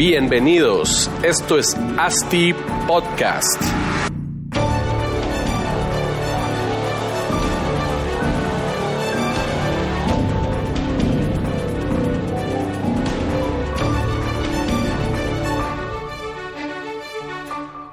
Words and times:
Bienvenidos, 0.00 1.10
esto 1.22 1.58
es 1.58 1.76
ASTI 1.76 2.54
Podcast. 2.88 3.62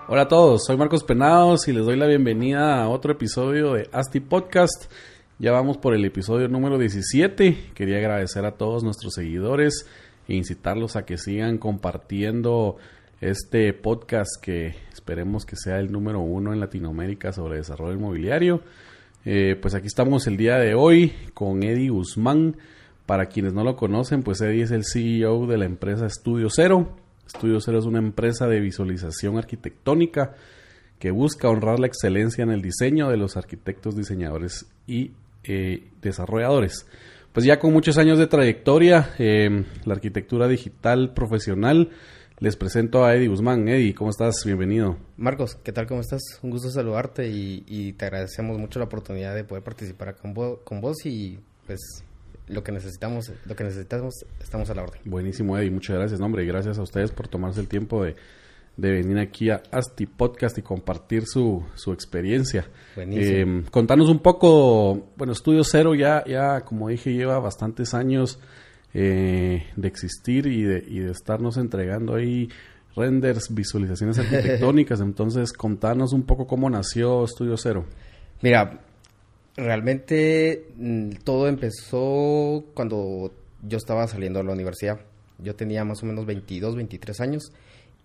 Hola 0.08 0.22
a 0.22 0.28
todos, 0.30 0.64
soy 0.66 0.78
Marcos 0.78 1.04
Penados 1.04 1.68
y 1.68 1.74
les 1.74 1.86
doy 1.86 1.98
la 1.98 2.08
bienvenida 2.08 2.82
a 2.82 2.88
otro 2.88 3.12
episodio 3.12 3.74
de 3.74 3.90
ASTI 3.92 4.22
Podcast. 4.22 4.90
Ya 5.40 5.52
vamos 5.52 5.76
por 5.78 5.94
el 5.94 6.06
episodio 6.06 6.48
número 6.48 6.78
17. 6.78 7.72
Quería 7.74 7.98
agradecer 7.98 8.46
a 8.46 8.54
todos 8.54 8.86
nuestros 8.86 9.14
seguidores 9.14 9.86
e 10.28 10.36
incitarlos 10.36 10.96
a 10.96 11.06
que 11.06 11.18
sigan 11.18 11.58
compartiendo 11.58 12.78
este 13.22 13.74
podcast 13.74 14.30
que 14.42 14.76
esperemos 14.94 15.46
que 15.46 15.56
sea 15.56 15.80
el 15.80 15.92
número 15.92 16.20
uno 16.20 16.54
en 16.54 16.60
Latinoamérica 16.60 17.34
sobre 17.34 17.58
desarrollo 17.58 17.94
inmobiliario. 17.94 18.62
Eh, 19.26 19.58
pues 19.62 19.74
aquí 19.74 19.88
estamos 19.88 20.28
el 20.28 20.38
día 20.38 20.58
de 20.58 20.76
hoy 20.76 21.14
con 21.34 21.64
Eddie 21.64 21.90
Guzmán. 21.90 22.58
Para 23.06 23.28
quienes 23.28 23.54
no 23.54 23.64
lo 23.64 23.78
conocen, 23.78 24.22
pues 24.22 24.42
Eddie 24.42 24.64
es 24.64 24.72
el 24.72 24.84
CEO 24.84 25.48
de 25.48 25.58
la 25.58 25.66
empresa 25.66 26.06
Estudio 26.06 26.50
Cero. 26.50 26.96
Estudio 27.26 27.60
Cero 27.62 27.80
es 27.80 27.86
una 27.86 28.00
empresa 28.00 28.48
de 28.48 28.60
visualización 28.60 29.38
arquitectónica 29.38 30.36
que 31.00 31.12
busca 31.12 31.50
honrar 31.50 31.80
la 31.80 31.88
excelencia 31.88 32.44
en 32.44 32.52
el 32.52 32.62
diseño 32.62 33.10
de 33.10 33.18
los 33.18 33.38
arquitectos, 33.38 33.96
diseñadores 33.96 34.66
y 34.88 35.12
eh, 35.44 35.90
desarrolladores. 36.02 36.86
Pues 37.34 37.46
ya 37.46 37.60
con 37.60 37.72
muchos 37.72 37.98
años 37.98 38.18
de 38.18 38.28
trayectoria, 38.28 39.14
eh, 39.20 39.64
la 39.86 39.94
arquitectura 39.94 40.48
digital 40.48 41.14
profesional, 41.14 41.92
les 42.40 42.56
presento 42.56 43.04
a 43.06 43.16
Eddie 43.16 43.28
Guzmán. 43.28 43.68
Eddie, 43.68 43.96
¿cómo 43.96 44.10
estás? 44.10 44.44
Bienvenido. 44.46 44.98
Marcos, 45.18 45.56
¿qué 45.64 45.72
tal? 45.72 45.88
¿Cómo 45.88 46.02
estás? 46.02 46.22
Un 46.44 46.52
gusto 46.52 46.70
saludarte 46.70 47.28
y, 47.28 47.94
te 47.94 48.06
agradecemos 48.06 48.58
mucho 48.58 48.80
la 48.80 48.86
oportunidad 48.86 49.34
de 49.36 49.44
poder 49.44 49.64
participar 49.64 50.16
con, 50.16 50.34
con 50.64 50.82
vos 50.82 51.06
y 51.06 51.40
pues 51.66 52.04
lo 52.48 52.64
que 52.64 52.72
necesitamos, 52.72 53.32
lo 53.46 53.56
que 53.56 53.64
necesitamos, 53.64 54.14
estamos 54.40 54.70
a 54.70 54.76
la 54.76 54.84
orden. 54.84 55.02
Buenísimo, 55.06 55.58
Eddie, 55.58 55.72
muchas 55.72 55.98
gracias, 55.98 56.22
hombre, 56.22 56.44
y 56.44 56.48
gracias 56.48 56.78
a 56.78 56.82
ustedes 56.82 57.12
por 57.12 57.28
tomarse 57.28 57.60
el 57.60 57.68
tiempo 57.68 58.04
de, 58.04 58.16
venir 58.78 59.18
aquí 59.20 59.50
a 59.50 59.62
Asti 59.72 60.06
Podcast 60.06 60.58
y 60.58 60.62
compartir 60.62 61.26
su, 61.26 61.64
su 61.76 61.92
experiencia. 61.92 62.70
Buenísimo. 62.96 63.62
Eh, 63.62 63.64
contanos 63.72 64.10
un 64.10 64.20
poco, 64.20 65.10
bueno, 65.18 65.34
Estudio 65.34 65.64
Cero 65.64 65.96
ya, 65.96 66.24
ya, 66.26 66.62
como 66.62 66.90
dije, 66.90 67.14
lleva 67.14 67.40
bastantes 67.40 67.94
años 67.94 68.40
eh, 68.94 69.66
de 69.76 69.88
existir 69.88 70.46
y 70.48 70.64
de, 70.64 70.84
y 70.88 71.00
de 71.00 71.12
estarnos 71.12 71.58
entregando 71.58 72.16
ahí 72.16 72.50
renders, 72.96 73.54
visualizaciones 73.54 74.20
arquitectónicas. 74.20 75.00
Entonces, 75.02 75.54
contanos 75.54 76.14
un 76.14 76.24
poco 76.24 76.48
cómo 76.48 76.70
nació 76.70 77.24
Estudio 77.24 77.58
Cero. 77.58 77.86
Mira, 78.42 78.82
Realmente 79.58 80.68
mm, 80.76 81.10
todo 81.24 81.48
empezó 81.48 82.64
cuando 82.76 83.34
yo 83.64 83.78
estaba 83.78 84.08
saliendo 84.08 84.38
de 84.38 84.46
la 84.46 84.54
universidad. 84.54 85.00
Yo 85.40 85.56
tenía 85.56 85.84
más 85.84 86.04
o 86.04 86.06
menos 86.06 86.28
22, 86.28 86.76
23 86.76 87.22
años 87.22 87.52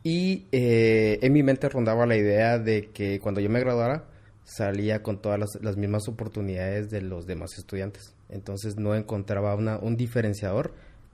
y 0.03 0.47
eh, 0.53 1.19
en 1.22 1.33
mi 1.33 1.42
mente 1.42 1.69
rondaba 1.69 2.06
la 2.06 2.17
idea 2.17 2.58
de 2.58 2.91
que 2.91 3.20
cuando 3.20 3.41
yo 3.41 3.48
me 3.48 3.61
graduara 3.61 4.05
salía 4.44 5.03
con 5.03 5.22
todas 5.22 5.41
las, 5.61 5.77
mismas 5.77 6.09
oportunidades 6.09 6.91
de 6.91 7.03
los 7.03 7.27
demás 7.27 7.56
estudiantes. 7.56 8.14
Entonces 8.28 8.77
no 8.77 8.94
encontraba 8.94 9.55
una, 9.55 9.78
un 9.78 9.97
diferenciador 9.97 10.72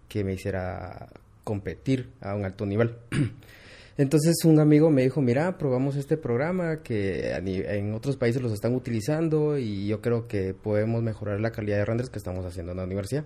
que 0.08 0.24
me 0.24 0.32
hiciera 0.34 1.08
competir 1.44 2.08
a 2.20 2.34
un 2.34 2.44
alto 2.44 2.64
nivel. 2.64 2.96
Entonces 3.98 4.36
un 4.44 4.60
amigo 4.60 4.90
me 4.90 5.02
dijo, 5.02 5.20
mira, 5.20 5.58
probamos 5.58 5.96
este 5.96 6.16
programa 6.16 6.82
que 6.82 7.32
en 7.32 7.94
otros 7.94 8.16
países 8.16 8.40
los 8.40 8.52
están 8.52 8.74
utilizando 8.74 9.58
y 9.58 9.88
yo 9.88 10.00
creo 10.00 10.28
que 10.28 10.54
podemos 10.54 11.02
mejorar 11.02 11.40
la 11.40 11.50
calidad 11.50 11.78
de 11.78 11.84
renders 11.84 12.08
que 12.08 12.18
estamos 12.18 12.46
haciendo 12.46 12.72
en 12.72 12.78
la 12.78 12.84
universidad. 12.84 13.24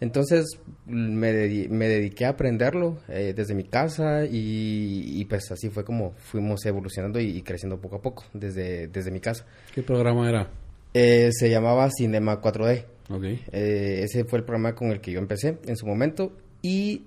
Entonces 0.00 0.46
me, 0.86 1.32
dediqué 1.32 2.26
a 2.26 2.30
aprenderlo 2.30 2.98
eh, 3.08 3.32
desde 3.36 3.54
mi 3.54 3.64
casa 3.64 4.24
y, 4.30 5.24
pues 5.24 5.50
así 5.50 5.70
fue 5.70 5.84
como 5.84 6.12
fuimos 6.12 6.64
evolucionando 6.66 7.20
y, 7.20 7.42
creciendo 7.42 7.80
poco 7.80 7.96
a 7.96 8.02
poco 8.02 8.24
desde, 8.32 8.86
desde 8.88 9.10
mi 9.10 9.20
casa. 9.20 9.44
¿Qué 9.74 9.82
programa 9.82 10.28
era? 10.28 10.48
Eh, 10.94 11.30
se 11.32 11.50
llamaba 11.50 11.88
Cinema 11.90 12.40
4D. 12.40 12.84
Okay. 13.10 13.42
Eh, 13.52 14.00
ese 14.04 14.24
fue 14.24 14.40
el 14.40 14.44
programa 14.44 14.74
con 14.74 14.90
el 14.90 15.00
que 15.00 15.12
yo 15.12 15.18
empecé 15.18 15.58
en 15.66 15.76
su 15.76 15.86
momento 15.86 16.32
y 16.62 17.02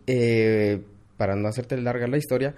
para 1.18 1.36
no 1.36 1.48
hacerte 1.48 1.78
larga 1.78 2.08
la 2.08 2.18
historia, 2.18 2.56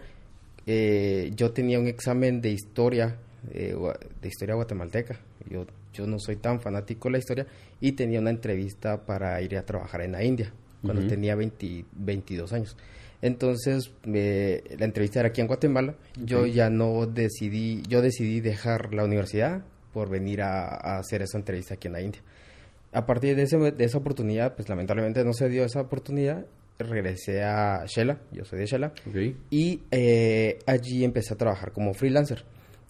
eh, 0.66 1.32
yo 1.36 1.52
tenía 1.52 1.80
un 1.80 1.88
examen 1.88 2.42
de 2.42 2.52
historia, 2.52 3.18
eh, 3.52 3.76
de 4.22 4.28
historia 4.28 4.56
guatemalteca. 4.56 5.20
Yo, 5.50 5.66
yo 5.94 6.08
no 6.08 6.20
soy 6.20 6.38
tan 6.38 6.60
fanático 6.60 7.08
de 7.08 7.14
la 7.14 7.18
historia 7.20 7.48
y 7.80 7.94
tenía 7.94 8.20
una 8.20 8.30
entrevista 8.30 9.06
para 9.06 9.42
ir 9.42 9.58
a 9.58 9.66
trabajar 9.66 10.02
en 10.02 10.14
la 10.14 10.24
India 10.24 10.52
cuando 10.82 11.08
tenía 11.08 11.36
22 11.36 12.52
años. 12.52 12.76
Entonces, 13.22 13.92
la 14.04 14.86
entrevista 14.86 15.22
era 15.22 15.30
aquí 15.30 15.40
en 15.40 15.48
Guatemala. 15.48 15.96
Yo 16.22 16.46
ya 16.46 16.70
no 16.70 17.06
decidí, 17.06 17.82
yo 17.88 18.02
decidí 18.02 18.42
dejar 18.42 18.94
la 18.94 19.06
universidad 19.06 19.64
por 19.94 20.10
venir 20.10 20.42
a, 20.42 20.98
hacer 20.98 21.22
esa 21.22 21.38
entrevista 21.38 21.76
aquí 21.76 21.88
en 21.88 21.94
la 21.94 22.02
India. 22.02 22.22
A 22.92 23.06
partir 23.06 23.36
de, 23.38 23.44
ese, 23.44 23.58
de 23.58 23.84
esa 23.86 23.98
oportunidad, 23.98 24.56
pues 24.56 24.68
lamentablemente 24.68 25.24
no 25.24 25.34
se 25.34 25.48
dio 25.48 25.64
esa 25.64 25.80
oportunidad 25.82 26.46
regresé 26.80 27.44
a 27.44 27.86
Shela, 27.86 28.20
yo 28.32 28.46
soy 28.46 28.60
de 28.60 28.66
Shela, 28.66 28.94
y 29.50 29.82
eh, 29.92 30.60
allí 30.66 31.04
empecé 31.04 31.34
a 31.34 31.38
trabajar 31.38 31.72
como 31.72 31.94
freelancer. 31.94 32.44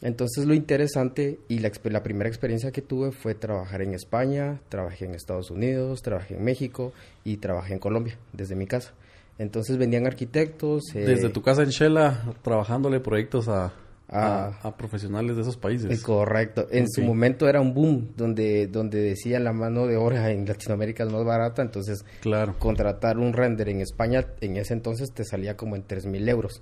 Entonces 0.04 0.46
lo 0.46 0.54
interesante 0.54 1.40
y 1.48 1.60
la, 1.60 1.72
la, 1.86 2.04
primera 2.04 2.30
experiencia 2.30 2.72
que 2.72 2.82
tuve 2.82 3.12
fue 3.12 3.36
trabajar 3.36 3.82
en 3.82 3.94
España, 3.94 4.60
trabajé 4.68 5.06
en 5.06 5.16
Estados 5.16 5.50
Unidos, 5.50 6.02
trabajé 6.02 6.36
en 6.36 6.44
México 6.44 6.92
y 7.24 7.38
trabajé 7.38 7.74
en 7.74 7.80
Colombia 7.80 8.18
desde 8.34 8.56
mi 8.56 8.68
casa. 8.68 8.94
Entonces 9.40 9.78
vendían 9.78 10.06
arquitectos. 10.06 10.84
Eh, 10.94 11.06
desde 11.06 11.30
tu 11.30 11.42
casa 11.42 11.64
en 11.64 11.70
Shela, 11.70 12.36
trabajándole 12.44 13.00
proyectos 13.00 13.48
a, 13.48 13.72
a, 14.10 14.76
profesionales 14.78 15.38
de 15.38 15.42
esos 15.42 15.56
países. 15.56 16.02
Correcto. 16.04 16.68
En 16.70 16.90
su 16.90 17.02
momento 17.02 17.48
era 17.48 17.62
un 17.62 17.74
boom 17.74 18.10
donde, 18.16 18.68
donde 18.68 19.00
decía 19.00 19.40
la 19.40 19.54
mano 19.54 19.88
de 19.88 19.96
obra 19.96 20.32
en 20.32 20.46
Latinoamérica 20.46 21.04
es 21.04 21.12
más 21.12 21.24
barata, 21.24 21.62
entonces 21.62 22.06
claro. 22.22 22.56
contratar 22.60 23.18
un 23.18 23.34
render 23.34 23.70
en 23.70 23.82
España 23.82 24.26
en 24.42 24.58
ese 24.58 24.74
entonces 24.74 25.14
te 25.14 25.24
salía 25.24 25.56
como 25.56 25.76
en 25.78 25.84
tres 25.84 26.06
mil 26.06 26.28
euros. 26.28 26.62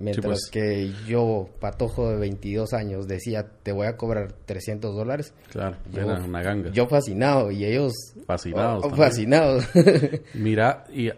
Mientras 0.00 0.24
pues. 0.24 0.50
que 0.50 0.92
yo, 1.08 1.48
patojo 1.60 2.08
de 2.10 2.16
22 2.18 2.72
años, 2.72 3.08
decía, 3.08 3.46
te 3.62 3.72
voy 3.72 3.88
a 3.88 3.96
cobrar 3.96 4.32
300 4.32 4.94
dólares. 4.94 5.34
Claro, 5.50 5.76
yo, 5.92 6.02
era 6.02 6.22
una 6.22 6.40
ganga. 6.40 6.70
Yo 6.70 6.86
fascinado 6.86 7.50
y 7.50 7.64
ellos... 7.64 7.92
Fascinados. 8.26 8.84
Oh, 8.84 8.94
fascinados. 8.94 9.64
Mira, 10.34 10.84
y 10.92 11.10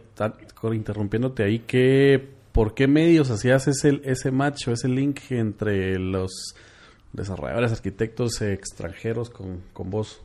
interrumpiéndote 0.72 1.44
ahí, 1.44 1.58
¿qué 1.60 2.40
¿por 2.52 2.74
qué 2.74 2.86
medios 2.86 3.30
hacías 3.30 3.68
ese, 3.68 4.00
ese 4.04 4.30
match 4.30 4.68
o 4.68 4.72
ese 4.72 4.88
link 4.88 5.20
entre 5.30 5.98
los 5.98 6.54
desarrolladores, 7.12 7.72
arquitectos 7.72 8.40
extranjeros 8.42 9.30
con, 9.30 9.62
con 9.72 9.90
vos? 9.90 10.22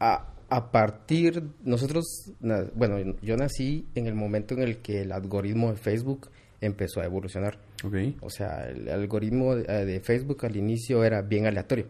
A, 0.00 0.32
a 0.48 0.70
partir, 0.70 1.42
nosotros, 1.62 2.32
bueno, 2.74 3.16
yo 3.22 3.36
nací 3.36 3.86
en 3.94 4.06
el 4.06 4.14
momento 4.14 4.54
en 4.54 4.62
el 4.62 4.78
que 4.78 5.02
el 5.02 5.12
algoritmo 5.12 5.70
de 5.70 5.76
Facebook 5.76 6.30
empezó 6.64 7.00
a 7.00 7.04
evolucionar. 7.04 7.58
Okay. 7.82 8.16
O 8.20 8.30
sea, 8.30 8.68
el 8.68 8.88
algoritmo 8.88 9.54
de, 9.56 10.00
Facebook 10.00 10.44
al 10.44 10.56
inicio 10.56 11.04
era 11.04 11.22
bien 11.22 11.46
aleatorio, 11.46 11.86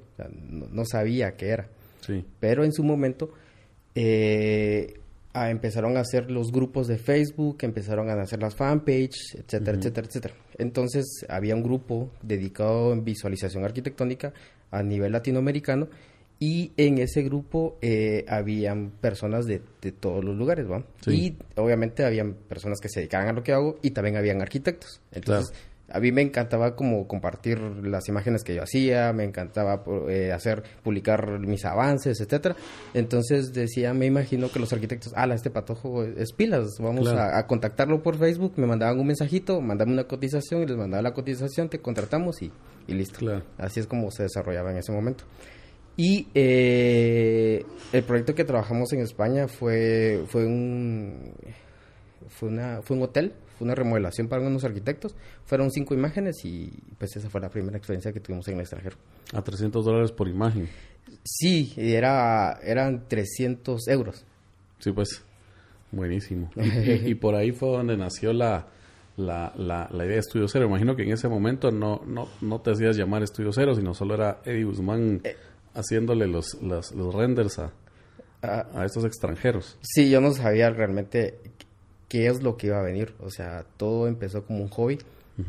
no, 0.48 0.84
sabía 0.84 1.36
qué 1.36 1.48
era. 1.48 1.68
Sí. 2.00 2.24
Pero 2.40 2.64
en 2.64 2.72
su 2.72 2.82
momento 2.82 3.32
eh, 3.94 4.94
empezaron 5.34 5.96
a 5.96 6.00
hacer 6.00 6.30
los 6.30 6.52
grupos 6.52 6.86
de 6.86 6.98
Facebook, 6.98 7.58
empezaron 7.62 8.10
a 8.10 8.20
hacer 8.20 8.40
las 8.40 8.54
fanpages, 8.54 9.34
etcétera, 9.34 9.78
etcétera, 9.78 10.06
etcétera. 10.06 10.34
Entonces 10.58 11.04
había 11.28 11.54
un 11.54 11.62
grupo 11.62 12.10
dedicado 12.22 12.92
en 12.92 13.04
visualización 13.04 13.64
arquitectónica 13.64 14.32
a 14.70 14.82
nivel 14.82 15.12
latinoamericano 15.12 15.88
y 16.38 16.72
en 16.76 16.98
ese 16.98 17.22
grupo 17.22 17.78
eh, 17.80 18.24
habían 18.28 18.90
personas 18.90 19.46
de, 19.46 19.60
todos 20.00 20.24
los 20.24 20.36
lugares, 20.36 20.70
¿va? 20.70 20.84
Y 21.06 21.36
obviamente 21.56 22.04
habían 22.04 22.34
personas 22.34 22.80
que 22.80 22.88
se 22.88 23.00
dedicaban 23.00 23.28
a 23.28 23.32
lo 23.32 23.42
que 23.42 23.52
hago 23.52 23.78
y 23.82 23.90
también 23.90 24.16
habían 24.16 24.42
arquitectos. 24.42 25.00
Entonces 25.12 25.54
a 25.90 26.00
mí 26.00 26.12
me 26.12 26.22
encantaba 26.22 26.74
como 26.74 27.06
compartir 27.06 27.60
las 27.60 28.08
imágenes 28.08 28.42
que 28.42 28.54
yo 28.54 28.62
hacía, 28.62 29.12
me 29.12 29.24
encantaba 29.24 29.84
eh, 30.08 30.32
hacer, 30.32 30.62
publicar 30.82 31.38
mis 31.38 31.64
avances, 31.64 32.20
etcétera. 32.20 32.56
Entonces 32.94 33.52
decía, 33.52 33.92
me 33.92 34.06
imagino 34.06 34.50
que 34.50 34.58
los 34.58 34.72
arquitectos, 34.72 35.12
ah, 35.14 35.26
este 35.32 35.50
patojo 35.50 36.02
es 36.04 36.32
pilas, 36.32 36.78
vamos 36.80 37.08
a, 37.08 37.46
contactarlo 37.46 38.02
por 38.02 38.16
Facebook, 38.16 38.54
me 38.56 38.66
mandaban 38.66 38.98
un 38.98 39.06
mensajito, 39.06 39.60
mandame 39.60 39.92
una 39.92 40.04
cotización 40.04 40.62
y 40.62 40.66
les 40.66 40.76
mandaba 40.76 41.02
la 41.02 41.12
cotización, 41.12 41.68
te 41.68 41.78
contratamos 41.80 42.42
y, 42.42 42.50
listo. 42.88 43.42
Así 43.58 43.80
es 43.80 43.86
como 43.86 44.10
se 44.10 44.24
desarrollaba 44.24 44.70
en 44.70 44.78
ese 44.78 44.90
momento. 44.90 45.24
Y 45.96 46.26
eh, 46.34 47.64
el 47.92 48.02
proyecto 48.02 48.34
que 48.34 48.44
trabajamos 48.44 48.92
en 48.92 49.00
España 49.00 49.46
fue, 49.46 50.24
fue 50.26 50.44
un 50.44 51.32
fue, 52.28 52.48
una, 52.48 52.82
fue 52.82 52.96
un 52.96 53.04
hotel, 53.04 53.32
fue 53.56 53.66
una 53.66 53.74
remodelación 53.74 54.28
para 54.28 54.42
unos 54.42 54.64
arquitectos. 54.64 55.14
Fueron 55.44 55.70
cinco 55.70 55.94
imágenes 55.94 56.44
y 56.44 56.72
pues 56.98 57.16
esa 57.16 57.30
fue 57.30 57.40
la 57.40 57.48
primera 57.48 57.76
experiencia 57.76 58.12
que 58.12 58.20
tuvimos 58.20 58.46
en 58.48 58.54
el 58.54 58.60
extranjero. 58.60 58.96
¿A 59.32 59.42
300 59.42 59.84
dólares 59.84 60.12
por 60.12 60.28
imagen? 60.28 60.68
Sí, 61.22 61.72
era, 61.76 62.58
eran 62.62 63.06
300 63.08 63.88
euros. 63.88 64.24
Sí, 64.78 64.90
pues, 64.92 65.22
buenísimo. 65.92 66.50
Y, 66.56 67.14
por 67.14 67.34
ahí 67.34 67.52
fue 67.52 67.68
donde 67.70 67.96
nació 67.96 68.32
la, 68.32 68.66
la, 69.16 69.52
la, 69.56 69.88
idea 70.04 70.14
de 70.14 70.18
Estudio 70.18 70.48
Cero. 70.48 70.66
Imagino 70.66 70.96
que 70.96 71.04
en 71.04 71.12
ese 71.12 71.28
momento 71.28 71.70
no, 71.70 72.02
no, 72.06 72.28
no 72.40 72.60
te 72.60 72.72
hacías 72.72 72.96
llamar 72.96 73.22
Estudio 73.22 73.52
Cero, 73.52 73.74
sino 73.74 73.94
solo 73.94 74.14
era 74.14 74.40
Eddie 74.44 74.64
Guzmán 74.64 75.20
eh. 75.22 75.36
Haciéndole 75.74 76.26
los, 76.26 76.54
los, 76.62 76.92
los 76.92 77.14
renders 77.14 77.58
a, 77.58 77.72
a 78.42 78.84
estos 78.84 79.04
extranjeros. 79.04 79.78
Sí, 79.82 80.10
yo 80.10 80.20
no 80.20 80.32
sabía 80.32 80.70
realmente 80.70 81.38
qué 82.08 82.28
es 82.28 82.42
lo 82.42 82.56
que 82.56 82.68
iba 82.68 82.78
a 82.78 82.82
venir. 82.82 83.14
O 83.20 83.30
sea, 83.30 83.64
todo 83.76 84.06
empezó 84.06 84.44
como 84.44 84.62
un 84.62 84.68
hobby. 84.68 84.98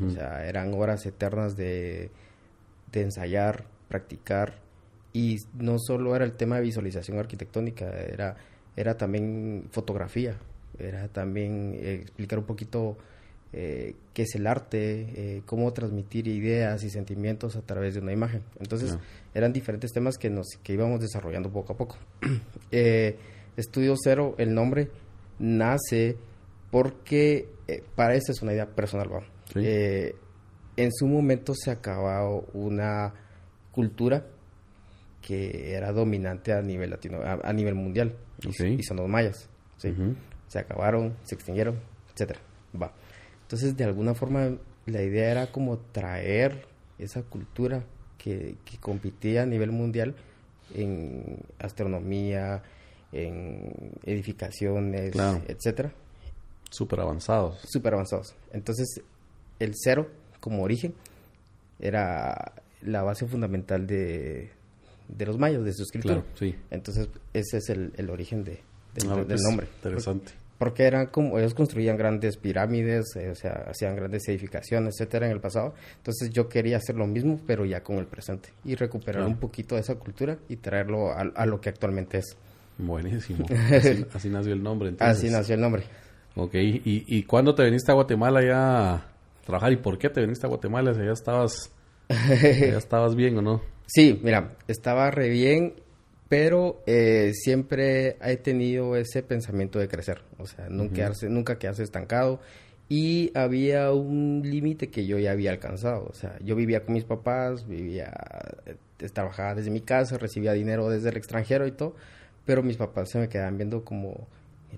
O 0.03 0.09
sea, 0.09 0.47
eran 0.47 0.73
horas 0.73 1.05
eternas 1.05 1.55
de, 1.55 2.09
de 2.91 3.01
ensayar, 3.01 3.65
practicar. 3.87 4.55
Y 5.13 5.37
no 5.53 5.77
solo 5.77 6.15
era 6.15 6.25
el 6.25 6.33
tema 6.33 6.55
de 6.55 6.63
visualización 6.63 7.19
arquitectónica, 7.19 7.85
era, 7.87 8.35
era 8.75 8.97
también 8.97 9.67
fotografía, 9.71 10.37
era 10.79 11.07
también 11.07 11.73
eh, 11.75 11.99
explicar 12.01 12.39
un 12.39 12.45
poquito 12.45 12.97
eh, 13.57 13.95
qué 14.13 14.23
es 14.23 14.35
el 14.35 14.47
arte, 14.47 15.07
eh, 15.15 15.41
cómo 15.45 15.71
transmitir 15.71 16.27
ideas 16.27 16.83
y 16.83 16.89
sentimientos 16.89 17.55
a 17.55 17.61
través 17.61 17.93
de 17.93 18.01
una 18.01 18.11
imagen. 18.11 18.43
Entonces, 18.59 18.97
eran 19.33 19.53
diferentes 19.53 19.93
temas 19.93 20.17
que, 20.17 20.29
nos, 20.29 20.45
que 20.61 20.73
íbamos 20.73 20.99
desarrollando 20.99 21.49
poco 21.49 21.71
a 21.71 21.77
poco. 21.77 21.97
Estudio 23.55 23.95
Cero, 23.97 24.35
el 24.39 24.53
nombre, 24.53 24.89
nace 25.39 26.17
porque, 26.69 27.47
para 27.95 28.15
esta 28.15 28.33
es 28.33 28.41
una 28.41 28.51
idea 28.51 28.65
personal, 28.65 29.07
en 29.55 30.91
su 30.91 31.07
momento 31.07 31.53
se 31.55 31.71
acabó 31.71 32.45
una 32.51 33.13
cultura 33.71 34.25
que 35.21 35.73
era 35.73 35.93
dominante 35.93 36.51
a 36.51 36.61
nivel 36.61 36.89
latino, 36.89 37.19
a, 37.23 37.53
nivel 37.53 37.75
mundial, 37.75 38.17
y, 38.41 38.83
son 38.83 38.97
los 38.97 39.07
mayas, 39.07 39.49
se 39.77 40.59
acabaron, 40.59 41.15
se 41.23 41.35
extinguieron, 41.35 41.79
etcétera. 42.13 42.41
Va. 42.81 42.91
Entonces, 43.45 43.77
de 43.77 43.83
alguna 43.83 44.15
forma, 44.15 44.57
la 44.87 45.03
idea 45.03 45.29
era 45.31 45.51
como 45.51 45.77
traer 45.77 46.65
esa 46.97 47.21
cultura 47.21 47.83
que, 48.17 48.55
que 48.65 48.77
competía 48.77 49.43
a 49.43 49.45
nivel 49.45 49.71
mundial 49.71 50.15
en 50.73 51.37
astronomía, 51.59 52.63
en 53.11 53.91
edificaciones, 54.03 55.15
etcétera. 55.47 55.93
Súper 56.71 56.99
avanzados. 56.99 57.59
Súper 57.69 57.93
avanzados. 57.93 58.35
Entonces, 58.51 59.01
el 59.59 59.73
cero 59.75 60.09
como 60.39 60.63
origen 60.63 60.93
era 61.79 62.53
la 62.81 63.03
base 63.03 63.27
fundamental 63.27 63.87
de, 63.87 64.49
de 65.07 65.25
los 65.25 65.37
mayas, 65.37 65.63
de 65.63 65.73
su 65.73 65.83
escritura. 65.83 66.23
sí. 66.33 66.55
Entonces, 66.71 67.09
ese 67.33 67.57
es 67.57 67.69
el, 67.69 67.93
el 67.95 68.09
origen 68.09 68.43
de, 68.43 68.59
ah, 69.07 69.15
del, 69.15 69.25
pues, 69.25 69.41
nombre. 69.43 69.67
Interesante. 69.77 70.33
Porque 70.57 70.83
eran 70.83 71.07
como, 71.07 71.37
ellos 71.37 71.53
construían 71.53 71.97
grandes 71.97 72.37
pirámides, 72.37 73.15
eh, 73.17 73.29
o 73.29 73.35
sea, 73.35 73.65
hacían 73.67 73.95
grandes 73.95 74.27
edificaciones, 74.29 74.95
etcétera, 74.95 75.25
en 75.25 75.33
el 75.33 75.41
pasado. 75.41 75.73
Entonces, 75.97 76.29
yo 76.29 76.47
quería 76.47 76.77
hacer 76.77 76.95
lo 76.95 77.07
mismo, 77.07 77.39
pero 77.45 77.65
ya 77.65 77.83
con 77.83 77.97
el 77.97 78.05
presente. 78.05 78.49
Y 78.63 78.75
recuperar 78.75 79.25
un 79.25 79.37
poquito 79.37 79.75
de 79.75 79.81
esa 79.81 79.95
cultura 79.95 80.37
y 80.47 80.55
traerlo 80.57 81.11
a, 81.11 81.21
a 81.35 81.45
lo 81.45 81.59
que 81.59 81.69
actualmente 81.69 82.19
es. 82.19 82.37
Buenísimo. 82.77 83.45
Así, 84.13 84.29
nació 84.29 84.53
el 84.53 84.63
nombre. 84.63 84.89
Entonces. 84.89 85.17
Así 85.17 85.29
nació 85.29 85.55
el 85.55 85.61
nombre. 85.61 85.83
Ok, 86.35 86.55
¿Y, 86.55 86.81
¿y 86.83 87.23
cuándo 87.23 87.55
te 87.55 87.63
viniste 87.63 87.91
a 87.91 87.95
Guatemala 87.95 88.43
ya 88.43 88.93
a 88.93 89.07
trabajar? 89.45 89.71
¿Y 89.71 89.77
por 89.77 89.97
qué 89.97 90.09
te 90.09 90.21
viniste 90.21 90.45
a 90.45 90.49
Guatemala? 90.49 90.93
Si 90.93 90.99
ya 90.99 91.11
estabas, 91.11 91.71
ya 92.09 92.15
estabas 92.77 93.15
bien 93.15 93.37
o 93.37 93.41
no. 93.41 93.61
Sí, 93.87 94.19
mira, 94.23 94.55
estaba 94.67 95.11
re 95.11 95.29
bien, 95.29 95.75
pero 96.27 96.81
eh, 96.87 97.31
siempre 97.33 98.17
he 98.21 98.37
tenido 98.37 98.95
ese 98.95 99.21
pensamiento 99.21 99.79
de 99.79 99.87
crecer, 99.87 100.21
o 100.37 100.47
sea, 100.47 100.69
nunca, 100.69 100.95
quedarse, 100.95 101.29
nunca 101.29 101.59
quedarse 101.59 101.83
estancado. 101.83 102.39
Y 102.87 103.31
había 103.35 103.91
un 103.91 104.43
límite 104.43 104.89
que 104.89 105.07
yo 105.07 105.17
ya 105.17 105.31
había 105.31 105.51
alcanzado, 105.51 106.05
o 106.07 106.13
sea, 106.13 106.37
yo 106.43 106.55
vivía 106.55 106.83
con 106.83 106.93
mis 106.93 107.03
papás, 107.03 107.67
vivía, 107.67 108.13
eh, 108.67 108.75
trabajaba 109.11 109.55
desde 109.55 109.71
mi 109.71 109.81
casa, 109.81 110.17
recibía 110.17 110.53
dinero 110.53 110.89
desde 110.89 111.09
el 111.09 111.17
extranjero 111.17 111.65
y 111.65 111.71
todo, 111.71 111.95
pero 112.45 112.61
mis 112.61 112.77
papás 112.77 113.09
se 113.09 113.17
me 113.17 113.27
quedaban 113.27 113.57
viendo 113.57 113.83
como, 113.83 114.27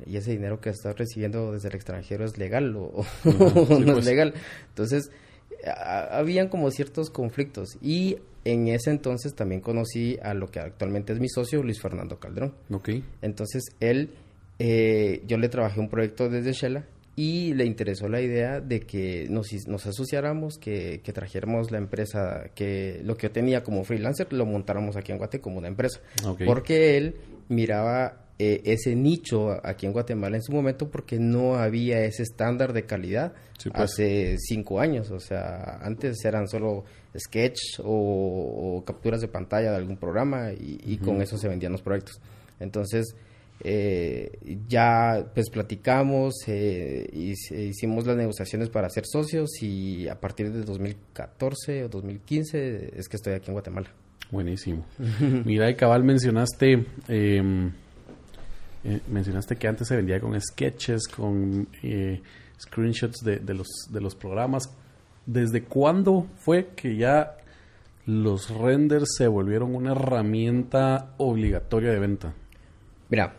y 0.06 0.16
ese 0.16 0.32
dinero 0.32 0.62
que 0.62 0.70
estás 0.70 0.98
recibiendo 0.98 1.52
desde 1.52 1.68
el 1.68 1.76
extranjero 1.76 2.24
es 2.24 2.38
legal 2.38 2.74
o, 2.78 3.06
no 3.26 3.76
es 3.78 3.84
pues. 3.92 4.06
legal. 4.06 4.34
Entonces, 4.70 5.12
habían 5.66 6.48
como 6.50 6.72
ciertos 6.72 7.10
conflictos 7.10 7.78
y 7.82 8.20
en 8.52 8.68
ese 8.70 8.92
entonces 8.92 9.36
también 9.36 9.62
conocí 9.62 10.18
a 10.22 10.34
lo 10.34 10.48
que 10.48 10.60
actualmente 10.60 11.14
es 11.14 11.20
mi 11.20 11.28
socio, 11.28 11.62
Luis 11.64 11.82
Fernando 11.82 12.20
Calderón. 12.20 12.54
Ok. 12.72 12.90
Entonces 13.22 13.64
él, 13.80 14.12
eh, 14.60 15.22
yo 15.28 15.38
le 15.38 15.50
trabajé 15.50 15.80
un 15.80 15.90
proyecto 15.90 16.30
desde 16.30 16.54
Shela 16.54 16.86
y 17.16 17.54
le 17.56 17.66
interesó 17.66 18.08
la 18.08 18.22
idea 18.22 18.62
de 18.62 18.82
que 18.82 19.28
nos, 19.30 19.52
nos 19.68 19.86
asociáramos, 19.86 20.58
que, 20.60 21.02
que, 21.04 21.12
trajéramos 21.12 21.72
la 21.72 21.80
empresa, 21.80 22.52
que 22.54 23.02
lo 23.04 23.18
que 23.18 23.28
yo 23.28 23.32
tenía 23.32 23.64
como 23.64 23.84
freelancer 23.84 24.32
lo 24.32 24.46
montáramos 24.46 24.96
aquí 24.96 25.12
en 25.12 25.18
Guate 25.18 25.42
como 25.42 25.58
una 25.58 25.68
empresa. 25.68 26.00
Porque 26.46 26.96
él 26.96 27.16
miraba 27.50 28.28
eh, 28.40 28.62
ese 28.66 28.96
nicho 28.96 29.60
aquí 29.64 29.88
en 29.88 29.94
Guatemala 29.94 30.36
en 30.36 30.44
su 30.44 30.52
momento 30.52 30.92
porque 30.92 31.18
no 31.18 31.56
había 31.56 32.04
ese 32.04 32.22
estándar 32.22 32.72
de 32.72 32.86
calidad 32.86 33.34
pues. 33.64 33.74
hace 33.74 34.38
cinco 34.38 34.80
años. 34.80 35.10
O 35.10 35.20
sea, 35.20 35.80
antes 35.82 36.24
eran 36.24 36.48
solo 36.48 36.84
sketch 37.18 37.80
o, 37.84 38.84
capturas 38.86 39.22
de 39.22 39.28
pantalla 39.28 39.72
de 39.72 39.78
algún 39.78 39.98
programa 39.98 40.52
y, 40.52 40.98
con 40.98 41.22
eso 41.22 41.38
se 41.38 41.48
vendían 41.48 41.72
los 41.72 41.82
proyectos. 41.82 42.20
Entonces, 42.60 43.16
eh, 43.64 44.40
ya 44.68 45.32
pues 45.34 45.50
platicamos, 45.50 46.36
eh, 46.48 47.10
hicimos 47.14 48.06
las 48.06 48.16
negociaciones 48.16 48.70
para 48.70 48.90
ser 48.90 49.06
socios 49.06 49.50
y 49.62 50.08
a 50.08 50.20
partir 50.20 50.52
del 50.52 50.66
2014 50.66 51.86
o 51.86 51.90
2015 51.90 52.92
es 52.98 53.08
que 53.08 53.18
estoy 53.18 53.34
aquí 53.34 53.48
en 53.48 53.54
Guatemala. 53.54 53.90
Buenísimo. 54.32 54.86
Mira, 55.46 55.70
y 55.70 55.76
cabal 55.76 56.04
mencionaste... 56.04 56.86
Eh, 57.08 57.72
eh, 58.84 59.02
mencionaste 59.10 59.58
que 59.58 59.68
antes 59.68 59.88
se 59.88 59.98
vendía 59.98 60.20
con 60.20 60.40
sketches, 60.40 61.08
con 61.08 61.68
eh, 61.84 62.22
screenshots 62.58 63.18
de, 63.24 63.40
de, 63.40 63.54
los, 63.54 63.68
de 63.90 64.00
los 64.00 64.16
programas. 64.16 64.70
¿Desde 65.28 65.64
cuándo 65.64 66.26
fue 66.38 66.70
que 66.70 66.96
ya 66.96 67.38
los 68.06 68.50
renders 68.50 69.16
se 69.18 69.28
volvieron 69.28 69.76
una 69.76 69.92
herramienta 69.92 71.14
obligatoria 71.18 71.92
de 71.92 72.00
venta? 72.00 72.34
Mira, 73.10 73.36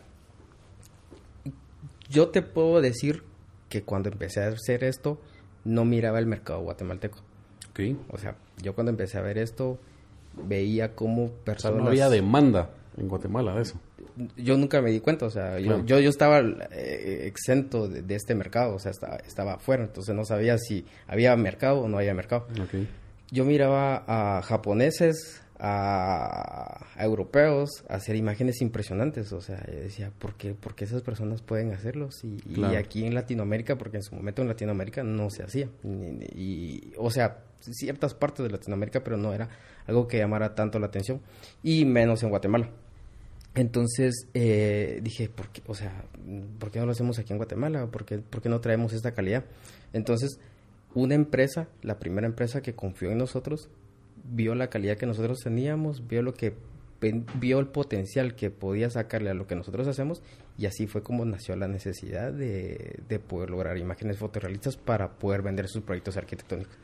yo 2.11 2.29
te 2.29 2.43
puedo 2.43 2.81
decir 2.83 3.25
que 3.71 3.83
cuando 3.83 4.11
empecé 4.11 4.43
a 4.43 4.49
hacer 4.49 4.85
esto, 4.85 5.19
no 5.65 5.87
miraba 5.87 6.19
el 6.19 6.27
mercado 6.27 6.61
guatemalteco. 6.61 7.19
Okay. 7.71 7.99
O 8.11 8.19
sea, 8.19 8.37
yo 8.63 8.75
cuando 8.75 8.91
empecé 8.91 9.19
a 9.19 9.23
ver 9.23 9.39
esto, 9.39 9.79
veía 10.47 10.95
cómo 10.95 11.31
personas... 11.31 11.83
no 11.83 11.89
había 11.89 12.11
demanda 12.11 12.71
en 12.97 13.09
Guatemala 13.09 13.55
de 13.55 13.63
eso 13.63 13.81
yo 14.37 14.57
nunca 14.57 14.81
me 14.81 14.91
di 14.91 15.01
cuenta, 15.01 15.27
o 15.27 15.31
sea, 15.31 15.59
yo, 15.59 15.85
yo, 15.85 15.99
estaba 15.99 16.41
eh, 16.41 17.27
exento 17.27 17.89
de, 17.89 18.15
este 18.15 18.35
mercado, 18.35 18.75
o 18.75 18.79
sea, 18.79 18.91
estaba, 18.91 19.17
estaba 19.17 19.55
afuera, 19.55 19.85
entonces 19.85 20.15
no 20.15 20.25
sabía 20.25 20.59
si 20.59 20.85
había 21.07 21.35
mercado 21.37 21.81
o 21.81 21.89
no 21.89 21.99
había 21.99 22.15
mercado. 22.15 22.47
Yo 23.31 23.45
miraba 23.45 24.05
a 24.07 24.43
japoneses, 24.43 25.43
a, 25.59 26.87
europeos 26.99 27.85
hacer 27.89 28.17
imágenes 28.17 28.61
impresionantes, 28.61 29.33
o 29.33 29.41
sea, 29.41 29.65
yo 29.67 29.81
decía, 29.81 30.13
¿por 30.19 30.35
qué, 30.35 30.55
¿por 30.55 30.75
qué 30.75 30.85
esas 30.85 31.03
personas 31.03 31.43
pueden 31.43 31.73
hacerlos? 31.73 32.25
Y, 32.25 32.39
y, 32.49 32.65
aquí 32.77 33.05
en 33.05 33.15
Latinoamérica, 33.15 33.77
porque 33.77 33.99
en 33.99 34.03
su 34.03 34.15
momento 34.15 34.43
en 34.43 34.49
Latinoamérica 34.49 35.03
no 35.03 35.31
se 35.31 35.43
hacía, 35.43 35.69
y, 36.35 36.93
o 36.97 37.11
sea, 37.11 37.39
ciertas 37.61 38.15
partes 38.15 38.45
de 38.45 38.51
Latinoamérica, 38.51 39.03
pero 39.03 39.17
no 39.17 39.33
era 39.35 39.49
algo 39.87 40.07
que 40.07 40.19
llamara 40.19 40.55
tanto 40.55 40.79
la 40.79 40.87
atención, 40.87 41.21
y 41.63 41.85
menos 41.85 42.23
en 42.23 42.31
Guatemala. 42.31 42.71
Entonces 43.59 44.29
eh, 44.35 45.01
dije, 45.03 45.29
¿por 45.29 45.49
qué, 45.49 45.63
o 45.67 45.75
sea, 45.75 46.05
¿por 46.61 46.71
qué 46.71 46.79
no 46.79 46.87
lo 46.87 46.93
hacemos 46.93 47.19
aquí 47.19 47.33
en 47.33 47.39
Guatemala? 47.39 47.89
¿Por 47.89 48.05
qué, 48.05 48.19
¿Por 48.19 48.41
qué 48.41 48.49
no 48.49 48.61
traemos 48.61 48.93
esta 48.93 49.15
calidad? 49.15 49.47
Entonces, 49.93 50.39
una 50.95 51.17
empresa, 51.17 51.67
la 51.83 51.99
primera 51.99 52.29
empresa 52.29 52.61
que 52.63 52.77
confió 52.77 53.11
en 53.11 53.19
nosotros, 53.19 53.69
vio 54.31 54.55
la 54.55 54.71
calidad 54.71 54.97
que 54.97 55.07
nosotros 55.07 55.41
teníamos, 55.41 56.07
vio 56.07 56.23
lo 56.23 56.35
que 56.35 56.55
vio 57.01 57.59
el 57.59 57.67
potencial 57.67 58.37
que 58.37 58.51
podía 58.51 58.91
sacarle 58.91 59.31
a 59.31 59.35
lo 59.35 59.49
que 59.49 59.57
nosotros 59.57 59.89
hacemos 59.89 60.23
y 60.57 60.67
así 60.67 60.87
fue 60.87 61.03
como 61.03 61.25
nació 61.25 61.57
la 61.57 61.67
necesidad 61.67 62.33
de, 62.33 63.01
de 63.09 63.19
poder 63.19 63.51
lograr 63.51 63.77
imágenes 63.77 64.19
fotorrealistas 64.19 64.77
para 64.77 65.19
poder 65.19 65.43
vender 65.43 65.67
sus 65.67 65.83
proyectos 65.83 66.17
arquitectónicos 66.17 66.77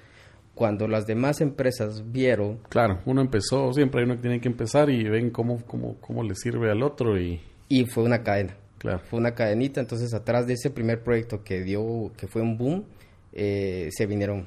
cuando 0.55 0.87
las 0.87 1.07
demás 1.07 1.41
empresas 1.41 2.11
vieron... 2.13 2.59
Claro, 2.69 3.01
uno 3.07 3.21
empezó, 3.21 3.73
siempre 3.73 4.01
hay 4.01 4.07
uno 4.07 4.17
que 4.17 4.23
tiene 4.23 4.41
que 4.41 4.49
empezar 4.49 4.89
y 4.89 5.05
ven 5.05 5.31
cómo, 5.31 5.63
cómo, 5.67 5.97
cómo 6.01 6.23
le 6.23 6.35
sirve 6.35 6.71
al 6.71 6.83
otro 6.83 7.21
y... 7.21 7.41
Y 7.69 7.87
fue 7.87 8.05
una 8.05 8.23
cadena. 8.23 8.57
Claro. 8.79 9.01
Fue 9.11 9.19
una 9.19 9.35
cadenita, 9.35 9.81
entonces 9.81 10.15
atrás 10.15 10.47
de 10.47 10.55
ese 10.55 10.71
primer 10.71 11.03
proyecto 11.03 11.43
que 11.43 11.63
dio, 11.63 12.13
que 12.17 12.29
fue 12.29 12.43
un 12.43 12.57
boom, 12.57 12.85
eh, 13.33 13.89
se 13.91 14.07
vinieron 14.07 14.47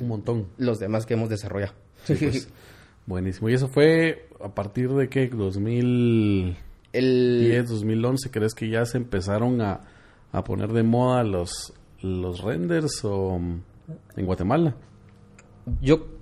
un 0.00 0.08
montón. 0.08 0.46
Los 0.56 0.78
demás 0.78 1.04
que 1.04 1.14
hemos 1.14 1.28
desarrollado. 1.28 1.74
Pues, 2.06 2.48
buenísimo. 3.06 3.48
¿Y 3.48 3.54
eso 3.54 3.68
fue 3.68 4.28
a 4.40 4.54
partir 4.54 4.90
de 4.90 5.08
qué? 5.08 5.28
2010, 5.28 6.56
el... 6.92 7.66
2011. 7.66 8.30
¿Crees 8.30 8.54
que 8.54 8.70
ya 8.70 8.84
se 8.86 8.96
empezaron 8.96 9.60
a, 9.60 9.84
a 10.32 10.44
poner 10.44 10.72
de 10.72 10.84
moda 10.84 11.24
los, 11.24 11.74
los 12.00 12.40
renders 12.42 13.04
o 13.04 13.38
en 14.16 14.26
Guatemala? 14.26 14.76
Yo 15.80 16.18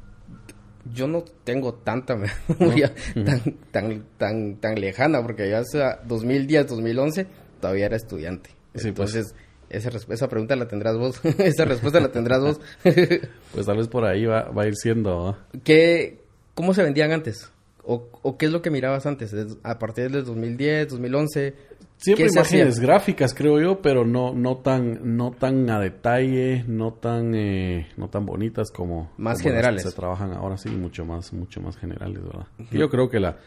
yo 0.94 1.08
no 1.08 1.24
tengo 1.44 1.74
tanta 1.74 2.16
memoria 2.48 2.92
tan, 3.14 3.40
tan, 3.70 4.04
tan, 4.16 4.56
tan 4.56 4.80
lejana, 4.80 5.22
porque 5.22 5.48
ya 5.48 5.64
sea 5.64 6.00
2010, 6.06 6.68
2011, 6.68 7.26
todavía 7.60 7.86
era 7.86 7.96
estudiante. 7.96 8.50
Pues. 8.72 8.84
Entonces, 8.84 9.34
esa, 9.68 9.90
esa 10.08 10.28
pregunta 10.28 10.54
la 10.56 10.68
tendrás 10.68 10.96
vos. 10.96 11.20
esa 11.38 11.64
respuesta 11.64 12.00
la 12.00 12.12
tendrás 12.12 12.40
vos. 12.40 12.60
pues 12.82 13.66
tal 13.66 13.76
vez 13.78 13.88
por 13.88 14.04
ahí 14.04 14.26
va, 14.26 14.44
va 14.50 14.62
a 14.62 14.66
ir 14.66 14.76
siendo. 14.76 15.36
¿Qué, 15.64 16.20
¿Cómo 16.54 16.74
se 16.74 16.82
vendían 16.82 17.12
antes? 17.12 17.50
¿O, 17.84 18.08
¿O, 18.22 18.36
qué 18.36 18.46
es 18.46 18.52
lo 18.52 18.62
que 18.62 18.70
mirabas 18.70 19.06
antes? 19.06 19.32
A 19.62 19.78
partir 19.78 20.10
del 20.10 20.24
2010, 20.24 20.88
2011. 20.88 21.54
Siempre 21.98 22.26
imágenes 22.26 22.78
gráficas, 22.78 23.34
creo 23.34 23.60
yo, 23.60 23.80
pero 23.80 24.04
no 24.04 24.34
no 24.34 24.58
tan 24.58 25.16
no 25.16 25.30
tan 25.30 25.68
a 25.70 25.80
detalle, 25.80 26.64
no 26.68 26.92
tan 26.92 27.34
eh, 27.34 27.88
no 27.96 28.08
tan 28.08 28.26
bonitas 28.26 28.70
como 28.70 29.10
más 29.16 29.40
generales. 29.40 29.82
se 29.82 29.92
trabajan 29.92 30.32
ahora 30.34 30.58
sí, 30.58 30.68
mucho 30.68 31.04
más 31.06 31.32
mucho 31.32 31.60
más 31.60 31.76
generales, 31.76 32.22
¿verdad? 32.22 32.46
Yo 32.70 32.90
creo 32.90 33.08
que 33.08 33.18
la, 33.18 33.38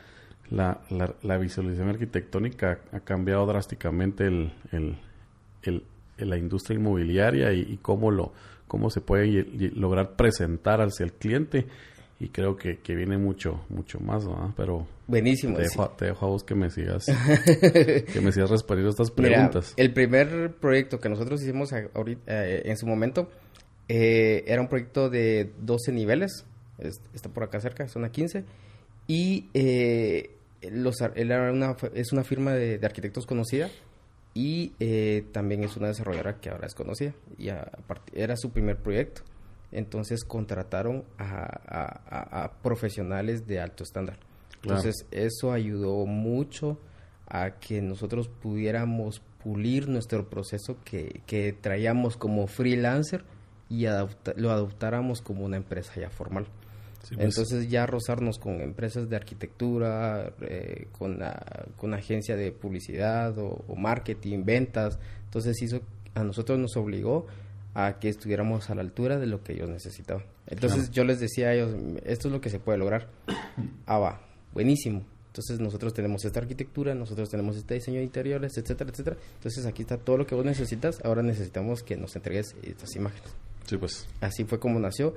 la, 0.50 0.82
la, 1.22 1.38
visualización 1.38 1.90
arquitectónica 1.90 2.80
ha 2.92 3.00
cambiado 3.02 3.46
drásticamente 3.46 4.26
el, 4.26 4.52
el, 4.72 4.98
el 5.64 5.84
la 6.18 6.38
industria 6.38 6.78
inmobiliaria 6.78 7.54
y, 7.54 7.78
cómo 7.82 8.12
lo 8.12 8.34
cómo 8.68 8.90
se 8.90 9.02
puede 9.02 9.46
lograr 9.76 10.16
presentar 10.16 10.82
hacia 10.82 11.04
el 11.04 11.14
cliente 11.14 11.68
y 12.20 12.30
creo 12.30 12.56
que, 12.58 12.80
que 12.80 12.96
viene 12.96 13.18
mucho 13.18 13.66
mucho 13.70 14.00
más 14.00 14.26
¿no? 14.26 14.54
pero 14.58 14.86
buenísimo 15.08 15.56
te 15.56 15.64
dejo, 15.64 15.90
te 15.92 16.06
dejo, 16.06 16.26
a 16.26 16.30
vos 16.30 16.44
que 16.44 16.56
me 16.56 16.70
sigas 16.70 17.06
que 18.14 18.22
me 18.22 18.32
sigas 18.32 18.50
respondiendo 18.50 18.92
estas 18.92 19.12
preguntas 19.12 19.74
el 19.78 19.94
primer 19.94 20.54
proyecto 20.60 21.00
que 21.00 21.10
nosotros 21.10 21.42
hicimos 21.42 21.72
ahorita, 21.94 22.48
eh, 22.48 22.64
en 22.66 22.78
su 22.78 22.88
momento 22.88 23.30
eh, 23.88 24.44
era 24.48 24.62
un 24.62 24.68
proyecto 24.68 25.10
de 25.10 25.52
12 25.62 25.92
niveles 25.92 26.46
está 27.14 27.30
por 27.30 27.44
acá 27.44 27.60
cerca 27.60 27.88
zona 27.88 28.12
15 28.12 28.44
y 29.08 29.50
eh, 29.54 30.32
los, 30.72 31.02
era 31.16 31.52
una, 31.52 31.76
es 31.94 32.12
una 32.12 32.24
firma 32.24 32.54
de, 32.54 32.78
de 32.78 32.86
arquitectos 32.86 33.26
conocida 33.26 33.70
y 34.34 34.74
eh, 34.80 35.26
también 35.32 35.64
es 35.64 35.76
una 35.78 35.88
desarrolladora 35.88 36.40
que 36.40 36.50
ahora 36.50 36.68
es 36.68 36.76
conocida 36.76 37.14
y 37.38 37.50
era 38.14 38.38
su 38.38 38.52
primer 38.52 38.78
proyecto. 38.78 39.22
Entonces 39.72 40.24
contrataron 40.24 41.04
a, 41.18 42.52
profesionales 42.64 43.46
de 43.48 43.60
alto 43.60 43.84
estándar. 43.84 44.18
Entonces 44.62 45.06
eso 45.12 45.52
ayudó 45.52 46.06
mucho 46.06 46.80
a 47.28 47.52
que 47.60 47.82
nosotros 47.82 48.28
pudiéramos 48.28 49.22
pulir 49.44 49.88
nuestro 49.88 50.28
proceso 50.28 50.78
que, 50.84 51.22
que 51.26 51.54
traíamos 51.54 52.18
como 52.18 52.48
freelancer 52.48 53.24
y 53.70 53.86
lo 54.36 54.52
adoptáramos 54.52 55.22
como 55.22 55.46
una 55.46 55.58
empresa 55.58 55.94
ya 55.96 56.10
formal. 56.10 56.48
Pues. 57.00 57.20
Entonces 57.20 57.70
ya 57.70 57.86
rozarnos 57.86 58.40
con 58.40 58.62
empresas 58.62 59.10
de 59.10 59.16
arquitectura, 59.16 60.34
eh, 60.42 60.88
con, 60.92 61.20
con 61.78 61.94
agencia 61.94 62.36
de 62.36 62.52
publicidad 62.52 63.38
o, 63.38 63.76
marketing, 63.76 64.44
ventas, 64.44 65.00
entonces 65.26 65.62
hizo, 65.62 65.82
a 66.16 66.24
nosotros 66.24 66.60
nos 66.60 66.76
obligó 66.76 67.28
a 67.74 68.00
que 68.00 68.10
estuviéramos 68.10 68.70
a 68.70 68.76
la 68.76 68.82
altura 68.82 69.20
de 69.20 69.28
lo 69.28 69.44
que 69.44 69.54
ellos 69.54 69.70
necesitaban. 69.70 70.24
Entonces 70.48 70.92
yo 70.92 71.04
les 71.04 71.20
decía 71.20 71.50
a 71.50 71.54
ellos, 71.54 71.76
esto 72.04 72.28
es 72.28 72.32
lo 72.32 72.42
que 72.42 72.50
se 72.50 72.60
puede 72.60 72.78
lograr. 72.78 73.08
Ah, 73.86 73.98
va, 74.00 74.22
buenísimo. 74.54 75.04
Entonces 75.28 75.60
nosotros 75.60 75.94
tenemos 75.94 76.26
esta 76.26 76.40
arquitectura, 76.40 76.96
nosotros 76.96 77.30
tenemos 77.30 77.56
este 77.56 77.76
diseño 77.76 77.98
de 77.98 78.04
interiores, 78.04 78.58
etcétera, 78.58 78.90
etcétera. 78.90 79.18
Entonces 79.36 79.66
aquí 79.66 79.84
está 79.84 79.98
todo 79.98 80.18
lo 80.18 80.26
que 80.26 80.36
vos 80.36 80.44
necesitas, 80.44 81.00
ahora 81.04 81.22
necesitamos 81.22 81.84
que 81.84 81.96
nos 81.96 82.16
entregues 82.16 82.56
estas 82.64 82.96
imágenes. 82.96 83.30
Sí, 83.66 83.78
pues. 83.78 84.08
Así 84.22 84.44
fue 84.46 84.60
como 84.60 84.80
nació. 84.80 85.14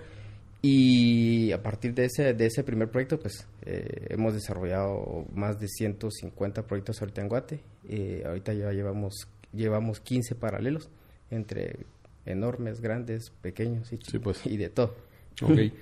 Y 0.61 1.50
a 1.50 1.62
partir 1.62 1.92
de 1.94 2.04
ese, 2.04 2.35
de 2.35 2.47
ese 2.47 2.62
primer 2.62 2.88
proyecto, 2.90 3.18
pues 3.18 3.49
eh, 3.62 4.06
hemos 4.11 4.35
desarrollado 4.35 5.25
más 5.35 5.59
de 5.59 5.66
150 5.66 6.66
proyectos 6.66 7.00
ahorita 7.00 7.21
en 7.23 7.28
Guate. 7.28 7.61
Eh, 7.88 8.23
ahorita 8.25 8.52
ya 8.52 8.71
llevamos, 8.71 9.26
llevamos 9.52 9.99
15 9.99 10.37
paralelos 10.37 10.88
entre 11.30 11.87
enormes, 12.26 12.81
grandes, 12.81 13.31
pequeños 13.41 13.93
y, 13.93 14.19
pues. 14.19 14.47
y 14.47 14.57
de 14.57 14.69
todo. 14.69 14.95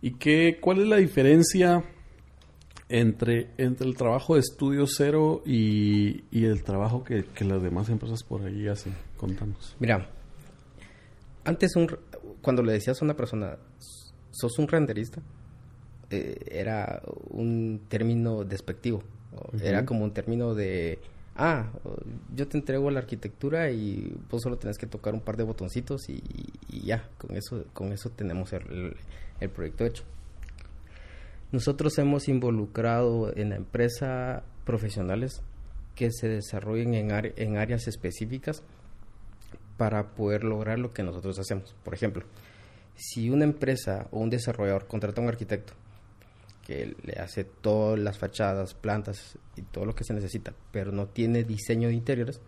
¿Y 0.00 0.12
qué, 0.12 0.58
cuál 0.60 0.80
es 0.80 0.86
la 0.86 0.96
diferencia 0.96 1.82
entre, 2.88 3.50
entre 3.58 3.86
el 3.86 3.96
trabajo 3.96 4.34
de 4.34 4.40
estudio 4.40 4.86
cero 4.86 5.42
y, 5.44 6.24
y 6.30 6.44
el 6.44 6.62
trabajo 6.62 7.02
que, 7.02 7.24
que, 7.24 7.44
las 7.44 7.62
demás 7.62 7.88
empresas 7.88 8.22
por 8.22 8.42
ahí 8.42 8.68
hacen? 8.68 8.94
Contanos. 9.16 9.76
Mira, 9.80 10.08
antes 11.44 11.74
un, 11.74 11.88
cuando 12.40 12.62
le 12.62 12.72
decías 12.72 13.00
a 13.02 13.04
una 13.04 13.16
persona, 13.16 13.56
sos 14.30 14.58
un 14.58 14.68
renderista, 14.68 15.20
eh, 16.10 16.38
era 16.50 17.02
un 17.30 17.82
término 17.88 18.44
despectivo. 18.44 19.02
Era 19.62 19.84
como 19.84 20.04
un 20.04 20.12
término 20.12 20.54
de, 20.54 20.98
ah, 21.38 21.70
yo 22.34 22.48
te 22.48 22.58
entrego 22.58 22.90
la 22.90 22.98
arquitectura 22.98 23.70
y 23.70 24.14
vos 24.30 24.42
solo 24.42 24.58
tenés 24.58 24.76
que 24.76 24.86
tocar 24.86 25.14
un 25.14 25.20
par 25.20 25.36
de 25.36 25.44
botoncitos 25.44 26.08
y, 26.10 26.20
ya, 26.84 27.08
con 27.16 27.36
eso, 27.36 27.64
con 27.72 27.92
eso 27.92 28.10
tenemos 28.10 28.52
el, 28.52 28.96
proyecto 29.54 29.86
hecho. 29.86 30.04
Nosotros 31.52 31.96
hemos 31.98 32.28
involucrado 32.28 33.34
en 33.34 33.50
la 33.50 33.56
empresa 33.56 34.42
profesionales 34.66 35.40
que 35.94 36.10
se 36.10 36.28
desarrollen 36.28 36.94
en, 36.94 37.56
áreas 37.56 37.88
específicas 37.88 38.62
para 39.78 40.10
poder 40.10 40.44
lograr 40.44 40.78
lo 40.78 40.92
que 40.92 41.02
nosotros 41.02 41.38
hacemos. 41.38 41.74
Por 41.84 41.94
ejemplo, 41.94 42.24
si 42.96 43.30
una 43.30 43.44
empresa 43.44 44.08
o 44.10 44.18
un 44.18 44.28
desarrollador 44.28 44.86
contrata 44.86 45.20
a 45.20 45.24
un 45.24 45.30
arquitecto 45.30 45.72
que 46.68 46.94
le 47.02 47.14
hace 47.14 47.44
todas 47.44 47.98
las 47.98 48.18
fachadas, 48.18 48.74
plantas 48.74 49.38
y 49.56 49.62
todo 49.62 49.86
lo 49.86 49.94
que 49.94 50.04
se 50.04 50.12
necesita, 50.12 50.52
pero 50.70 50.92
no 50.92 51.06
tiene 51.06 51.42
diseño 51.42 51.88
de 51.88 51.94
interiores, 51.94 52.42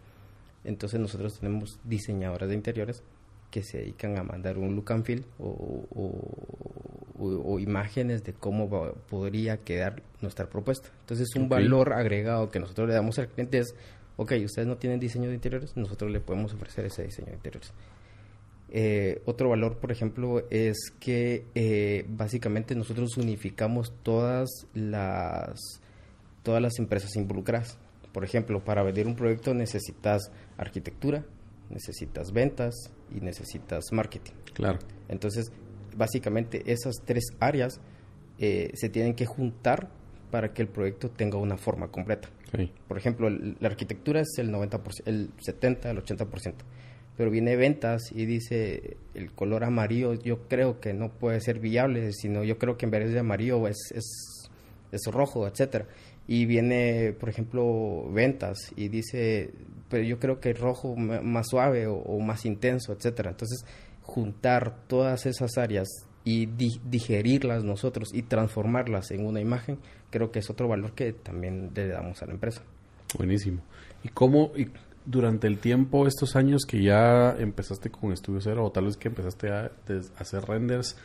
entonces 0.62 1.00
nosotros 1.00 1.40
tenemos 1.40 1.80
diseñadores 1.84 2.50
de 2.50 2.54
interiores 2.54 3.02
que 3.50 3.62
se 3.62 3.78
dedican 3.78 4.18
a 4.18 4.22
mandar 4.22 4.58
un 4.58 4.76
look 4.76 4.92
and 4.92 5.06
feel 5.06 5.24
o, 5.38 5.88
imágenes 7.60 8.22
de 8.22 8.34
cómo 8.34 8.68
podría 9.08 9.56
quedar 9.56 10.02
nuestra 10.20 10.50
propuesta. 10.50 10.90
Entonces 11.00 11.34
un 11.34 11.48
valor 11.48 11.94
agregado 11.94 12.50
que 12.50 12.60
nosotros 12.60 12.88
le 12.88 12.94
damos 12.94 13.18
al 13.18 13.28
cliente 13.28 13.58
es, 13.58 13.74
ok, 14.18 14.32
ustedes 14.44 14.68
no 14.68 14.76
tienen 14.76 15.00
diseño 15.00 15.30
de 15.30 15.34
interiores, 15.34 15.74
nosotros 15.78 16.10
le 16.10 16.20
podemos 16.20 16.52
ofrecer 16.52 16.84
ese 16.84 17.04
diseño 17.04 17.28
de 17.28 17.36
interiores. 17.36 17.72
Eh, 18.72 19.20
otro 19.24 19.48
valor, 19.48 19.78
por 19.78 19.90
ejemplo, 19.90 20.44
es 20.50 20.92
que 21.00 21.44
eh, 21.54 22.04
básicamente 22.08 22.76
nosotros 22.76 23.16
unificamos 23.16 23.92
todas 24.04 24.48
las, 24.74 25.58
todas 26.44 26.62
las 26.62 26.78
empresas 26.78 27.16
involucradas. 27.16 27.78
Por 28.12 28.24
ejemplo, 28.24 28.64
para 28.64 28.82
vender 28.82 29.06
un 29.06 29.16
proyecto 29.16 29.54
necesitas 29.54 30.30
arquitectura, 30.56 31.24
necesitas 31.68 32.32
ventas 32.32 32.74
y 33.14 33.20
necesitas 33.20 33.86
marketing. 33.92 34.32
Claro. 34.54 34.78
Entonces, 35.08 35.52
básicamente 35.96 36.62
esas 36.66 36.96
tres 37.04 37.24
áreas 37.40 37.80
eh, 38.38 38.70
se 38.74 38.88
tienen 38.88 39.14
que 39.14 39.26
juntar 39.26 39.90
para 40.30 40.52
que 40.52 40.62
el 40.62 40.68
proyecto 40.68 41.10
tenga 41.10 41.38
una 41.38 41.56
forma 41.56 41.88
completa. 41.88 42.28
Por 42.88 42.98
ejemplo, 42.98 43.30
la 43.30 43.68
arquitectura 43.68 44.20
es 44.20 44.38
el 44.38 44.50
90%, 44.50 45.02
el 45.06 45.30
70, 45.38 45.90
el 45.90 46.02
80% 46.02 46.54
pero 47.20 47.30
viene 47.30 47.54
ventas 47.54 48.12
y 48.14 48.24
dice 48.24 48.96
el 49.12 49.30
color 49.32 49.64
amarillo 49.64 50.14
yo 50.14 50.48
creo 50.48 50.80
que 50.80 50.94
no 50.94 51.10
puede 51.10 51.42
ser 51.42 51.58
viable, 51.58 52.14
sino 52.14 52.44
yo 52.44 52.56
creo 52.56 52.78
que 52.78 52.86
en 52.86 52.92
vez 52.92 53.12
de 53.12 53.18
amarillo 53.18 53.68
es, 53.68 53.76
es, 53.94 54.50
es 54.90 55.02
rojo, 55.12 55.46
etcétera. 55.46 55.84
Y 56.26 56.46
viene, 56.46 57.14
por 57.20 57.28
ejemplo, 57.28 58.10
ventas 58.10 58.72
y 58.74 58.88
dice, 58.88 59.50
pero 59.90 60.02
yo 60.02 60.18
creo 60.18 60.40
que 60.40 60.54
rojo 60.54 60.96
más 60.96 61.48
suave 61.50 61.86
o, 61.86 62.18
más 62.20 62.46
intenso, 62.46 62.94
etcétera. 62.94 63.32
Entonces, 63.32 63.66
juntar 64.00 64.86
todas 64.86 65.26
esas 65.26 65.58
áreas 65.58 65.90
y 66.24 66.46
digerirlas 66.46 67.64
nosotros 67.64 68.14
y 68.14 68.22
transformarlas 68.22 69.10
en 69.10 69.26
una 69.26 69.42
imagen, 69.42 69.76
creo 70.08 70.30
que 70.32 70.38
es 70.38 70.48
otro 70.48 70.68
valor 70.68 70.94
que 70.94 71.12
también 71.12 71.70
le 71.74 71.88
damos 71.88 72.22
a 72.22 72.26
la 72.26 72.32
empresa. 72.32 72.62
Buenísimo. 73.18 73.60
¿Y 74.02 74.08
cómo, 74.08 74.52
durante 75.04 75.46
el 75.46 75.58
tiempo, 75.58 76.06
estos 76.06 76.36
años 76.36 76.62
que 76.66 76.82
ya 76.82 77.34
empezaste 77.38 77.90
con 77.90 78.12
Estudio 78.12 78.40
Cero 78.40 78.64
o 78.64 78.72
tal 78.72 78.86
vez 78.86 78.96
que 78.96 79.08
empezaste 79.08 79.50
a, 79.50 79.72
hacer 80.18 80.44
renders, 80.44 80.96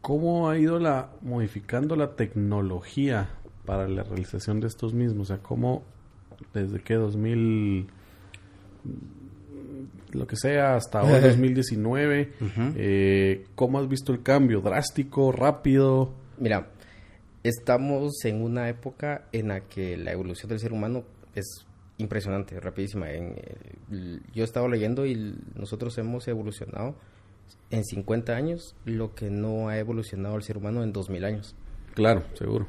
¿cómo 0.00 0.50
ha 0.50 0.58
ido 0.58 0.78
la 0.78 1.10
modificando 1.22 1.96
la 1.96 2.16
tecnología 2.16 3.30
para 3.64 3.88
la 3.88 4.02
realización 4.02 4.60
de 4.60 4.66
estos 4.66 4.94
mismos? 4.94 5.30
O 5.30 5.34
sea, 5.34 5.42
¿cómo 5.42 5.84
desde 6.52 6.80
qué 6.80 6.94
2000 6.94 7.86
lo 10.12 10.26
que 10.26 10.36
sea, 10.36 10.76
hasta 10.76 11.00
ahora 11.00 11.20
2019. 11.28 12.32
eh, 12.76 13.46
¿Cómo 13.54 13.78
has 13.78 13.88
visto 13.88 14.12
el 14.12 14.22
cambio? 14.22 14.60
¿Drástico? 14.60 15.32
¿Rápido? 15.32 16.12
Mira, 16.38 16.68
estamos 17.42 18.24
en 18.24 18.42
una 18.42 18.68
época 18.68 19.26
en 19.32 19.48
la 19.48 19.60
que 19.60 19.96
la 19.96 20.12
evolución 20.12 20.48
del 20.50 20.58
ser 20.58 20.72
humano 20.72 21.04
es 21.34 21.66
impresionante, 22.02 22.58
rapidísima. 22.60 23.10
En, 23.10 23.34
eh, 23.36 24.20
yo 24.34 24.42
he 24.42 24.44
estado 24.44 24.68
leyendo 24.68 25.06
y 25.06 25.34
nosotros 25.54 25.96
hemos 25.98 26.28
evolucionado 26.28 26.96
en 27.70 27.84
50 27.84 28.34
años 28.34 28.76
lo 28.84 29.14
que 29.14 29.30
no 29.30 29.68
ha 29.68 29.78
evolucionado 29.78 30.36
el 30.36 30.42
ser 30.42 30.58
humano 30.58 30.82
en 30.82 30.92
2000 30.92 31.24
años. 31.24 31.56
Claro, 31.94 32.22
seguro. 32.34 32.66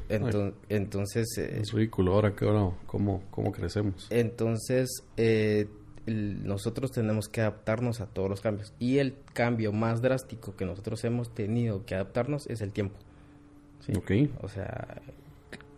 entonces... 0.69 1.37
Eh, 1.37 1.59
es 1.61 1.71
ridículo 1.71 2.13
ahora 2.13 2.35
que 2.35 2.45
ahora 2.45 2.75
cómo, 2.85 3.23
cómo 3.31 3.51
crecemos. 3.51 4.07
Entonces, 4.09 4.89
eh, 5.15 5.67
nosotros 6.05 6.91
tenemos 6.91 7.29
que 7.29 7.41
adaptarnos 7.41 8.01
a 8.01 8.07
todos 8.07 8.29
los 8.29 8.41
cambios. 8.41 8.73
Y 8.79 8.97
el 8.97 9.15
cambio 9.33 9.71
más 9.71 10.01
drástico 10.01 10.55
que 10.55 10.65
nosotros 10.65 11.03
hemos 11.05 11.33
tenido 11.33 11.85
que 11.85 11.95
adaptarnos 11.95 12.47
es 12.47 12.61
el 12.61 12.73
tiempo. 12.73 12.97
¿sí? 13.79 13.93
Ok. 13.95 14.11
O 14.43 14.49
sea, 14.49 15.01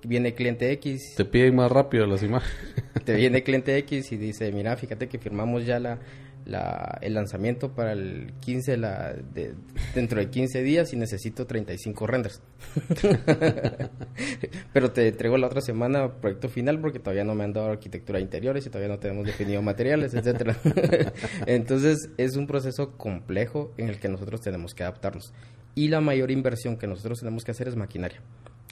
viene 0.06 0.34
cliente 0.34 0.72
X. 0.72 1.16
Te 1.16 1.26
piden 1.26 1.56
más 1.56 1.72
rápido 1.72 2.06
las 2.06 2.24
imágenes. 2.24 2.56
Te 3.04 3.16
viene 3.16 3.44
cliente 3.44 3.78
X 3.78 4.12
y 4.12 4.18
dice, 4.18 4.52
mira, 4.52 4.76
fíjate 4.76 5.08
que 5.08 5.20
firmamos 5.20 5.66
ya 5.66 5.80
la, 5.80 6.00
el 7.02 7.14
lanzamiento 7.14 7.74
para 7.74 7.94
el 7.94 8.34
15 8.40 8.78
la, 8.78 9.14
de, 9.14 9.56
dentro 9.94 10.20
de 10.20 10.30
15 10.30 10.62
días 10.62 10.94
y 10.94 10.98
necesito 10.98 11.46
35 11.46 12.08
renders. 12.08 12.42
Pero 14.74 14.92
te 14.92 15.08
entrego 15.08 15.38
la 15.38 15.48
otra 15.48 15.62
semana 15.62 16.14
proyecto 16.22 16.50
final 16.50 16.80
porque 16.80 17.00
todavía 17.00 17.24
no 17.24 17.36
me 17.36 17.44
han 17.44 17.54
dado 17.54 17.72
arquitectura 17.72 18.18
de 18.20 18.24
interiores 18.24 18.66
y 18.66 18.70
todavía 18.70 18.94
no 18.94 19.00
tenemos 19.00 19.26
definido 19.26 19.62
materiales, 19.62 20.14
etcétera. 20.14 20.58
Entonces, 21.48 22.10
es 22.18 22.36
un 22.36 22.48
proceso 22.48 22.98
complejo 22.98 23.74
en 23.78 23.90
el 23.90 24.00
que 24.00 24.10
nosotros 24.10 24.42
tenemos 24.42 24.74
que 24.74 24.84
adaptarnos. 24.84 25.34
Y 25.74 25.88
la 25.90 26.00
mayor 26.00 26.32
inversión 26.32 26.78
que 26.78 26.88
nosotros 26.88 27.20
tenemos 27.20 27.44
que 27.44 27.52
hacer 27.52 27.68
es 27.68 27.76
maquinaria. 27.76 28.22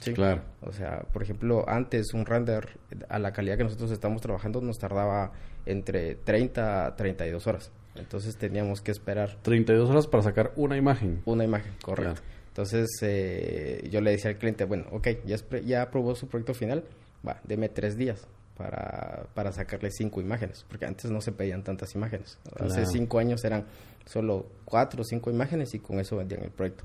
Sí. 0.00 0.12
Claro. 0.12 0.42
O 0.60 0.72
sea, 0.72 1.00
por 1.12 1.22
ejemplo, 1.22 1.64
antes 1.68 2.12
un 2.14 2.26
render 2.26 2.78
a 3.08 3.18
la 3.18 3.32
calidad 3.32 3.56
que 3.56 3.64
nosotros 3.64 3.90
estamos 3.90 4.20
trabajando 4.20 4.60
nos 4.60 4.78
tardaba 4.78 5.32
entre 5.66 6.14
30 6.16 6.86
a 6.86 6.96
32 6.96 7.46
horas. 7.46 7.70
Entonces 7.94 8.36
teníamos 8.36 8.80
que 8.80 8.90
esperar. 8.90 9.36
32 9.42 9.88
horas 9.88 10.06
para 10.06 10.22
sacar 10.22 10.52
una 10.56 10.76
imagen. 10.76 11.22
Una 11.24 11.44
imagen, 11.44 11.72
correcto. 11.82 12.20
Entonces 12.48 12.88
eh, 13.02 13.88
yo 13.90 14.00
le 14.00 14.12
decía 14.12 14.30
al 14.30 14.38
cliente, 14.38 14.64
bueno, 14.64 14.86
ok, 14.92 15.08
ya, 15.24 15.36
ya 15.64 15.82
aprobó 15.82 16.14
su 16.14 16.28
proyecto 16.28 16.54
final, 16.54 16.84
va, 17.26 17.40
deme 17.44 17.68
tres 17.68 17.96
días 17.96 18.28
para, 18.56 19.26
para 19.34 19.50
sacarle 19.52 19.90
cinco 19.90 20.20
imágenes, 20.20 20.64
porque 20.68 20.86
antes 20.86 21.10
no 21.10 21.20
se 21.20 21.32
pedían 21.32 21.64
tantas 21.64 21.94
imágenes. 21.94 22.38
Hace 22.60 22.86
cinco 22.86 23.18
años 23.18 23.44
eran 23.44 23.64
solo 24.06 24.46
cuatro 24.64 25.02
o 25.02 25.04
cinco 25.04 25.30
imágenes 25.30 25.74
y 25.74 25.78
con 25.78 26.00
eso 26.00 26.16
vendían 26.16 26.42
el 26.42 26.50
proyecto. 26.50 26.84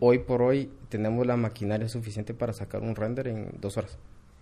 Hoy 0.00 0.18
por 0.18 0.42
hoy 0.42 0.70
tenemos 0.88 1.26
la 1.26 1.36
maquinaria 1.36 1.88
suficiente 1.88 2.34
para 2.34 2.52
sacar 2.52 2.82
un 2.82 2.94
render 2.94 3.28
en 3.28 3.48
dos 3.60 3.76
horas. 3.76 3.96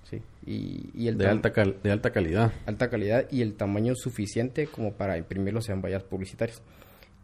Sí. 0.08 0.20
Y, 0.44 1.06
el 1.06 1.18
de, 1.18 1.28
alta 1.28 1.50
de 1.50 1.90
alta 1.90 2.10
calidad. 2.10 2.52
Alta 2.66 2.90
calidad 2.90 3.26
y 3.30 3.42
el 3.42 3.54
tamaño 3.54 3.94
suficiente 3.94 4.66
como 4.66 4.94
para 4.94 5.16
imprimirlos 5.18 5.68
en 5.68 5.80
vallas 5.82 6.02
publicitarias. 6.02 6.62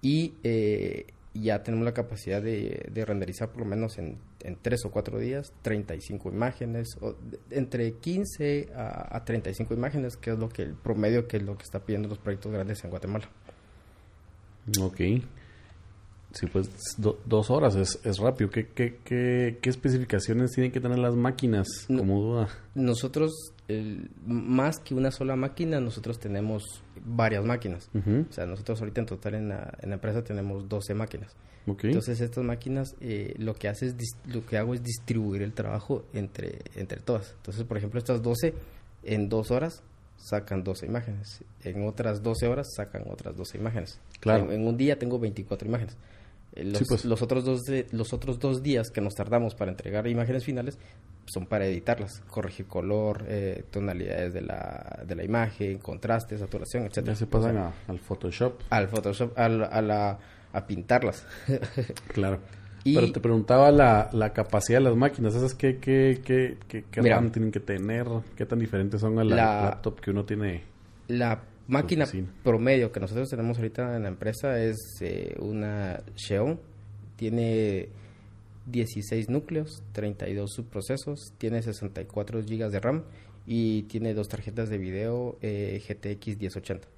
Y 0.03 0.35
eh, 0.45 1.07
ya 1.35 1.63
tenemos 1.65 1.85
la 1.85 1.95
capacidad 1.95 2.41
de, 2.41 3.05
renderizar 3.07 3.51
por 3.51 3.61
lo 3.61 3.65
menos 3.67 3.99
en, 3.99 4.19
en, 4.45 4.57
tres 4.61 4.85
o 4.85 4.91
cuatro 4.91 5.19
días 5.19 5.53
35 5.63 6.31
imágenes, 6.31 6.97
o 7.01 7.17
entre 7.51 7.93
15 7.95 8.69
a, 8.75 9.17
a, 9.17 9.25
35 9.25 9.75
imágenes, 9.75 10.17
que 10.17 10.31
es 10.31 10.39
lo 10.39 10.49
que 10.49 10.63
el 10.63 10.75
promedio 10.75 11.27
que 11.27 11.39
es 11.39 11.43
lo 11.43 11.57
que 11.57 11.65
está 11.65 11.81
pidiendo 11.81 12.09
los 12.09 12.19
proyectos 12.19 12.53
grandes 12.53 12.85
en 12.85 12.91
Guatemala. 12.91 13.29
Ok. 14.81 15.01
Sí, 16.37 16.47
pues 16.53 16.69
dos 16.99 17.51
horas 17.51 17.77
es, 17.77 17.99
es 18.05 18.19
rápido. 18.19 18.51
¿Qué, 18.51 18.67
qué, 18.69 18.99
qué, 19.05 19.59
qué 19.63 19.71
especificaciones 19.71 20.53
tienen 20.53 20.71
que 20.71 20.81
tener 20.81 20.99
las 20.99 21.15
máquinas 21.15 21.67
como 21.87 22.21
duda? 22.21 22.49
Nosotros, 22.75 23.33
más 24.27 24.79
que 24.81 24.95
una 24.95 25.11
sola 25.11 25.35
máquina, 25.35 25.81
nosotros 25.81 26.19
tenemos 26.19 26.83
varias 27.07 27.43
máquinas. 27.43 27.89
O 27.95 28.33
sea, 28.33 28.45
nosotros 28.45 28.81
ahorita 28.81 29.01
en 29.01 29.07
total 29.07 29.35
en 29.37 29.49
la, 29.49 29.79
en 29.81 29.89
la 29.89 29.95
empresa 29.95 30.23
tenemos 30.23 30.69
12 30.69 30.93
máquinas. 30.93 31.35
Entonces 31.67 32.21
estas 32.21 32.45
máquinas 32.45 32.95
eh, 33.01 33.35
lo 33.39 33.55
que 33.55 33.69
hace 33.69 33.87
es 33.87 33.97
lo 34.27 34.45
que 34.47 34.57
hago 34.57 34.75
es 34.75 34.83
distribuir 34.83 35.43
el 35.43 35.53
trabajo 35.53 36.05
entre, 36.13 36.61
entre 36.77 37.01
todas. 37.01 37.33
Entonces, 37.39 37.65
por 37.65 37.79
ejemplo, 37.79 37.99
estas 37.99 38.23
12 38.23 38.55
en 39.05 39.29
dos 39.29 39.51
horas 39.51 39.83
sacan 40.17 40.65
12 40.65 40.87
imágenes. 40.87 41.45
En 41.65 41.87
otras 41.87 42.23
12 42.23 42.47
horas 42.47 42.69
sacan 42.75 43.05
otras 43.11 43.37
12 43.37 43.59
imágenes. 43.59 44.01
Claro. 44.21 44.51
En, 44.53 44.67
un 44.67 44.77
día 44.77 44.99
tengo 44.99 45.19
24 45.19 45.69
imágenes. 45.69 45.97
Eh, 46.55 46.65
los, 46.65 46.83
pues. 46.89 47.05
los, 47.05 47.23
otros 47.23 47.45
dos 47.45 47.63
los 47.93 48.13
otros 48.13 48.39
dos 48.39 48.63
días 48.63 48.91
que 48.91 49.01
nos 49.01 49.15
tardamos 49.15 49.55
para 49.55 49.71
entregar 49.71 50.07
imágenes 50.07 50.45
finales 50.45 50.79
son 51.27 51.47
para 51.47 51.67
editarlas, 51.67 52.21
corregir 52.31 52.67
color, 52.67 53.25
eh, 53.27 53.65
tonalidades 53.71 54.33
de 54.33 54.43
la, 54.43 55.03
de 55.07 55.15
la 55.17 55.25
imagen, 55.25 55.79
contraste, 55.79 56.39
saturación, 56.39 56.85
etcétera. 56.85 57.15
Ya 57.15 57.19
se 57.19 57.27
pasan 57.27 57.73
al 57.89 57.99
Photoshop. 57.99 58.61
Al 58.71 58.89
Photoshop, 58.89 59.37
a, 59.37 59.49
la, 59.49 60.19
a 60.53 60.67
pintarlas. 60.67 61.27
claro. 62.15 62.39
Pero 62.95 63.13
te 63.13 63.21
preguntaba 63.21 63.71
la, 63.71 64.11
la 64.13 64.33
capacidad 64.33 64.79
de 64.79 64.85
las 64.85 64.97
máquinas, 64.97 65.35
esas 65.35 65.55
qué, 65.55 65.79
qué, 65.79 66.21
qué, 66.25 66.57
qué, 66.69 66.83
tienen 66.91 67.51
que 67.51 67.61
tener, 67.61 68.07
qué 68.37 68.47
tan 68.47 68.59
diferentes 68.59 69.01
son 69.01 69.19
a 69.19 69.25
la, 69.25 69.37
laptop 69.37 70.01
que 70.01 70.11
uno 70.11 70.25
tiene. 70.25 70.63
La 71.09 71.43
máquina 71.69 72.07
promedio 72.43 72.93
que 72.93 73.01
nosotros 73.01 73.29
tenemos 73.29 73.59
ahorita 73.59 73.97
en 73.97 74.03
la 74.03 74.09
empresa 74.09 74.63
es 74.63 74.77
eh, 75.01 75.35
una 75.41 76.01
Xeon, 76.15 76.61
tiene 77.17 77.89
16 78.67 79.31
núcleos, 79.31 79.83
32 79.93 80.53
subprocesos, 80.53 81.33
tiene 81.39 81.63
64 81.63 82.43
GB 82.43 82.71
de 82.71 82.81
RAM 82.81 83.05
y 83.47 83.83
tiene 83.85 84.15
dos 84.15 84.29
tarjetas 84.29 84.69
de 84.69 84.79
video 84.79 85.39
eh, 85.41 85.81
GTX 85.87 86.39
1080. 86.39 86.96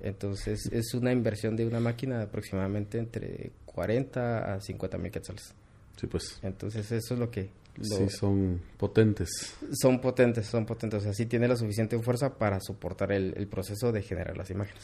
Entonces 0.00 0.66
es 0.72 0.94
una 0.94 1.12
inversión 1.12 1.56
de 1.56 1.66
una 1.66 1.80
máquina 1.80 2.18
de 2.18 2.24
aproximadamente 2.24 2.98
entre 2.98 3.52
40 3.66 4.54
a 4.54 4.60
50 4.60 4.98
mil 4.98 5.12
quetzales. 5.12 5.54
Sí, 5.96 6.06
pues. 6.06 6.38
Entonces 6.42 6.90
eso 6.90 7.14
es 7.14 7.20
lo 7.20 7.30
que... 7.30 7.50
sí, 7.80 8.08
son 8.08 8.60
potentes. 8.76 9.54
Son 9.72 10.00
potentes, 10.00 10.46
son 10.46 10.66
potentes. 10.66 11.00
O 11.00 11.02
sea, 11.02 11.14
sí 11.14 11.26
tiene 11.26 11.46
la 11.46 11.56
suficiente 11.56 11.98
fuerza 11.98 12.34
para 12.36 12.58
soportar 12.60 13.12
el, 13.12 13.46
proceso 13.48 13.92
de 13.92 14.02
generar 14.02 14.36
las 14.36 14.50
imágenes. 14.50 14.82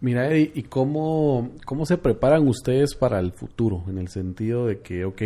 Mira, 0.00 0.30
Eddie, 0.30 0.50
¿y 0.54 0.62
cómo, 0.62 1.52
cómo 1.66 1.84
se 1.84 1.98
preparan 1.98 2.48
ustedes 2.48 2.94
para 2.94 3.20
el 3.20 3.32
futuro? 3.32 3.84
En 3.86 3.98
el 3.98 4.08
sentido 4.08 4.66
de 4.66 4.80
que, 4.80 5.04
ok, 5.04 5.22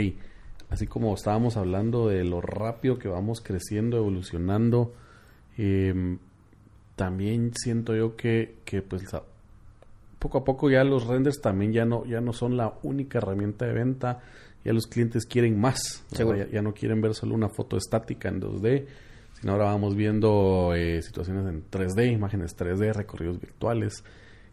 así 0.68 0.88
como 0.88 1.14
estábamos 1.14 1.56
hablando 1.56 2.08
de 2.08 2.24
lo 2.24 2.40
rápido 2.40 2.98
que 2.98 3.06
vamos 3.06 3.40
creciendo, 3.40 3.96
evolucionando, 3.96 4.92
eh, 5.56 6.18
también 6.96 7.52
siento 7.54 7.94
yo 7.94 8.16
que, 8.16 8.56
que 8.64 8.82
pues 8.82 9.04
poco 10.18 10.38
a 10.38 10.44
poco 10.44 10.70
ya 10.70 10.84
los 10.84 11.06
renders 11.06 11.40
también 11.40 11.72
ya 11.72 11.84
no, 11.84 12.04
ya 12.06 12.20
no 12.20 12.32
son 12.32 12.56
la 12.56 12.74
única 12.82 13.18
herramienta 13.18 13.66
de 13.66 13.74
venta, 13.74 14.22
ya 14.64 14.72
los 14.72 14.86
clientes 14.86 15.26
quieren 15.26 15.60
más, 15.60 16.04
ya, 16.12 16.24
ya, 16.50 16.62
no 16.62 16.72
quieren 16.72 17.02
ver 17.02 17.14
solo 17.14 17.34
una 17.34 17.50
foto 17.50 17.76
estática 17.76 18.30
en 18.30 18.40
2D, 18.40 18.86
sino 19.38 19.52
ahora 19.52 19.66
vamos 19.66 19.94
viendo 19.94 20.72
eh, 20.74 21.02
situaciones 21.02 21.46
en 21.46 21.68
3D, 21.70 22.10
imágenes 22.12 22.56
3D, 22.56 22.94
recorridos 22.94 23.38
virtuales. 23.38 24.02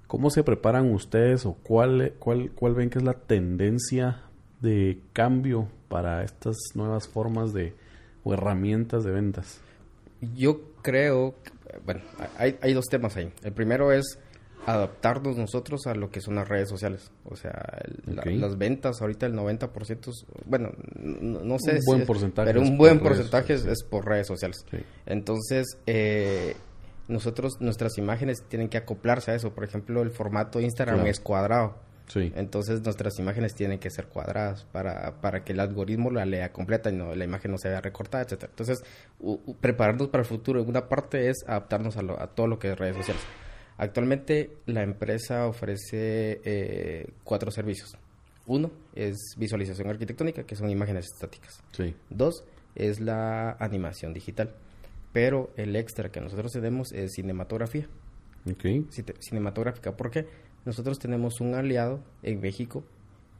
¿Cómo 0.07 0.29
se 0.29 0.43
preparan 0.43 0.93
ustedes 0.93 1.45
o 1.45 1.53
cuál, 1.53 2.15
cuál, 2.19 2.51
cuál 2.51 2.75
ven 2.75 2.89
que 2.89 2.97
es 2.99 3.05
la 3.05 3.13
tendencia 3.13 4.23
de 4.59 4.99
cambio 5.13 5.69
para 5.87 6.23
estas 6.23 6.57
nuevas 6.75 7.07
formas 7.07 7.53
de 7.53 7.73
o 8.25 8.33
herramientas 8.33 9.05
de 9.05 9.11
ventas? 9.11 9.61
Yo 10.35 10.61
creo, 10.81 11.35
bueno, 11.85 12.01
hay, 12.37 12.57
hay 12.61 12.73
dos 12.73 12.85
temas 12.85 13.15
ahí. 13.17 13.31
El 13.43 13.53
primero 13.53 13.91
es 13.91 14.17
adaptarnos 14.65 15.37
nosotros 15.37 15.87
a 15.87 15.95
lo 15.95 16.09
que 16.09 16.21
son 16.21 16.35
las 16.35 16.47
redes 16.47 16.69
sociales. 16.69 17.11
O 17.25 17.35
sea, 17.35 17.81
las 18.05 18.57
ventas 18.57 19.01
ahorita 19.01 19.25
el 19.25 19.33
90%, 19.33 20.11
bueno, 20.45 20.71
no, 20.95 21.57
sé. 21.59 21.79
Un 21.79 21.85
buen 21.85 22.05
porcentaje. 22.05 22.47
Pero 22.47 22.61
un 22.61 22.77
buen 22.77 22.99
porcentaje 22.99 23.53
es, 23.53 23.83
por 23.83 24.05
redes 24.05 24.27
sociales. 24.27 24.65
Entonces, 25.05 25.77
eh, 25.87 26.55
nosotros, 27.07 27.57
nuestras 27.59 27.97
imágenes 27.97 28.43
tienen 28.47 28.69
que 28.69 28.77
acoplarse 28.77 29.31
a 29.31 29.35
eso. 29.35 29.53
Por 29.53 29.63
ejemplo, 29.63 30.01
el 30.01 30.11
formato 30.11 30.59
Instagram 30.59 31.05
es 31.07 31.19
cuadrado. 31.19 31.75
Sí. 32.11 32.33
Entonces 32.35 32.81
nuestras 32.81 33.17
imágenes 33.19 33.55
tienen 33.55 33.79
que 33.79 33.89
ser 33.89 34.07
cuadradas 34.07 34.65
para, 34.65 35.21
para 35.21 35.45
que 35.45 35.53
el 35.53 35.61
algoritmo 35.61 36.11
la 36.11 36.25
lea 36.25 36.51
completa 36.51 36.89
y 36.89 36.93
no 36.93 37.15
la 37.15 37.23
imagen 37.23 37.51
no 37.51 37.57
se 37.57 37.69
vea 37.69 37.79
recortada, 37.79 38.23
etcétera. 38.25 38.51
Entonces, 38.51 38.83
prepararnos 39.61 40.09
para 40.09 40.23
el 40.23 40.27
futuro 40.27 40.61
una 40.61 40.89
parte 40.89 41.29
es 41.29 41.37
adaptarnos 41.47 41.95
a, 41.95 42.01
a 42.21 42.27
todo 42.27 42.47
lo 42.47 42.59
que 42.59 42.71
es 42.71 42.77
redes 42.77 42.97
sociales. 42.97 43.23
Actualmente 43.77 44.57
la 44.65 44.83
empresa 44.83 45.47
ofrece 45.47 46.41
eh, 46.43 47.07
cuatro 47.23 47.49
servicios. 47.49 47.95
Uno 48.45 48.71
es 48.93 49.35
visualización 49.37 49.87
arquitectónica, 49.87 50.43
que 50.43 50.57
son 50.57 50.69
imágenes 50.69 51.05
estáticas. 51.13 51.63
Sí. 51.71 51.95
Dos 52.09 52.43
es 52.75 52.99
la 52.99 53.51
animación 53.59 54.13
digital. 54.13 54.53
Pero 55.13 55.51
el 55.55 55.77
extra 55.77 56.09
que 56.09 56.19
nosotros 56.19 56.51
tenemos 56.51 56.91
es 56.91 57.13
cinematografía. 57.13 57.87
Okay. 58.51 58.85
Cinematográfica, 59.19 59.95
¿por 59.95 60.11
qué? 60.11 60.25
Nosotros 60.65 60.99
tenemos 60.99 61.41
un 61.41 61.55
aliado 61.55 61.99
en 62.23 62.39
México 62.39 62.83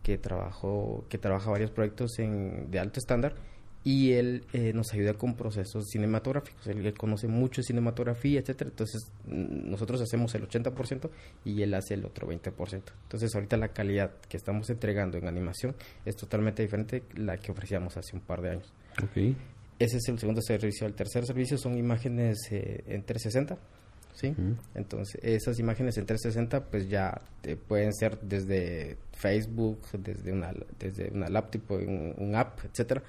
que 0.04 0.18
trabajó, 0.18 1.06
que 1.10 1.18
trabaja 1.18 1.52
varios 1.52 1.72
proyectos 1.72 2.18
en, 2.20 2.72
de 2.72 2.80
alto 2.80 3.00
estándar 3.00 3.36
y 3.84 4.12
él 4.14 4.44
eh, 4.54 4.74
nos 4.74 4.94
ayuda 4.94 5.16
con 5.16 5.36
procesos 5.36 5.86
cinematográficos. 5.90 6.68
Él, 6.68 6.94
conoce 6.94 7.28
mucho 7.28 7.64
cinematografía, 7.64 8.40
etcétera. 8.40 8.70
Entonces, 8.70 9.12
nosotros 9.26 10.02
hacemos 10.02 10.36
el 10.36 10.48
80% 10.48 11.10
y 11.46 11.62
él 11.64 11.74
hace 11.74 11.96
el 11.96 12.06
otro 12.06 12.28
20%. 12.28 12.84
Entonces, 13.04 13.34
ahorita 13.34 13.58
la 13.58 13.70
calidad 13.70 14.12
que 14.30 14.38
estamos 14.38 14.70
entregando 14.70 15.18
en 15.18 15.28
animación 15.28 15.76
es 16.06 16.16
totalmente 16.16 16.62
diferente 16.62 17.04
a 17.16 17.20
la 17.20 17.38
que 17.38 17.52
ofrecíamos 17.52 17.98
hace 17.98 18.16
un 18.16 18.22
par 18.22 18.42
de 18.42 18.52
años. 18.52 18.72
Okay. 19.04 19.36
Ese 19.80 19.98
es 19.98 20.08
el 20.10 20.20
segundo 20.20 20.42
servicio. 20.42 20.86
El 20.86 20.94
tercer 20.94 21.26
servicio 21.26 21.58
son 21.58 21.76
imágenes 21.76 22.38
eh, 22.52 22.84
en 22.88 23.04
360 23.04 23.58
¿sí? 24.14 24.34
Entonces, 24.76 25.20
esas 25.24 25.60
imágenes 25.60 25.98
en 25.98 26.06
360 26.06 26.66
pues 26.66 26.90
ya 26.90 27.22
pueden 27.68 27.94
ser 27.94 28.20
desde 28.22 28.98
Facebook, 29.12 29.80
desde 30.00 30.32
una, 30.32 30.54
desde 30.80 31.12
una 31.12 31.30
laptop, 31.30 31.72
un, 31.72 32.14
un 32.18 32.36
app, 32.36 32.60
etcétera, 32.66 33.04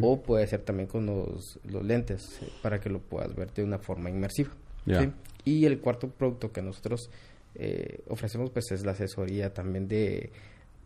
o 0.00 0.20
puede 0.22 0.46
ser 0.46 0.60
también 0.62 0.88
con 0.88 1.06
los, 1.06 1.58
los 1.64 1.84
lentes 1.84 2.38
eh, 2.42 2.48
para 2.62 2.80
que 2.80 2.88
lo 2.88 3.00
puedas 3.00 3.34
ver 3.34 3.52
de 3.52 3.64
una 3.64 3.78
forma 3.78 4.10
inmersiva. 4.10 4.50
Y 5.44 5.64
el 5.64 5.80
cuarto 5.80 6.08
producto 6.08 6.52
que 6.52 6.62
nosotros 6.62 7.10
eh, 7.54 8.00
ofrecemos 8.08 8.50
pues 8.50 8.70
es 8.70 8.84
la 8.84 8.92
asesoría 8.92 9.52
también 9.52 9.88
de, 9.88 10.30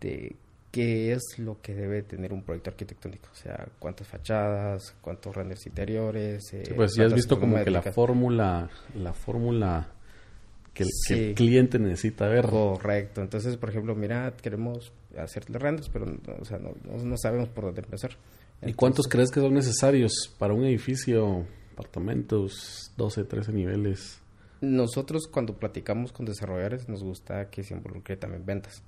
de 0.00 0.36
qué 0.70 1.12
es 1.12 1.38
lo 1.38 1.60
que 1.60 1.74
debe 1.74 2.02
tener 2.02 2.32
un 2.32 2.42
proyecto 2.42 2.70
arquitectónico, 2.70 3.28
o 3.32 3.34
sea, 3.34 3.68
cuántas 3.78 4.06
fachadas, 4.06 4.94
cuántos 5.00 5.34
renders 5.34 5.66
interiores. 5.66 6.52
Eh, 6.52 6.72
pues 6.74 6.94
ya 6.94 7.06
has 7.06 7.14
visto 7.14 7.38
como 7.38 7.62
que 7.62 7.70
la 7.70 7.82
fórmula, 7.82 8.70
la 8.94 9.12
fórmula 9.12 9.88
que 10.72 10.84
el, 11.10 11.34
cliente 11.34 11.78
necesita 11.78 12.28
ver. 12.28 12.46
Correcto, 12.46 13.20
entonces, 13.20 13.56
por 13.56 13.70
ejemplo, 13.70 13.94
mira, 13.94 14.34
queremos 14.40 14.92
hacerle 15.16 15.58
renders, 15.58 15.88
pero 15.88 16.06
o 16.40 16.44
sea, 16.44 16.58
no, 16.58 16.72
no, 16.84 17.16
sabemos 17.16 17.48
por 17.48 17.64
dónde 17.64 17.82
empezar. 17.82 18.12
¿Y 18.62 18.74
cuántos 18.74 19.08
crees 19.08 19.30
que 19.30 19.40
son 19.40 19.54
necesarios 19.54 20.34
para 20.38 20.54
un 20.54 20.64
edificio, 20.64 21.46
apartamentos, 21.72 22.92
12, 22.96 23.24
13 23.24 23.52
niveles? 23.52 24.20
Nosotros 24.60 25.26
cuando 25.26 25.58
platicamos 25.58 26.12
con 26.12 26.26
desarrolladores 26.26 26.86
nos 26.88 27.02
gusta 27.02 27.48
que 27.48 27.62
se 27.64 27.72
involucre 27.72 28.18
también 28.18 28.44
ventas 28.44 28.82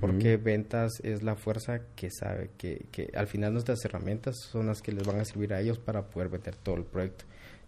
porque 0.00 0.36
ventas 0.38 0.92
es 1.02 1.22
la 1.22 1.36
fuerza 1.36 1.80
que 1.94 2.10
sabe 2.10 2.50
que, 2.56 2.86
que 2.90 3.10
al 3.14 3.26
final 3.26 3.52
nuestras 3.52 3.84
herramientas 3.84 4.36
son 4.50 4.66
las 4.66 4.80
que 4.80 4.92
les 4.92 5.06
van 5.06 5.20
a 5.20 5.24
servir 5.24 5.52
a 5.52 5.60
ellos 5.60 5.78
para 5.78 6.08
poder 6.08 6.28
vender 6.30 6.56
todo 6.56 6.76
el 6.76 6.84
proyecto. 6.84 7.24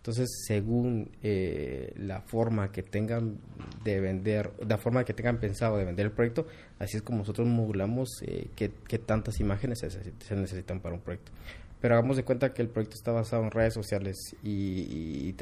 Entonces, 0.07 0.45
según 0.47 1.11
eh, 1.21 1.93
la 1.97 2.21
forma 2.21 2.71
que 2.71 2.85
tengan 2.85 3.39
de 3.83 4.01
vender, 4.01 4.53
la 4.67 4.79
forma 4.79 5.05
que 5.05 5.13
tengan 5.13 5.41
pensado 5.41 5.77
de 5.79 5.85
vender 5.85 6.07
el 6.07 6.13
proyecto, 6.13 6.47
así 6.79 6.97
es 6.97 7.03
como 7.03 7.19
nosotros 7.19 7.49
modulamos 7.49 8.09
eh, 8.23 8.49
qué, 8.55 8.99
tantas 8.99 9.41
imágenes 9.41 9.81
se, 9.81 10.37
necesitan 10.37 10.79
para 10.79 10.95
un 10.95 11.01
proyecto. 11.01 11.33
Pero 11.81 11.95
hagamos 11.95 12.17
de 12.17 12.23
cuenta 12.23 12.55
que 12.55 12.63
el 12.63 12.69
proyecto 12.69 12.95
está 12.95 13.11
basado 13.11 13.43
en 13.43 13.51
redes 13.51 13.75
sociales 13.75 14.17
y, 14.45 15.35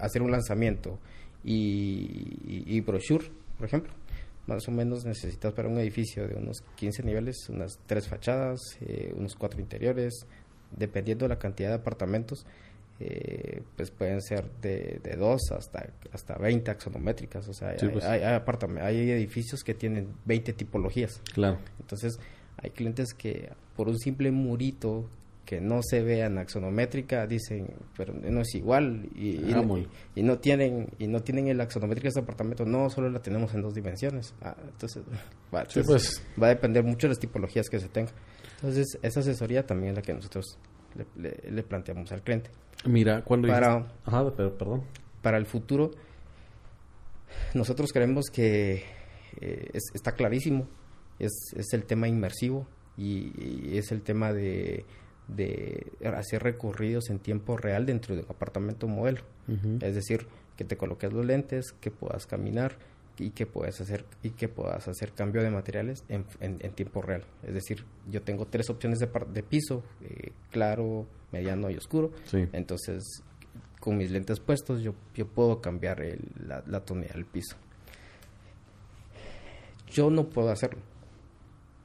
hacer 0.00 0.22
un 0.22 0.30
lanzamiento 0.30 1.00
y 1.42 2.80
brochure, 2.82 3.28
por 3.58 3.66
ejemplo 3.66 3.92
más 4.46 4.66
o 4.68 4.70
menos 4.70 5.04
necesitas 5.04 5.52
para 5.52 5.68
un 5.68 5.78
edificio 5.78 6.26
de 6.26 6.34
unos 6.34 6.62
15 6.76 7.02
niveles, 7.02 7.48
unas 7.48 7.78
tres 7.86 8.08
fachadas, 8.08 8.60
eh, 8.80 9.12
unos 9.16 9.34
cuatro 9.34 9.60
interiores, 9.60 10.26
dependiendo 10.76 11.24
de 11.24 11.30
la 11.30 11.38
cantidad 11.38 11.70
de 11.70 11.74
apartamentos, 11.76 12.46
eh, 12.98 13.62
pues 13.76 13.90
pueden 13.90 14.22
ser 14.22 14.50
de, 14.62 15.00
de 15.02 15.16
dos 15.16 15.50
hasta, 15.50 15.90
hasta 16.12 16.38
20 16.38 16.70
axonométricas. 16.70 17.46
O 17.48 17.52
sea, 17.52 17.70
hay, 17.70 17.88
pues. 17.90 18.04
hay, 18.04 18.22
hay, 18.22 19.10
edificios 19.10 19.62
que 19.62 19.74
tienen 19.74 20.14
20 20.24 20.52
tipologías. 20.54 21.20
Claro. 21.34 21.58
Entonces, 21.80 22.18
hay 22.56 22.70
clientes 22.70 23.12
que 23.12 23.50
por 23.76 23.88
un 23.88 23.98
simple 23.98 24.30
murito 24.30 25.04
que 25.46 25.60
no 25.60 25.80
se 25.80 26.02
vean 26.02 26.38
axonométrica 26.38 27.26
dicen 27.26 27.68
pero 27.96 28.12
no 28.12 28.40
es 28.40 28.54
igual 28.56 29.08
y, 29.14 29.48
y, 29.48 29.52
ah, 29.54 29.62
no 30.16 30.38
tienen 30.40 30.88
y 30.98 31.06
no 31.06 31.22
tienen 31.22 31.46
el 31.46 31.60
axonométrica 31.60 32.06
de 32.06 32.08
este 32.08 32.20
apartamento 32.20 32.66
no 32.66 32.90
solo 32.90 33.08
la 33.08 33.22
tenemos 33.22 33.54
en 33.54 33.62
dos 33.62 33.72
dimensiones. 33.72 34.34
Ah, 34.42 34.56
entonces, 34.60 35.04
va, 35.54 35.64
pues. 35.86 36.22
va 36.42 36.48
a 36.48 36.50
depender 36.50 36.82
mucho 36.82 37.06
de 37.06 37.10
las 37.10 37.20
tipologías 37.20 37.68
que 37.70 37.78
se 37.78 37.88
tengan 37.88 38.12
entonces 38.56 38.98
esa 39.02 39.20
asesoría 39.20 39.64
también 39.64 39.92
es 39.92 39.96
la 39.96 40.02
que 40.02 40.12
nosotros 40.12 40.58
le, 41.14 41.62
planteamos 41.62 42.10
al 42.10 42.22
cliente. 42.22 42.50
Mira 42.84 43.22
cuando 43.22 43.48
para 43.48 43.86
Ajá, 44.04 44.32
pero, 44.36 44.58
perdón. 44.58 44.82
para 45.22 45.38
el 45.38 45.46
futuro 45.46 45.92
nosotros 47.54 47.92
creemos 47.92 48.26
que 48.32 48.82
eh, 49.40 49.70
está 49.94 50.12
clarísimo 50.12 50.66
es, 51.20 51.52
es 51.56 51.72
el 51.72 51.84
tema 51.84 52.08
inmersivo 52.08 52.66
y 52.98 53.76
es 53.76 53.92
el 53.92 54.00
tema 54.00 54.32
de 54.32 54.86
de 55.28 55.92
hacer 56.14 56.42
recorridos 56.42 57.10
en 57.10 57.18
tiempo 57.18 57.56
real 57.56 57.86
dentro 57.86 58.14
de 58.14 58.22
un 58.22 58.30
apartamento 58.30 58.86
modelo. 58.86 59.22
Es 59.80 59.94
decir, 59.94 60.26
que 60.56 60.64
te 60.64 60.76
coloques 60.76 61.12
los 61.12 61.24
lentes, 61.24 61.72
que 61.80 61.90
puedas 61.90 62.26
caminar 62.26 62.76
y 63.18 63.30
que 63.30 63.46
puedas 63.46 63.80
hacer 63.80 64.04
y 64.22 64.30
que 64.30 64.48
puedas 64.48 64.88
hacer 64.88 65.12
cambio 65.12 65.42
de 65.42 65.50
materiales 65.50 66.04
en, 66.08 66.24
en, 66.40 66.72
tiempo 66.72 67.02
real. 67.02 67.24
Es 67.42 67.54
decir, 67.54 67.84
yo 68.10 68.22
tengo 68.22 68.46
tres 68.46 68.68
opciones 68.70 68.98
de, 68.98 69.08
de 69.32 69.42
piso, 69.42 69.82
eh, 70.02 70.32
claro, 70.50 71.06
mediano 71.32 71.70
y 71.70 71.76
oscuro. 71.76 72.12
Entonces, 72.52 73.22
con 73.80 73.96
mis 73.96 74.10
lentes 74.10 74.40
puestos, 74.40 74.82
yo, 74.82 74.94
yo 75.14 75.26
puedo 75.26 75.60
cambiar 75.60 76.02
la, 76.44 76.62
la 76.66 76.80
tonalidad 76.80 77.14
del 77.14 77.26
piso. 77.26 77.56
Yo 79.90 80.10
no 80.10 80.28
puedo 80.28 80.50
hacerlo, 80.50 80.80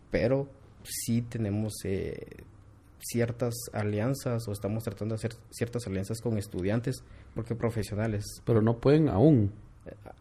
pero 0.10 0.50
sí 0.84 1.22
tenemos 1.22 1.74
eh, 1.86 2.44
ciertas 3.02 3.54
alianzas 3.74 4.48
o 4.48 4.52
estamos 4.52 4.84
tratando 4.84 5.16
de 5.16 5.18
hacer 5.18 5.34
ciertas 5.50 5.88
alianzas 5.88 6.22
con 6.22 6.38
estudiantes 6.38 7.04
porque 7.36 7.56
profesionales. 7.56 8.26
Pero 8.46 8.62
no 8.62 8.78
pueden 8.78 9.10
aún. 9.10 9.52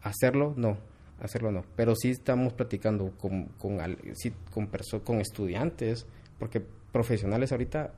Hacerlo, 0.01 0.53
no. 0.57 0.77
Hacerlo 1.19 1.51
no. 1.51 1.63
Pero 1.75 1.95
sí 1.95 2.09
estamos 2.09 2.53
platicando 2.53 3.11
con, 3.19 3.45
con, 3.59 3.79
sí, 4.13 4.33
con, 4.53 4.69
con 5.03 5.21
estudiantes 5.21 6.05
porque 6.39 6.61
profesionales 6.91 7.51
ahorita 7.51 7.93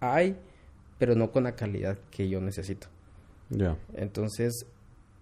hay, 0.00 0.36
pero 0.98 1.14
no 1.14 1.32
con 1.32 1.44
la 1.44 1.56
calidad 1.56 1.98
que 2.10 2.28
yo 2.28 2.40
necesito. 2.40 2.86
Ya. 3.50 3.76
Entonces, 3.94 4.66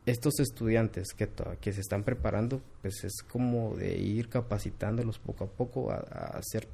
estos 0.06 0.38
estudiantes 0.38 1.08
que, 1.16 1.28
que 1.60 1.72
se 1.72 1.80
están 1.80 2.04
preparando, 2.04 2.60
pues 2.82 3.04
es 3.04 3.22
como 3.22 3.74
de 3.74 3.96
ir 3.96 4.28
capacitándolos 4.28 5.18
poco 5.18 5.44
a 5.44 5.46
poco 5.48 5.90
a, 5.90 5.98
hacer, 6.36 6.68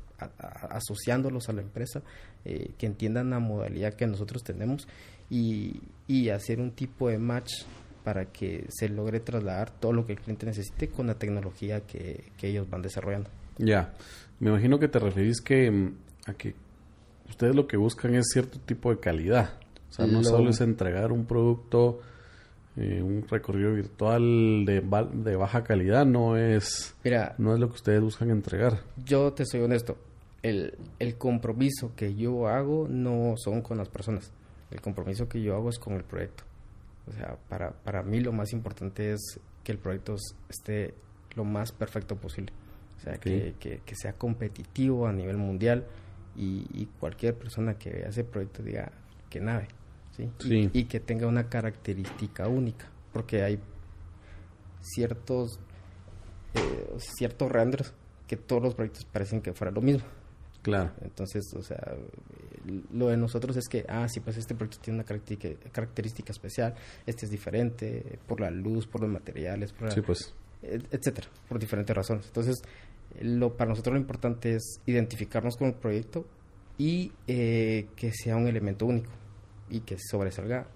asociándolos 0.69 1.49
a 1.49 1.53
la 1.53 1.62
empresa, 1.62 2.03
eh, 2.45 2.73
que 2.77 2.87
entiendan 2.87 3.31
la 3.31 3.38
modalidad 3.38 3.95
que 3.95 4.07
nosotros 4.07 4.43
tenemos 4.43 4.88
y, 5.29 5.81
y 6.09 6.31
hacer 6.31 6.61
un 6.61 6.73
tipo 6.73 7.09
de 7.09 7.19
match 7.19 7.62
para 8.03 8.27
que 8.27 8.66
se 8.69 8.88
logre 8.88 9.21
trasladar 9.21 9.71
todo 9.71 9.93
lo 9.93 10.07
que 10.07 10.14
el 10.14 10.21
cliente 10.21 10.47
necesite 10.47 10.88
con 10.88 11.07
la 11.07 11.14
tecnología 11.14 11.81
que, 11.83 12.33
que 12.37 12.49
ellos 12.49 12.69
van 12.69 12.83
desarrollando. 12.83 13.31
Ya, 13.59 13.93
me 14.40 14.51
imagino 14.51 14.79
que 14.79 14.88
te 14.88 14.99
referís 14.99 15.40
que 15.40 15.71
mm, 15.71 15.95
a 16.27 16.35
que 16.35 16.55
ustedes 17.29 17.55
lo 17.55 17.66
que 17.66 17.77
buscan 17.77 18.14
es 18.14 18.27
cierto 18.33 18.59
tipo 18.59 18.90
de 18.90 18.99
calidad. 18.99 19.59
O 19.90 19.93
sea, 19.93 20.07
no 20.07 20.23
solo 20.23 20.51
es 20.51 20.61
entregar 20.61 21.11
un 21.12 21.27
producto 21.27 22.01
eh, 22.76 23.02
un 23.02 23.26
recorrido 23.28 23.74
virtual 23.74 24.64
de, 24.64 24.80
de 25.12 25.37
baja 25.37 25.64
calidad 25.64 26.06
no 26.06 26.37
es, 26.37 26.94
no 27.38 27.54
es 27.54 27.61
lo 27.61 27.68
que 27.68 27.74
ustedes 27.74 28.00
buscan 28.00 28.30
entregar. 28.30 28.80
Yo 29.04 29.33
te 29.33 29.44
soy 29.44 29.61
honesto, 29.61 29.98
el, 30.42 30.78
el 30.98 31.16
compromiso 31.16 31.92
que 31.96 32.14
yo 32.14 32.48
hago 32.48 32.87
no 32.88 33.35
son 33.37 33.62
con 33.62 33.78
las 33.78 33.88
personas, 33.88 34.33
el 34.70 34.80
compromiso 34.80 35.28
que 35.28 35.42
yo 35.42 35.54
hago 35.54 35.68
es 35.70 35.78
con 35.78 35.94
el 35.94 36.04
proyecto. 36.04 36.44
O 37.06 37.12
sea, 37.12 37.37
para, 37.48 37.72
para 37.72 38.02
mí 38.02 38.20
lo 38.20 38.33
más 38.33 38.52
importante 38.52 39.12
es 39.12 39.40
que 39.64 39.72
el 39.72 39.78
proyecto 39.78 40.16
esté 40.48 40.94
lo 41.35 41.44
más 41.44 41.72
perfecto 41.72 42.16
posible. 42.16 42.52
O 42.98 43.00
sea, 43.02 43.14
que, 43.14 43.54
que, 43.59 43.96
sea 43.96 44.12
competitivo 44.12 45.06
a 45.06 45.12
nivel 45.12 45.38
mundial 45.38 45.87
y, 46.37 46.66
y, 46.74 46.87
cualquier 46.98 47.35
persona 47.35 47.74
que 47.74 47.90
vea 47.90 48.09
ese 48.11 48.24
proyecto 48.24 48.62
diga 48.62 48.92
que 49.30 49.40
nave. 49.40 49.68
Y, 50.44 50.85
que 50.85 51.00
tenga 51.00 51.26
una 51.26 51.48
característica 51.48 52.48
única, 52.48 52.90
porque 53.12 53.42
hay 53.42 53.59
ciertos 54.80 55.59
eh, 56.54 56.96
ciertos 56.98 57.50
renders 57.50 57.94
que 58.26 58.37
todos 58.37 58.62
los 58.62 58.74
proyectos 58.74 59.04
parecen 59.04 59.40
que 59.40 59.52
fuera 59.52 59.70
lo 59.70 59.80
mismo. 59.80 60.04
Claro. 60.62 60.92
Entonces, 61.00 61.42
o 61.54 61.62
sea, 61.62 61.96
lo 62.92 63.09
de 63.09 63.16
nosotros 63.16 63.56
es 63.56 63.68
que, 63.68 63.85
ah, 63.88 64.06
sí, 64.09 64.20
pues 64.20 64.37
este 64.37 64.54
proyecto 64.54 64.83
tiene 64.83 64.98
una 64.98 65.04
característica, 65.04 65.70
característica 65.70 66.33
especial, 66.33 66.74
este 67.06 67.24
es 67.26 67.30
diferente 67.30 68.18
por 68.26 68.40
la 68.40 68.50
luz, 68.50 68.87
por 68.87 69.00
los 69.00 69.11
materiales, 69.11 69.72
por 69.72 69.90
sí, 69.90 70.00
pues. 70.02 70.35
etcétera, 70.62 71.28
por 71.48 71.59
diferentes 71.59 71.96
razones. 71.96 72.26
Entonces, 72.26 72.62
lo 73.22 73.56
para 73.56 73.70
nosotros 73.70 73.94
lo 73.94 74.00
importante 74.00 74.54
es 74.54 74.80
identificarnos 74.87 75.56
con 75.56 75.68
el 75.68 75.74
proyecto 75.74 76.26
y 76.78 77.12
eh, 77.26 77.88
que 77.96 78.12
sea 78.12 78.37
un 78.37 78.46
elemento 78.46 78.87
único 78.87 79.11
y 79.70 79.80
que 79.80 79.98
sobresalga 79.98 80.66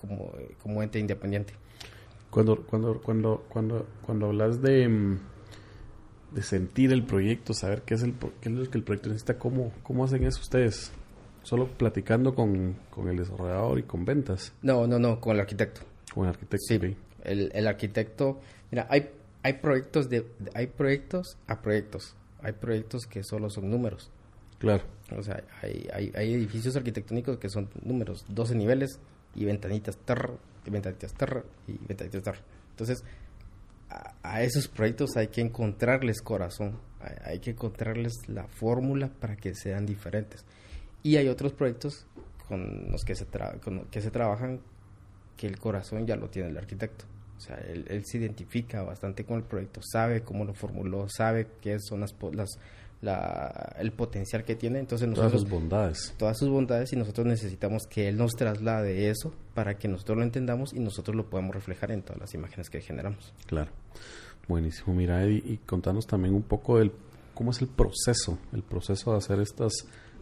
como, 0.00 0.32
como 0.62 0.82
ente 0.82 0.98
independiente. 0.98 1.54
Cuando, 2.30 2.64
cuando, 2.66 3.00
cuando, 3.00 3.44
cuando, 3.48 3.86
cuando 4.04 4.26
hablas 4.26 4.60
de, 4.60 4.88
mm, 4.88 5.18
de 6.32 6.42
sentir 6.42 6.92
el 6.92 7.04
proyecto, 7.04 7.54
saber 7.54 7.82
qué 7.82 7.94
es, 7.94 8.02
el, 8.02 8.14
qué 8.40 8.48
es 8.48 8.54
lo 8.54 8.68
que 8.68 8.78
el 8.78 8.84
proyecto 8.84 9.08
necesita, 9.08 9.38
¿cómo, 9.38 9.72
cómo 9.82 10.04
hacen 10.04 10.24
eso 10.24 10.40
ustedes? 10.40 10.90
¿Solo 11.42 11.68
platicando 11.68 12.34
con, 12.34 12.76
con 12.90 13.08
el 13.08 13.18
desarrollador 13.18 13.78
y 13.78 13.82
con 13.84 14.04
ventas? 14.04 14.52
No, 14.62 14.86
no, 14.86 14.98
no, 14.98 15.20
con 15.20 15.34
el 15.34 15.40
arquitecto. 15.40 15.82
Con 16.12 16.24
el 16.24 16.30
arquitecto, 16.30 16.66
sí. 16.66 16.96
El, 17.22 17.50
el 17.54 17.66
arquitecto, 17.66 18.40
mira, 18.70 18.86
hay, 18.90 19.10
hay 19.42 19.54
proyectos 19.54 20.08
de, 20.08 20.26
hay 20.54 20.66
proyectos 20.66 21.36
a 21.46 21.60
proyectos. 21.60 22.16
Hay 22.42 22.52
proyectos 22.52 23.06
que 23.06 23.22
solo 23.22 23.48
son 23.48 23.70
números. 23.70 24.10
Claro. 24.64 24.82
O 25.16 25.22
sea, 25.22 25.44
hay, 25.62 25.86
hay, 25.92 26.12
hay 26.14 26.34
edificios 26.34 26.74
arquitectónicos 26.76 27.38
que 27.38 27.50
son 27.50 27.68
números, 27.82 28.24
12 28.28 28.54
niveles 28.54 28.98
y 29.34 29.44
ventanitas 29.44 29.96
tar, 29.98 30.30
y 30.64 30.70
ventanitas 30.70 31.12
tar, 31.12 31.44
y 31.68 31.76
ventanitas 31.86 32.22
tar. 32.22 32.36
Entonces, 32.70 33.04
a, 34.22 34.42
esos 34.42 34.68
proyectos 34.68 35.16
hay 35.16 35.28
que 35.28 35.40
encontrarles 35.40 36.20
corazón, 36.22 36.78
hay, 37.24 37.40
que 37.40 37.50
encontrarles 37.50 38.12
la 38.28 38.48
fórmula 38.48 39.08
para 39.08 39.36
que 39.36 39.54
sean 39.54 39.86
diferentes. 39.86 40.44
Y 41.02 41.16
hay 41.16 41.28
otros 41.28 41.52
proyectos 41.52 42.06
con 42.48 42.90
los 42.90 43.04
que 43.04 43.14
se, 43.14 43.26
con 43.62 43.84
que 43.90 44.00
se 44.00 44.10
trabajan 44.10 44.60
que 45.36 45.46
el 45.46 45.58
corazón 45.58 46.06
ya 46.06 46.16
lo 46.16 46.30
tiene 46.30 46.48
el 46.48 46.56
arquitecto. 46.56 47.04
O 47.36 47.40
sea, 47.40 47.56
él, 47.56 47.84
él, 47.88 48.02
se 48.06 48.18
identifica 48.18 48.82
bastante 48.82 49.24
con 49.24 49.36
el 49.36 49.44
proyecto, 49.44 49.80
sabe 49.82 50.22
cómo 50.22 50.44
lo 50.44 50.54
formuló, 50.54 51.06
sabe 51.08 51.48
qué 51.60 51.78
son 51.80 52.00
las, 52.00 52.14
las, 52.32 52.58
la, 53.04 53.76
el 53.78 53.92
potencial 53.92 54.44
que 54.44 54.56
tiene. 54.56 54.78
Entonces 54.78 55.08
nosotros, 55.08 55.32
todas 55.32 55.42
sus 55.42 55.50
bondades. 55.50 56.14
Todas 56.16 56.38
sus 56.38 56.48
bondades 56.48 56.92
y 56.92 56.96
nosotros 56.96 57.26
necesitamos 57.26 57.86
que 57.86 58.08
él 58.08 58.16
nos 58.16 58.32
traslade 58.32 59.10
eso 59.10 59.32
para 59.54 59.78
que 59.78 59.88
nosotros 59.88 60.18
lo 60.18 60.24
entendamos 60.24 60.72
y 60.72 60.80
nosotros 60.80 61.16
lo 61.16 61.28
podamos 61.28 61.54
reflejar 61.54 61.92
en 61.92 62.02
todas 62.02 62.20
las 62.20 62.34
imágenes 62.34 62.70
que 62.70 62.80
generamos. 62.80 63.32
Claro. 63.46 63.70
Buenísimo. 64.48 64.94
Mira, 64.94 65.22
Eddie, 65.22 65.42
y 65.44 65.56
contanos 65.58 66.06
también 66.06 66.34
un 66.34 66.42
poco 66.42 66.78
del 66.78 66.92
cómo 67.34 67.50
es 67.50 67.60
el 67.60 67.68
proceso, 67.68 68.38
el 68.52 68.62
proceso 68.62 69.12
de 69.12 69.18
hacer 69.18 69.40
estas 69.40 69.72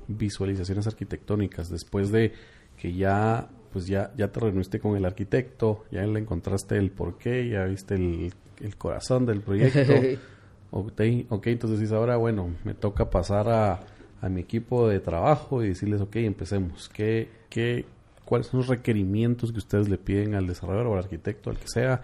visualizaciones 0.08 0.86
arquitectónicas 0.86 1.68
después 1.68 2.10
de 2.10 2.32
que 2.76 2.92
ya 2.92 3.48
pues 3.72 3.86
ya, 3.86 4.12
ya 4.16 4.28
te 4.28 4.38
reuniste 4.38 4.78
con 4.78 4.96
el 4.96 5.04
arquitecto, 5.06 5.84
ya 5.90 6.02
le 6.02 6.20
encontraste 6.20 6.76
el 6.76 6.90
porqué, 6.90 7.48
ya 7.48 7.64
viste 7.64 7.94
el, 7.94 8.32
el 8.60 8.76
corazón 8.76 9.24
del 9.24 9.40
proyecto. 9.40 9.92
Okay, 10.74 11.26
ok, 11.28 11.48
entonces 11.48 11.80
dices 11.80 11.94
ahora, 11.94 12.16
bueno, 12.16 12.48
me 12.64 12.72
toca 12.72 13.10
pasar 13.10 13.46
a, 13.50 13.80
a, 14.22 14.28
mi 14.30 14.40
equipo 14.40 14.88
de 14.88 15.00
trabajo 15.00 15.62
y 15.62 15.68
decirles, 15.68 16.00
ok, 16.00 16.16
empecemos. 16.16 16.88
¿Qué, 16.88 17.28
qué, 17.50 17.84
¿Cuáles 18.24 18.46
son 18.46 18.60
los 18.60 18.68
requerimientos 18.68 19.52
que 19.52 19.58
ustedes 19.58 19.90
le 19.90 19.98
piden 19.98 20.34
al 20.34 20.46
desarrollador 20.46 20.86
o 20.86 20.92
al 20.94 21.00
arquitecto, 21.00 21.50
al 21.50 21.58
que 21.58 21.68
sea? 21.68 22.00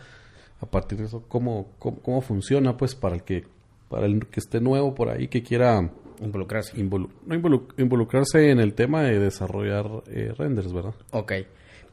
A 0.61 0.67
partir 0.67 0.99
de 0.99 1.07
eso, 1.07 1.25
¿cómo, 1.29 1.69
cómo, 1.79 2.21
funciona 2.21 2.77
pues 2.77 2.95
para 2.95 3.15
el 3.15 3.23
que 3.23 3.47
para 3.89 4.05
el 4.05 4.27
que 4.27 4.39
esté 4.39 4.61
nuevo 4.61 4.95
por 4.95 5.09
ahí, 5.09 5.29
que 5.29 5.43
quiera 5.43 5.91
involucrarse. 6.21 6.77
no 6.77 7.67
involucrarse 7.79 8.51
en 8.51 8.61
el 8.61 8.75
tema 8.75 9.03
de 9.05 9.19
desarrollar 9.19 9.87
eh, 10.09 10.35
renders, 10.37 10.75
¿verdad? 10.75 10.95
Ok. 11.13 11.33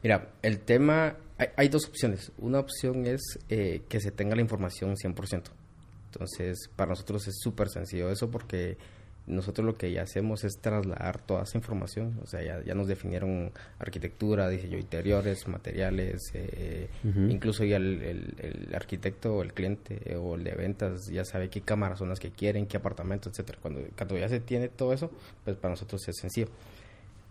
Mira, 0.02 0.32
el 0.42 0.60
tema, 0.60 1.16
hay, 1.38 1.48
hay 1.56 1.68
dos 1.70 1.86
opciones. 1.88 2.32
Una 2.36 2.58
opción 2.58 3.06
es 3.06 3.38
eh, 3.48 3.80
que 3.88 3.98
se 3.98 4.10
tenga 4.10 4.36
la 4.36 4.42
información 4.42 4.94
100%. 4.94 5.44
Entonces, 6.16 6.70
para 6.74 6.90
nosotros 6.90 7.28
es 7.28 7.36
súper 7.38 7.68
sencillo 7.68 8.10
eso 8.10 8.30
porque 8.30 8.78
nosotros 9.26 9.66
lo 9.66 9.76
que 9.76 9.92
ya 9.92 10.02
hacemos 10.02 10.44
es 10.44 10.58
trasladar 10.62 11.18
toda 11.18 11.42
esa 11.42 11.58
información. 11.58 12.18
O 12.22 12.26
sea, 12.26 12.42
ya, 12.42 12.64
ya 12.64 12.74
nos 12.74 12.86
definieron 12.86 13.52
arquitectura, 13.78 14.48
diseño 14.48 14.78
interiores, 14.78 15.46
materiales, 15.46 16.30
eh, 16.32 16.88
incluso 17.28 17.64
ya 17.64 17.76
el, 17.76 18.02
el, 18.02 18.74
arquitecto 18.74 19.34
o 19.34 19.42
el 19.42 19.52
cliente 19.52 20.16
o 20.16 20.36
el 20.36 20.44
de 20.44 20.52
ventas 20.52 21.06
ya 21.08 21.24
sabe 21.24 21.50
qué 21.50 21.60
cámaras 21.60 21.98
son 21.98 22.08
las 22.08 22.18
que 22.18 22.30
quieren, 22.30 22.66
qué 22.66 22.78
apartamentos, 22.78 23.32
etcétera. 23.32 23.58
Cuando, 23.60 23.80
cuando 23.94 24.16
ya 24.16 24.30
se 24.30 24.40
tiene 24.40 24.68
todo 24.70 24.94
eso, 24.94 25.10
pues 25.44 25.56
para 25.58 25.72
nosotros 25.72 26.00
es 26.08 26.16
sencillo. 26.16 26.48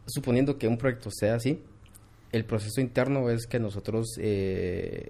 Suponiendo 0.06 0.60
que 0.60 0.67
un 0.67 0.78
proyecto 0.78 1.10
sea 1.10 1.34
así, 1.34 1.60
el 2.32 2.45
proceso 2.45 2.82
interno 2.82 3.32
es 3.32 3.48
que 3.48 3.60
nosotros 3.60 4.15
eh, 4.19 5.10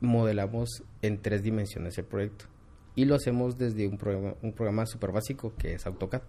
modelamos 0.00 0.82
en 1.00 1.22
tres 1.22 1.44
dimensiones 1.44 1.96
el 1.98 2.06
proyecto 2.06 2.46
y 2.96 3.04
lo 3.04 3.14
hacemos 3.14 3.58
desde 3.58 3.86
un 3.88 3.98
programa, 3.98 4.34
un 4.42 4.52
programa 4.52 4.86
súper 4.86 5.12
básico 5.12 5.52
que 5.58 5.74
es 5.74 5.86
AutoCAD. 5.86 6.22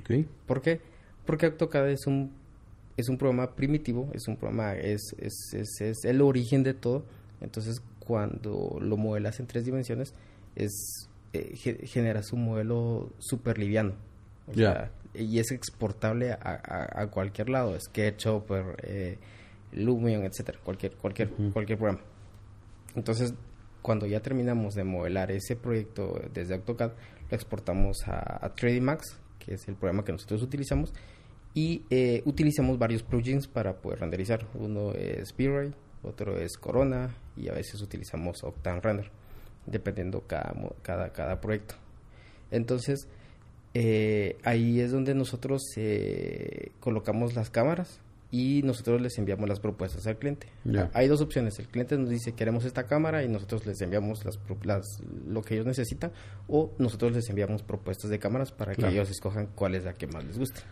Okay. 0.00 0.26
¿Por 0.46 0.62
qué? 0.62 0.80
Porque 1.26 1.46
AutoCAD 1.46 1.90
es 1.90 2.06
un, 2.06 2.32
es 2.96 3.08
un 3.08 3.18
programa 3.18 3.54
primitivo, 3.54 4.10
es 4.14 4.28
un 4.28 4.36
programa, 4.36 4.74
es, 4.74 5.14
es, 5.18 5.54
es, 5.80 6.04
el 6.04 6.20
origen 6.22 6.62
de 6.62 6.74
todo. 6.74 7.04
Entonces, 7.40 7.82
cuando 7.98 8.78
lo 8.80 8.96
modelas 8.96 9.40
en 9.40 9.46
tres 9.46 9.64
dimensiones, 9.64 10.14
es 10.54 11.08
eh, 11.32 11.56
generas 11.86 12.32
un 12.32 12.44
modelo 12.44 13.10
súper 13.18 13.58
liviano. 13.58 13.94
y 15.14 15.38
es 15.38 15.50
exportable 15.50 16.32
a, 16.32 17.00
a, 17.00 17.06
cualquier 17.08 17.48
lado, 17.48 17.78
SketchUp, 17.78 18.50
eh, 18.82 19.18
Lumion, 19.72 20.24
etcétera, 20.24 20.58
cualquier, 20.62 20.94
cualquier, 20.96 21.30
cualquier 21.52 21.78
programa. 21.78 22.04
Entonces, 22.94 23.34
cuando 23.82 24.06
ya 24.06 24.20
terminamos 24.20 24.74
de 24.74 24.84
modelar 24.84 25.30
ese 25.32 25.56
proyecto 25.56 26.20
desde 26.32 26.54
AutoCAD, 26.54 26.92
lo 27.30 27.36
exportamos 27.36 27.98
a, 28.06 28.54
3D 28.54 28.80
Max, 28.80 29.18
que 29.38 29.54
es 29.54 29.68
el 29.68 29.74
programa 29.74 30.04
que 30.04 30.12
nosotros 30.12 30.42
utilizamos, 30.42 30.92
y 31.54 31.84
eh, 31.90 32.22
utilizamos 32.24 32.78
varios 32.78 33.02
plugins 33.02 33.46
para 33.46 33.76
poder 33.76 34.00
renderizar. 34.00 34.46
Uno 34.54 34.92
es 34.92 35.34
V-Ray, 35.36 35.74
otro 36.02 36.38
es 36.38 36.56
Corona, 36.56 37.14
y 37.36 37.48
a 37.48 37.52
veces 37.52 37.82
utilizamos 37.82 38.42
Octane 38.44 38.80
Render, 38.80 39.10
dependiendo 39.66 40.22
cada, 40.26 40.54
cada, 40.82 41.12
cada 41.12 41.40
proyecto. 41.40 41.74
Entonces, 42.50 43.08
eh, 43.74 44.36
ahí 44.44 44.80
es 44.80 44.92
donde 44.92 45.14
nosotros 45.14 45.62
eh, 45.76 46.72
colocamos 46.80 47.34
las 47.34 47.50
cámaras 47.50 48.01
y 48.32 48.62
nosotros 48.62 49.00
les 49.02 49.18
enviamos 49.18 49.46
las 49.46 49.60
propuestas 49.60 50.06
al 50.06 50.16
cliente. 50.16 50.48
Hay 50.94 51.06
dos 51.06 51.20
opciones. 51.20 51.58
El 51.58 51.68
cliente 51.68 51.98
nos 51.98 52.08
dice 52.08 52.32
queremos 52.32 52.64
esta 52.64 52.84
cámara 52.84 53.22
y 53.22 53.28
nosotros 53.28 53.66
les 53.66 53.80
enviamos 53.82 54.24
las, 54.24 54.38
lo 55.28 55.42
que 55.42 55.54
ellos 55.54 55.66
necesitan 55.66 56.12
o 56.48 56.72
nosotros 56.78 57.12
les 57.12 57.28
enviamos 57.28 57.62
propuestas 57.62 58.10
de 58.10 58.18
cámaras 58.18 58.50
para 58.50 58.74
que 58.74 58.88
ellos 58.88 59.10
escojan 59.10 59.48
cuál 59.54 59.74
es 59.74 59.84
la 59.84 59.92
que 59.92 60.06
más 60.06 60.24
les 60.24 60.38
guste. 60.38 60.62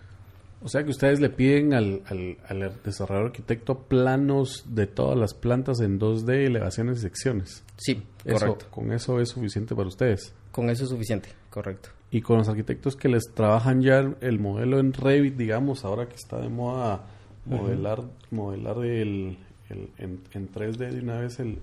O 0.63 0.69
sea 0.69 0.83
que 0.85 0.91
ustedes 0.91 1.21
le 1.21 1.29
piden 1.29 1.75
al, 1.75 2.03
al, 2.07 2.83
desarrollador 2.83 3.29
arquitecto 3.29 3.79
planos 3.89 4.65
de 4.67 4.87
todas 4.87 5.19
las 5.19 5.35
plantas 5.35 5.81
en 5.81 5.99
2D, 5.99 6.47
elevaciones 6.47 6.99
y 6.99 7.01
secciones. 7.03 7.63
Sí, 7.77 8.03
correcto. 8.29 8.67
¿Con 8.71 8.93
eso 8.93 9.21
es 9.21 9.31
suficiente 9.31 9.75
para 9.75 9.89
ustedes? 9.89 10.35
Con 10.51 10.69
eso 10.71 10.85
es 10.85 10.91
suficiente, 10.91 11.31
correcto. 11.51 11.91
Y 12.11 12.23
con 12.23 12.39
los 12.39 12.49
arquitectos 12.49 12.97
que 12.97 13.09
les 13.09 13.33
trabajan 13.35 13.83
ya 13.83 14.15
el 14.21 14.39
modelo 14.39 14.79
en 14.79 14.93
Revit, 14.93 15.37
digamos, 15.37 15.85
ahora 15.85 16.09
que 16.09 16.17
está 16.17 16.39
de 16.39 16.49
moda 16.49 17.07
modelar, 17.51 18.05
modelar 18.31 18.85
el, 18.85 19.39
en, 19.69 20.21
en, 20.33 20.53
3D 20.53 20.91
de 20.91 21.01
una 21.01 21.21
vez 21.21 21.39
el, 21.41 21.59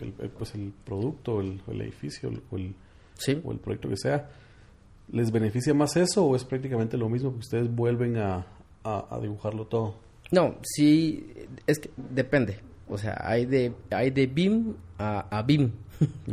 el, 0.00 0.12
pues 0.30 0.54
el 0.54 0.72
producto, 0.84 1.40
el, 1.40 1.60
el 1.68 1.80
edificio 1.80 2.30
o 2.50 2.56
el, 2.56 2.74
o 3.42 3.52
el 3.52 3.58
proyecto 3.58 3.88
que 3.88 3.96
sea. 3.96 4.28
¿Les 5.12 5.30
beneficia 5.30 5.74
más 5.74 5.96
eso 5.96 6.24
o 6.24 6.34
es 6.34 6.44
prácticamente 6.44 6.96
lo 6.96 7.08
mismo 7.08 7.32
que 7.32 7.38
ustedes 7.38 7.74
vuelven 7.74 8.16
a, 8.16 8.46
a, 8.84 9.18
dibujarlo 9.20 9.66
todo? 9.66 9.96
No, 10.30 10.56
sí, 10.62 11.26
es 11.66 11.78
que 11.78 11.90
depende. 11.96 12.58
O 12.88 12.98
sea, 12.98 13.16
hay 13.20 13.46
de, 13.46 13.72
hay 13.90 14.10
de 14.10 14.26
BIM 14.26 14.74
a, 14.98 15.26
a 15.36 15.42
BIM. 15.42 15.72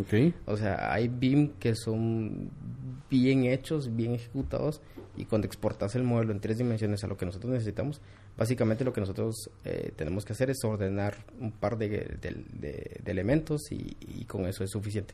Okay. 0.01 0.33
o 0.47 0.57
sea, 0.57 0.91
hay 0.91 1.07
BIM 1.07 1.49
que 1.59 1.75
son 1.75 2.49
bien 3.11 3.45
hechos, 3.45 3.95
bien 3.95 4.13
ejecutados 4.13 4.81
y 5.17 5.25
cuando 5.25 5.45
exportas 5.45 5.95
el 5.95 6.03
modelo 6.03 6.31
en 6.31 6.39
tres 6.39 6.57
dimensiones 6.57 7.03
a 7.03 7.07
lo 7.07 7.17
que 7.17 7.25
nosotros 7.25 7.51
necesitamos, 7.51 8.01
básicamente 8.37 8.85
lo 8.85 8.93
que 8.93 9.01
nosotros 9.01 9.49
eh, 9.65 9.91
tenemos 9.95 10.23
que 10.23 10.33
hacer 10.33 10.49
es 10.49 10.63
ordenar 10.63 11.25
un 11.39 11.51
par 11.51 11.77
de, 11.77 12.17
elementos 13.05 13.61
y, 13.71 14.25
con 14.25 14.45
eso 14.45 14.63
es 14.63 14.71
suficiente. 14.71 15.13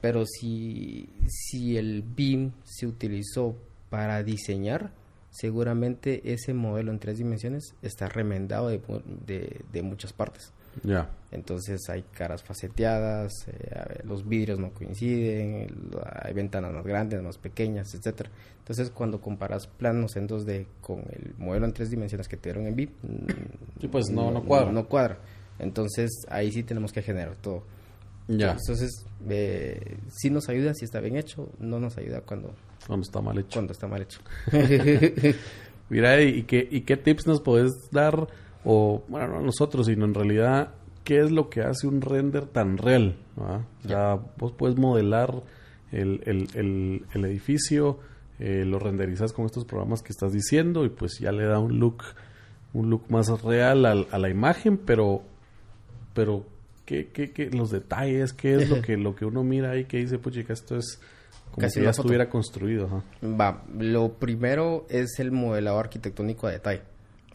Pero 0.00 0.24
si, 0.24 1.08
si 1.26 1.76
el 1.76 2.02
BIM 2.02 2.52
se 2.64 2.86
utilizó 2.86 3.56
para 3.90 4.22
diseñar, 4.22 4.92
seguramente 5.30 6.32
ese 6.32 6.54
modelo 6.54 6.90
en 6.90 6.98
tres 6.98 7.18
dimensiones 7.18 7.74
está 7.82 8.08
remendado 8.08 8.70
de 8.70 9.82
muchas 9.82 10.14
partes. 10.14 10.52
Entonces 11.30 11.88
hay 11.90 12.02
caras 12.02 12.42
faceteadas, 12.42 13.46
eh, 13.48 14.00
los 14.04 14.26
vidrios 14.26 14.58
no 14.58 14.70
coinciden, 14.70 15.68
hay 16.22 16.32
ventanas 16.32 16.72
más 16.72 16.84
grandes, 16.84 17.22
más 17.22 17.36
pequeñas, 17.36 17.94
etcétera. 17.94 18.30
Entonces 18.58 18.90
cuando 18.90 19.20
comparas 19.20 19.66
planos 19.66 20.16
en 20.16 20.28
2D 20.28 20.66
con 20.80 21.00
el 21.00 21.34
modelo 21.38 21.66
en 21.66 21.72
tres 21.72 21.90
dimensiones 21.90 22.28
que 22.28 22.36
te 22.36 22.50
dieron 22.50 22.66
en 22.66 22.76
VIP, 22.76 22.90
sí, 23.80 23.88
pues 23.88 24.06
no, 24.10 24.30
no, 24.30 24.44
cuadra. 24.44 24.72
No, 24.72 24.86
cuadra. 24.88 25.18
Entonces 25.58 26.24
ahí 26.28 26.50
sí 26.50 26.62
tenemos 26.62 26.92
que 26.92 27.02
generar 27.02 27.36
todo. 27.36 27.64
Ya. 28.28 28.52
Entonces, 28.52 29.06
eh, 29.28 29.96
sí 30.10 30.28
nos 30.28 30.48
ayuda 30.50 30.74
si 30.74 30.84
está 30.84 31.00
bien 31.00 31.16
hecho, 31.16 31.48
no 31.58 31.80
nos 31.80 31.96
ayuda 31.96 32.20
cuando... 32.20 32.54
Cuando 32.86 33.04
está 33.04 33.22
mal 33.22 33.38
hecho. 33.38 33.54
Cuando 33.54 33.72
está 33.72 33.88
mal 33.88 34.02
hecho. 34.02 34.20
Mira, 35.88 36.20
¿y 36.22 36.42
qué, 36.42 36.68
¿y 36.70 36.82
qué 36.82 36.98
tips 36.98 37.26
nos 37.26 37.40
podés 37.40 37.72
dar? 37.90 38.28
O 38.64 39.02
bueno, 39.08 39.28
no 39.28 39.40
nosotros, 39.40 39.86
sino 39.86 40.04
en 40.04 40.14
realidad, 40.14 40.74
qué 41.04 41.20
es 41.20 41.30
lo 41.30 41.48
que 41.48 41.62
hace 41.62 41.86
un 41.86 42.00
render 42.00 42.46
tan 42.46 42.78
real. 42.78 43.16
sea, 43.86 44.18
vos 44.36 44.52
puedes 44.52 44.76
modelar 44.76 45.42
el, 45.92 46.20
el, 46.26 47.02
el, 47.14 47.24
edificio, 47.24 47.98
eh, 48.38 48.64
lo 48.64 48.78
renderizas 48.78 49.32
con 49.32 49.46
estos 49.46 49.64
programas 49.64 50.02
que 50.02 50.12
estás 50.12 50.32
diciendo 50.32 50.84
y 50.84 50.90
pues 50.90 51.18
ya 51.18 51.32
le 51.32 51.44
da 51.44 51.58
un 51.58 51.78
look 51.78 52.02
un 52.74 52.90
look 52.90 53.04
más 53.08 53.28
real 53.42 53.86
a, 53.86 53.94
la 54.18 54.28
imagen, 54.28 54.76
pero 54.76 55.22
pero 56.12 56.44
¿qué, 56.84 57.08
qué, 57.08 57.32
qué, 57.32 57.50
los 57.50 57.70
detalles, 57.70 58.32
qué 58.32 58.56
es 58.56 58.68
lo 58.68 58.82
que 58.82 58.96
lo 58.96 59.14
que 59.14 59.24
uno 59.24 59.42
mira 59.42 59.70
ahí 59.70 59.84
que 59.86 59.98
dice, 59.98 60.18
pues 60.18 60.34
chica, 60.34 60.52
esto 60.52 60.76
es 60.76 61.00
como 61.52 61.68
si 61.70 61.80
ya 61.80 61.90
estuviera 61.90 62.28
construido. 62.28 63.02
Va, 63.22 63.64
lo 63.78 64.12
primero 64.14 64.86
es 64.90 65.18
el 65.18 65.32
modelado 65.32 65.78
arquitectónico 65.78 66.46
a 66.46 66.52
detalle. 66.52 66.82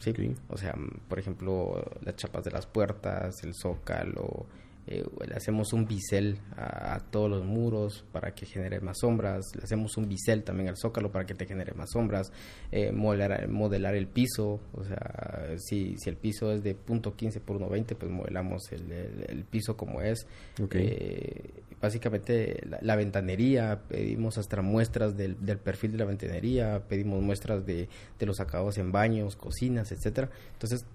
¿Sí? 0.04 0.36
O 0.50 0.58
sea, 0.58 0.76
por 1.08 1.20
ejemplo, 1.20 1.84
las 2.02 2.16
chapas 2.16 2.44
de 2.44 2.52
las 2.52 2.66
puertas, 2.66 3.44
el 3.44 3.54
zócalo, 3.54 4.46
eh, 4.86 5.04
le 5.26 5.36
hacemos 5.36 5.72
un 5.72 5.86
bisel 5.86 6.40
a, 6.58 7.00
todos 7.10 7.30
los 7.30 7.46
muros 7.46 8.06
para 8.12 8.34
que 8.34 8.46
genere 8.46 8.82
más 8.82 9.00
sombras, 9.00 9.56
le 9.56 9.64
hacemos 9.64 9.96
un 9.98 10.10
bisel 10.10 10.44
también 10.44 10.70
al 10.70 10.78
zócalo 10.78 11.12
para 11.12 11.26
que 11.26 11.34
te 11.36 11.46
genere 11.46 11.74
más 11.74 11.92
sombras, 11.92 12.32
eh, 12.72 12.92
modelar, 12.92 13.48
modelar 13.48 13.96
el 13.96 14.08
piso, 14.08 14.60
o 14.74 14.84
sea, 14.84 15.56
si, 15.58 15.96
si 15.98 16.10
el 16.10 16.18
piso 16.18 16.52
es 16.52 16.64
de 16.64 16.76
punto 16.76 17.16
.15 17.16 17.40
por 17.40 17.60
1.20, 17.60 17.96
pues 17.96 18.12
modelamos 18.12 18.72
el, 18.72 18.92
el, 18.92 19.44
piso 19.46 19.78
como 19.78 20.02
es. 20.02 20.28
Eh, 20.72 21.64
básicamente 21.82 22.62
la, 22.82 22.96
ventanería, 22.96 23.82
pedimos 23.88 24.38
hasta 24.38 24.62
muestras 24.62 25.16
del, 25.16 25.38
del, 25.46 25.60
perfil 25.60 25.94
de 25.94 25.98
la 26.00 26.06
ventanería, 26.06 26.84
pedimos 26.88 27.22
muestras 27.22 27.66
de, 27.66 27.88
de 28.20 28.26
los 28.26 28.40
acabados 28.40 28.78
en 28.78 28.92
baños, 28.92 29.36
cocinas, 29.36 29.92
etcétera. 29.92 30.30
Entonces 30.54 30.86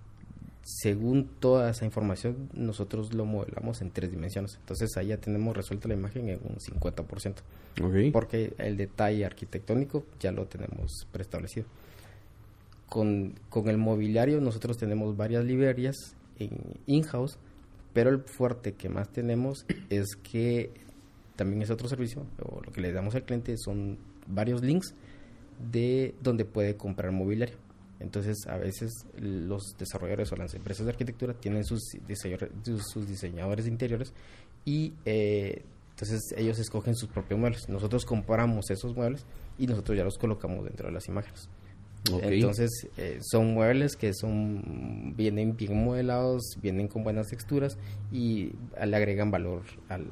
según 0.68 1.30
toda 1.40 1.70
esa 1.70 1.86
información, 1.86 2.50
nosotros 2.52 3.14
lo 3.14 3.24
modelamos 3.24 3.80
en 3.80 3.90
tres 3.90 4.10
dimensiones. 4.10 4.56
Entonces 4.60 4.94
ahí 4.98 5.08
ya 5.08 5.16
tenemos 5.16 5.56
resuelta 5.56 5.88
la 5.88 5.94
imagen 5.94 6.28
en 6.28 6.40
un 6.44 6.56
50%. 6.56 7.36
Okay. 7.82 8.10
Porque 8.10 8.52
el 8.58 8.76
detalle 8.76 9.24
arquitectónico 9.24 10.04
ya 10.20 10.30
lo 10.30 10.44
tenemos 10.44 11.06
preestablecido. 11.10 11.66
Con, 12.86 13.34
con 13.48 13.68
el 13.68 13.78
mobiliario 13.78 14.42
nosotros 14.42 14.76
tenemos 14.76 15.16
varias 15.16 15.42
librerías 15.46 15.96
en 16.38 16.50
in-house, 16.84 17.38
pero 17.94 18.10
el 18.10 18.20
fuerte 18.20 18.74
que 18.74 18.90
más 18.90 19.08
tenemos 19.08 19.64
es 19.88 20.16
que 20.22 20.70
también 21.34 21.62
es 21.62 21.70
otro 21.70 21.88
servicio, 21.88 22.26
o 22.42 22.60
lo 22.62 22.72
que 22.72 22.82
le 22.82 22.92
damos 22.92 23.14
al 23.14 23.22
cliente 23.22 23.56
son 23.56 23.96
varios 24.26 24.62
links 24.62 24.94
de 25.72 26.14
donde 26.20 26.44
puede 26.44 26.76
comprar 26.76 27.10
mobiliario. 27.10 27.56
Entonces, 28.00 28.46
a 28.46 28.56
veces 28.56 29.06
los 29.16 29.76
desarrolladores 29.76 30.30
o 30.32 30.36
las 30.36 30.54
empresas 30.54 30.86
de 30.86 30.92
arquitectura 30.92 31.34
tienen 31.34 31.64
sus, 31.64 31.82
sus 32.92 33.08
diseñadores 33.08 33.66
interiores 33.66 34.12
y 34.64 34.94
eh, 35.04 35.62
entonces 35.90 36.32
ellos 36.36 36.58
escogen 36.60 36.94
sus 36.94 37.08
propios 37.08 37.40
muebles. 37.40 37.68
Nosotros 37.68 38.04
compramos 38.04 38.70
esos 38.70 38.94
muebles 38.94 39.24
y 39.58 39.66
nosotros 39.66 39.98
ya 39.98 40.04
los 40.04 40.16
colocamos 40.16 40.64
dentro 40.64 40.86
de 40.86 40.92
las 40.92 41.08
imágenes. 41.08 41.48
Entonces, 42.22 42.86
eh, 42.96 43.18
son 43.20 43.52
muebles 43.54 43.96
que 43.96 44.14
son 44.14 45.14
vienen 45.16 45.56
bien 45.56 45.84
modelados, 45.84 46.56
vienen 46.62 46.86
con 46.86 47.02
buenas 47.02 47.26
texturas 47.26 47.76
y 48.12 48.52
le 48.84 48.96
agregan 48.96 49.32
valor 49.32 49.62
al, 49.88 50.10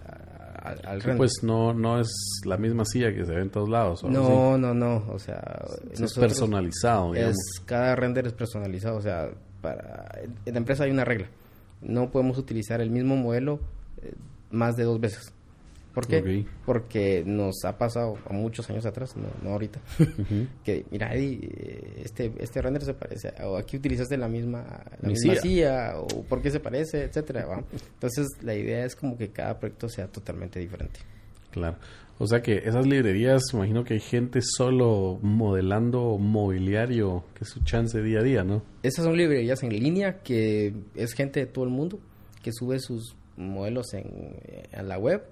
pues 1.17 1.33
no, 1.43 1.73
no 1.73 2.01
es 2.01 2.09
la 2.45 2.57
misma 2.57 2.85
silla 2.85 3.13
que 3.13 3.25
se 3.25 3.33
ve 3.33 3.43
en 3.43 3.51
todos 3.51 3.69
lados. 3.69 4.03
No, 4.05 4.57
no, 4.59 4.75
no, 4.75 5.05
o 5.11 5.19
sea... 5.19 5.65
Es 5.91 6.15
personalizado. 6.15 7.15
Es, 7.15 7.37
cada 7.65 7.97
render 7.97 8.27
es 8.27 8.33
personalizado, 8.33 8.97
o 8.97 9.03
sea, 9.03 9.31
para, 9.61 10.11
en 10.45 10.53
la 10.53 10.59
empresa 10.59 10.85
hay 10.85 10.91
una 10.91 11.05
regla. 11.05 11.29
No 11.83 12.11
podemos 12.11 12.39
utilizar 12.39 12.81
el 12.81 12.91
mismo 12.91 13.17
modelo 13.17 13.61
eh, 14.03 14.15
más 14.51 14.77
de 14.77 14.85
dos 14.85 15.01
veces. 15.01 15.33
¿Por 15.97 16.07
qué? 16.07 16.45
Porque 16.67 17.25
nos 17.25 17.65
ha 17.65 17.79
pasado 17.79 18.19
a 18.29 18.33
muchos 18.35 18.69
años 18.69 18.85
atrás, 18.85 19.15
no, 19.17 19.51
ahorita, 19.51 19.81
que 20.63 20.85
mira, 20.91 21.15
Eddie, 21.15 22.03
este, 22.05 22.33
este 22.39 22.61
render 22.61 22.85
se 22.85 22.93
parece, 22.93 23.33
o 23.43 23.57
aquí 23.57 23.79
utilizaste 23.79 24.19
la 24.19 24.29
misma, 24.29 24.85
la 25.01 25.09
misma 25.09 25.37
silla, 25.37 25.95
o 25.99 26.07
por 26.25 26.43
qué 26.43 26.51
se 26.51 26.61
parece, 26.61 27.05
etcétera. 27.05 27.47
Entonces, 27.95 28.27
la 28.43 28.55
idea 28.55 28.85
es 28.85 28.95
como 28.95 29.17
que 29.17 29.31
cada 29.31 29.59
proyecto 29.59 29.89
sea 29.89 30.07
totalmente 30.09 30.61
diferente. 30.61 31.01
Claro. 31.51 31.79
O 32.19 32.27
sea 32.27 32.43
que 32.43 32.59
esas 32.59 32.87
librerías, 32.87 33.45
imagino 33.55 33.83
que 33.83 33.95
hay 33.95 34.01
gente 34.01 34.41
solo 34.43 35.19
modelando 35.23 36.19
mobiliario, 36.19 37.25
que 37.33 37.45
es 37.45 37.49
su 37.49 37.65
chance 37.65 38.03
día 38.03 38.19
a 38.19 38.23
día, 38.23 38.45
¿no? 38.45 38.63
Esas 38.83 39.07
son 39.07 39.17
librerías 39.17 39.63
en 39.63 39.71
línea, 39.71 40.19
que 40.19 40.75
es 40.95 41.15
gente 41.15 41.41
de 41.41 41.47
todo 41.47 41.65
el 41.65 41.71
mundo, 41.71 41.99
que 42.43 42.53
sube 42.53 42.81
sus 42.81 43.17
modelos 43.39 43.95
en, 43.95 44.37
en 44.73 44.89
la 44.89 44.99
web 44.99 45.23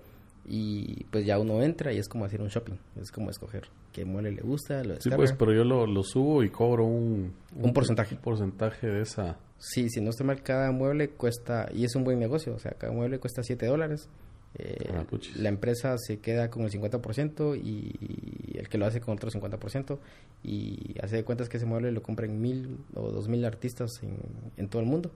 y 0.46 1.04
pues 1.04 1.24
ya 1.24 1.38
uno 1.38 1.62
entra 1.62 1.92
y 1.92 1.98
es 1.98 2.09
como 2.09 2.24
hacer 2.24 2.42
un 2.42 2.48
shopping, 2.48 2.74
es 3.00 3.11
como 3.11 3.30
escoger 3.30 3.68
qué 3.92 4.04
mueble 4.04 4.33
le 4.33 4.42
gusta, 4.42 4.83
lo 4.83 5.00
Sí, 5.00 5.11
pues, 5.14 5.33
pero 5.33 5.52
yo 5.52 5.64
lo, 5.64 6.02
subo 6.02 6.42
y 6.42 6.50
cobro 6.50 6.85
un, 6.85 7.33
un, 7.57 7.72
porcentaje. 7.72 8.16
porcentaje 8.16 8.87
de 8.87 9.02
esa. 9.02 9.38
Sí, 9.59 9.88
si 9.88 10.00
no 10.00 10.11
está 10.11 10.24
mal, 10.24 10.42
cada 10.42 10.70
mueble 10.72 11.11
cuesta, 11.11 11.68
y 11.72 11.85
es 11.85 11.94
un 11.94 12.04
buen 12.04 12.18
negocio, 12.18 12.54
o 12.54 12.59
sea, 12.59 12.72
cada 12.72 12.92
mueble 12.92 13.18
cuesta 13.18 13.42
7 13.42 13.66
dólares. 13.66 14.09
Eh, 14.57 14.92
ah, 14.94 15.04
la 15.37 15.48
empresa 15.48 15.96
se 15.98 16.18
queda 16.18 16.48
con 16.48 16.62
el 16.62 16.70
50% 16.70 17.61
y 17.61 18.57
el 18.57 18.68
que 18.68 18.78
lo 18.78 18.87
hace 18.87 19.00
con 19.00 19.14
otro 19.14 19.28
50% 19.28 19.98
y 20.44 20.94
hace 21.02 21.16
de 21.16 21.24
cuentas 21.24 21.48
que 21.48 21.57
ese 21.57 21.66
mueble 21.66 21.90
lo 21.90 22.02
compran 22.02 22.40
mil 22.40 22.78
o 22.94 23.11
dos 23.11 23.26
mil 23.28 23.44
artistas 23.44 23.90
en, 24.02 24.16
en 24.57 24.68
todo 24.68 24.80
el 24.80 24.87
mundo. 24.87 25.11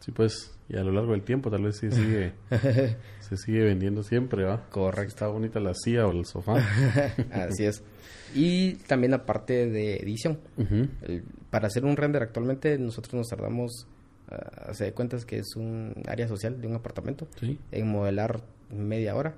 Sí, 0.00 0.12
pues, 0.12 0.58
y 0.68 0.76
a 0.76 0.82
lo 0.82 0.92
largo 0.92 1.12
del 1.12 1.22
tiempo 1.22 1.50
tal 1.50 1.64
vez 1.64 1.76
sí 1.76 1.90
sigue, 1.90 2.32
se 3.20 3.36
sigue 3.36 3.64
vendiendo 3.64 4.02
siempre, 4.02 4.44
¿va? 4.44 4.66
Correcto. 4.70 5.08
Está 5.08 5.26
bonita 5.28 5.60
la 5.60 5.74
silla 5.74 6.06
o 6.06 6.12
el 6.12 6.24
sofá. 6.24 6.54
Así 7.32 7.64
es. 7.64 7.82
Y 8.34 8.74
también 8.86 9.12
aparte 9.12 9.68
de 9.68 9.96
edición. 9.96 10.38
para 11.50 11.66
hacer 11.66 11.84
un 11.84 11.96
render 11.96 12.22
actualmente 12.22 12.78
nosotros 12.78 13.14
nos 13.14 13.28
tardamos, 13.28 13.86
uh, 14.30 14.72
se 14.72 14.92
cuentas 14.92 15.26
que 15.26 15.38
es 15.38 15.54
un 15.56 15.92
área 16.08 16.28
social 16.28 16.60
de 16.60 16.66
un 16.66 16.76
apartamento, 16.76 17.28
en 17.70 17.88
modelar 17.90 18.40
media 18.70 19.14
hora 19.14 19.34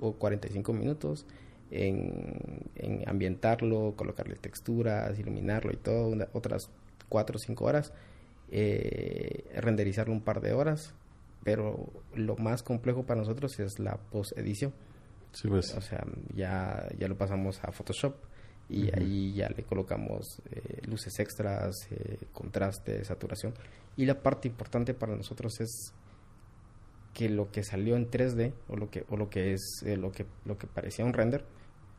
o 0.00 0.12
45 0.14 0.72
minutos. 0.72 1.26
En, 1.70 2.62
en 2.76 3.06
ambientarlo, 3.06 3.92
colocarle 3.94 4.36
texturas, 4.36 5.18
iluminarlo 5.18 5.70
y 5.70 5.76
todo, 5.76 6.16
otras 6.32 6.70
4 7.10 7.36
o 7.36 7.38
5 7.38 7.64
horas 7.66 7.92
eh, 8.50 9.50
renderizarlo 9.54 10.12
un 10.12 10.22
par 10.22 10.40
de 10.40 10.52
horas, 10.52 10.94
pero 11.44 11.90
lo 12.14 12.36
más 12.36 12.62
complejo 12.62 13.04
para 13.04 13.20
nosotros 13.20 13.58
es 13.60 13.78
la 13.78 13.96
post-edición. 13.96 14.72
Pues. 15.46 15.74
O 15.74 15.80
sea, 15.80 16.04
ya, 16.34 16.88
ya 16.98 17.06
lo 17.06 17.16
pasamos 17.16 17.60
a 17.62 17.70
Photoshop 17.70 18.14
y 18.68 18.90
ahí 18.94 19.32
ya 19.32 19.48
le 19.48 19.62
colocamos 19.62 20.42
eh, 20.50 20.82
luces 20.86 21.18
extras, 21.20 21.74
eh, 21.90 22.18
contraste, 22.32 23.04
saturación. 23.04 23.54
Y 23.96 24.04
la 24.04 24.20
parte 24.22 24.48
importante 24.48 24.94
para 24.94 25.16
nosotros 25.16 25.60
es 25.60 25.92
que 27.14 27.28
lo 27.28 27.50
que 27.50 27.64
salió 27.64 27.96
en 27.96 28.10
3D 28.10 28.52
o 28.68 28.76
lo 28.76 28.90
que 28.90 29.04
o 29.08 29.16
lo 29.16 29.30
que 29.30 29.52
es 29.52 29.82
eh, 29.84 29.96
lo 29.96 30.12
que 30.12 30.26
lo 30.44 30.58
que 30.58 30.66
parecía 30.66 31.04
un 31.04 31.12
render 31.12 31.44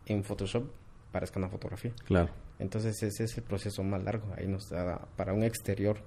en 0.05 0.23
Photoshop 0.23 0.69
parezca 1.11 1.39
una 1.39 1.49
fotografía. 1.49 1.91
Claro. 2.05 2.31
Entonces 2.59 3.01
ese 3.01 3.23
es 3.23 3.37
el 3.37 3.43
proceso 3.43 3.83
más 3.83 4.03
largo. 4.03 4.31
Ahí 4.37 4.47
nos 4.47 4.69
da 4.69 5.07
para 5.15 5.33
un 5.33 5.43
exterior 5.43 6.01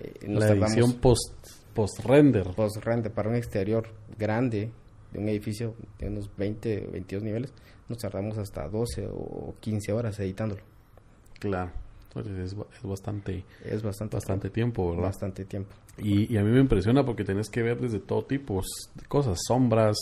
eh, 0.00 0.26
la 0.28 0.48
edición 0.50 0.94
post, 0.94 1.32
post 1.74 2.00
render. 2.04 2.50
Post 2.54 2.84
render 2.84 3.12
para 3.12 3.28
un 3.28 3.36
exterior 3.36 3.88
grande 4.18 4.70
de 5.12 5.18
un 5.18 5.28
edificio 5.28 5.74
de 5.98 6.08
unos 6.08 6.30
20 6.36 6.86
o 6.88 6.92
22 6.92 7.22
niveles, 7.22 7.52
nos 7.88 7.98
tardamos 7.98 8.36
hasta 8.38 8.68
12 8.68 9.08
o 9.10 9.54
15 9.60 9.92
horas 9.92 10.18
editándolo. 10.20 10.62
Claro. 11.38 11.70
Es, 12.16 12.56
bastante 12.82 13.44
es 13.64 13.82
bastante 13.82 14.16
bastante 14.16 14.50
tiempo, 14.50 14.90
¿verdad? 14.90 15.04
Bastante 15.04 15.44
tiempo. 15.44 15.70
Y, 15.98 16.32
y, 16.32 16.36
a 16.36 16.42
mí 16.42 16.50
me 16.50 16.60
impresiona 16.60 17.04
porque 17.04 17.22
tenés 17.22 17.48
que 17.48 17.62
ver 17.62 17.80
desde 17.80 18.00
todo 18.00 18.24
tipo 18.24 18.60
de 18.94 19.06
cosas, 19.06 19.38
sombras, 19.46 19.96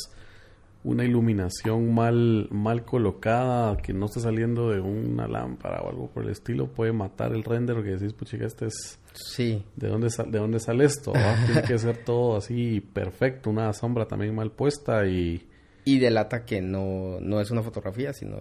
una 0.86 1.04
iluminación 1.04 1.92
mal, 1.92 2.46
mal 2.52 2.84
colocada, 2.84 3.76
que 3.76 3.92
no 3.92 4.06
está 4.06 4.20
saliendo 4.20 4.70
de 4.70 4.80
una 4.80 5.26
lámpara 5.26 5.82
o 5.82 5.90
algo 5.90 6.08
por 6.08 6.22
el 6.22 6.30
estilo, 6.30 6.68
puede 6.68 6.92
matar 6.92 7.32
el 7.32 7.42
render 7.42 7.74
porque 7.74 7.90
decís, 7.90 8.12
puchica, 8.12 8.46
este 8.46 8.66
es... 8.66 9.00
Sí. 9.12 9.64
¿De 9.74 9.88
dónde, 9.88 10.08
¿De 10.28 10.38
dónde 10.38 10.60
sale 10.60 10.84
esto? 10.84 11.12
Tiene 11.46 11.62
que 11.62 11.76
ser 11.76 12.04
todo 12.04 12.36
así 12.36 12.80
perfecto, 12.80 13.50
una 13.50 13.72
sombra 13.72 14.06
también 14.06 14.32
mal 14.32 14.52
puesta 14.52 15.04
y... 15.06 15.44
Y 15.84 15.98
delata 15.98 16.44
que 16.44 16.62
no, 16.62 17.18
no 17.20 17.40
es 17.40 17.50
una 17.50 17.64
fotografía, 17.64 18.12
sino, 18.12 18.38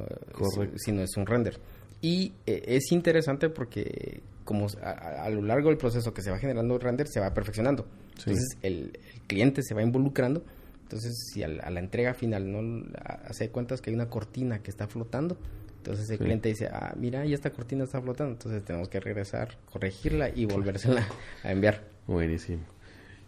sino 0.75 1.01
es 1.01 1.17
un 1.17 1.25
render. 1.25 1.59
Y 1.99 2.33
eh, 2.45 2.61
es 2.67 2.91
interesante 2.91 3.49
porque 3.49 4.21
como 4.43 4.67
a, 4.83 5.27
lo 5.31 5.41
largo 5.41 5.69
del 5.69 5.77
proceso 5.77 6.13
que 6.13 6.21
se 6.21 6.29
va 6.29 6.37
generando 6.37 6.75
el 6.75 6.81
render, 6.81 7.07
se 7.07 7.19
va 7.19 7.33
perfeccionando. 7.33 7.87
Entonces 8.19 8.55
el, 8.61 8.99
el 9.13 9.21
cliente 9.21 9.63
se 9.63 9.73
va 9.73 9.81
involucrando 9.81 10.43
entonces, 10.85 11.31
si 11.33 11.41
a 11.41 11.47
la, 11.47 11.79
entrega 11.79 12.13
final 12.13 12.51
no 12.51 12.85
hace 13.25 13.49
cuentas 13.49 13.81
que 13.81 13.89
hay 13.89 13.95
una 13.95 14.07
cortina 14.07 14.59
que 14.59 14.69
está 14.69 14.87
flotando, 14.87 15.35
entonces 15.77 16.07
el 16.11 16.19
cliente 16.19 16.49
dice, 16.49 16.67
ah, 16.67 16.93
mira, 16.95 17.25
ya 17.25 17.33
esta 17.33 17.49
cortina 17.49 17.85
está 17.85 17.99
flotando, 18.03 18.33
entonces 18.33 18.63
tenemos 18.63 18.87
que 18.87 18.99
regresar, 18.99 19.57
corregirla 19.65 20.29
y 20.29 20.45
volvérsela 20.45 21.03
a 21.43 21.51
enviar. 21.51 21.85
Buenísimo. 22.05 22.61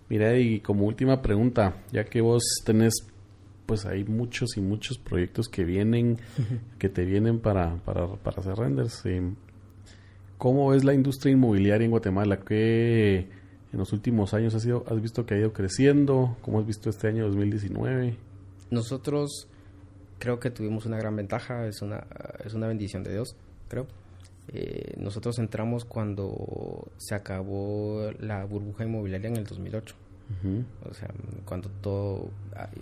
Mira, 0.08 0.38
y 0.38 0.60
como 0.60 0.86
última 0.86 1.24
pregunta, 1.24 1.78
ya 1.92 2.04
que 2.04 2.22
vos 2.22 2.44
tenés, 2.64 2.94
pues 3.66 3.88
hay 3.88 4.04
muchos 4.04 4.56
y 4.56 4.62
muchos 4.62 5.00
proyectos 5.00 5.50
que 5.50 5.64
vienen, 5.64 6.20
que 6.78 6.90
te 6.90 7.06
vienen 7.06 7.40
para, 7.40 7.78
para, 7.78 8.06
para 8.18 8.40
hacer 8.40 8.54
renders. 8.54 9.04
Eh, 9.06 9.34
¿Cómo 10.38 10.70
ves 10.70 10.84
la 10.84 10.94
industria 10.94 11.34
inmobiliaria 11.34 11.86
en 11.86 11.92
Guatemala? 11.92 12.40
¿Qué 12.40 13.28
en 13.74 13.80
los 13.80 13.94
últimos 13.94 14.34
años 14.34 14.56
has, 14.56 14.64
sido, 14.64 14.84
has 14.88 15.02
visto 15.02 15.26
que 15.26 15.36
ha 15.36 15.38
ido 15.38 15.54
creciendo? 15.54 16.38
¿Cómo 16.42 16.60
has 16.60 16.66
visto 16.66 16.90
este 16.90 17.08
año 17.08 17.26
2019? 17.28 18.16
Nosotros 18.72 19.48
creo 20.20 20.40
que 20.40 20.50
tuvimos 20.50 20.86
una 20.86 20.98
gran 20.98 21.16
ventaja, 21.16 21.68
es 21.68 21.82
una, 21.82 22.06
es 22.44 22.54
una 22.54 22.68
bendición 22.68 23.04
de 23.04 23.14
Dios, 23.14 23.36
creo. 23.68 23.88
Eh, 24.50 24.94
nosotros 24.98 25.40
entramos 25.40 25.84
cuando 25.84 26.88
se 26.98 27.16
acabó 27.16 28.12
la 28.20 28.46
burbuja 28.46 28.86
inmobiliaria 28.86 29.30
en 29.30 29.38
el 29.38 29.46
2008. 29.46 29.96
O 30.90 30.94
sea, 30.94 31.10
cuando 31.46 31.70
todo... 31.82 32.30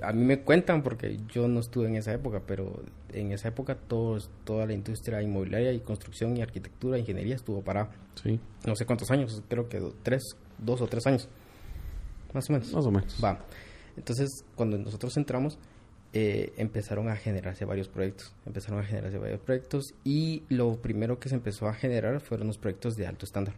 A, 0.02 0.12
mí 0.14 0.24
me 0.24 0.42
cuentan 0.42 0.82
porque 0.82 1.20
yo 1.32 1.48
no 1.48 1.60
estuve 1.60 1.88
en 1.88 1.96
esa 1.96 2.12
época, 2.12 2.42
pero 2.46 2.82
en 3.14 3.32
esa 3.32 3.50
época 3.50 3.76
todo, 3.76 4.18
toda 4.44 4.66
la 4.66 4.74
industria 4.74 5.22
inmobiliaria 5.22 5.72
y 5.72 5.80
construcción 5.80 6.36
y 6.36 6.42
arquitectura, 6.42 6.98
ingeniería 6.98 7.36
estuvo 7.36 7.62
parada. 7.62 7.92
Sí. 8.22 8.40
No 8.66 8.76
sé 8.76 8.86
cuántos 8.86 9.12
años, 9.12 9.44
creo 9.48 9.70
que 9.70 9.80
tres, 10.02 10.24
dos 10.58 10.82
o 10.82 10.88
tres 10.88 11.06
años. 11.08 11.28
Más 12.34 12.50
o 12.50 12.54
menos. 12.54 12.74
Más 12.74 12.86
o 12.86 12.92
menos. 12.92 13.20
Va. 13.24 13.40
Entonces, 13.98 14.44
cuando 14.56 14.78
nosotros 14.78 15.16
entramos, 15.18 15.58
eh, 16.14 16.54
empezaron 16.58 17.10
a 17.10 17.16
generarse 17.16 17.66
varios 17.66 17.88
proyectos. 17.88 18.34
Empezaron 18.46 18.80
a 18.80 18.84
generarse 18.84 19.18
varios 19.18 19.42
proyectos 19.42 19.94
y 20.04 20.44
lo 20.50 20.78
primero 20.78 21.20
que 21.20 21.30
se 21.30 21.36
empezó 21.36 21.68
a 21.68 21.74
generar 21.74 22.22
fueron 22.22 22.48
los 22.48 22.58
proyectos 22.58 22.96
de 22.96 23.08
alto 23.08 23.26
estándar. 23.26 23.56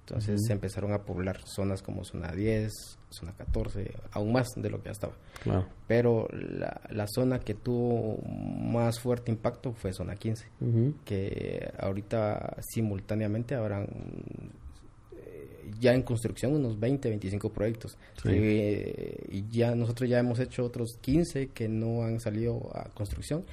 Entonces 0.00 0.40
se 0.44 0.52
empezaron 0.52 0.92
a 0.92 1.04
poblar 1.04 1.40
zonas 1.44 1.82
como 1.82 2.04
zona 2.04 2.32
10, 2.32 2.72
zona 3.10 3.32
14, 3.32 3.94
aún 4.10 4.32
más 4.32 4.48
de 4.56 4.68
lo 4.68 4.78
que 4.78 4.86
ya 4.86 4.90
estaba. 4.90 5.12
Claro. 5.40 5.68
Pero 5.86 6.26
la, 6.32 6.80
la, 6.90 7.06
zona 7.06 7.38
que 7.38 7.54
tuvo 7.54 8.18
más 8.26 8.98
fuerte 8.98 9.30
impacto 9.30 9.72
fue 9.72 9.92
zona 9.92 10.16
15, 10.16 10.48
que 11.04 11.72
ahorita 11.78 12.56
simultáneamente 12.60 13.54
habrán 13.54 13.86
ya 15.78 15.92
en 15.92 16.02
construcción 16.02 16.54
unos 16.54 16.78
20, 16.78 17.08
25 17.08 17.52
proyectos. 17.52 17.96
Eh, 18.24 19.26
y 19.30 19.44
ya 19.50 19.74
nosotros 19.74 20.08
ya 20.08 20.18
hemos 20.18 20.38
hecho 20.38 20.64
otros 20.64 20.96
15 21.00 21.48
que 21.48 21.68
no 21.68 22.04
han 22.04 22.20
salido 22.20 22.70
a 22.74 22.88
construcción 22.90 23.44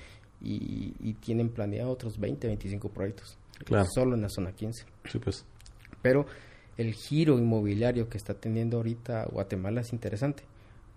y, 0.42 1.14
tienen 1.22 1.50
planeado 1.50 1.90
otros 1.90 2.20
20, 2.20 2.48
25 2.48 2.90
proyectos. 2.90 3.38
Claro. 3.66 3.88
Solo 3.94 4.16
en 4.16 4.22
la 4.22 4.30
zona 4.30 4.52
15. 4.52 4.86
Sí, 5.12 5.20
pues. 5.20 5.46
Pero 6.02 6.26
el 6.78 6.94
giro 6.94 7.40
inmobiliario 7.40 8.08
que 8.08 8.18
está 8.18 8.36
teniendo 8.36 8.78
ahorita 8.78 9.26
Guatemala 9.26 9.82
es 9.82 9.94
interesante 9.94 10.44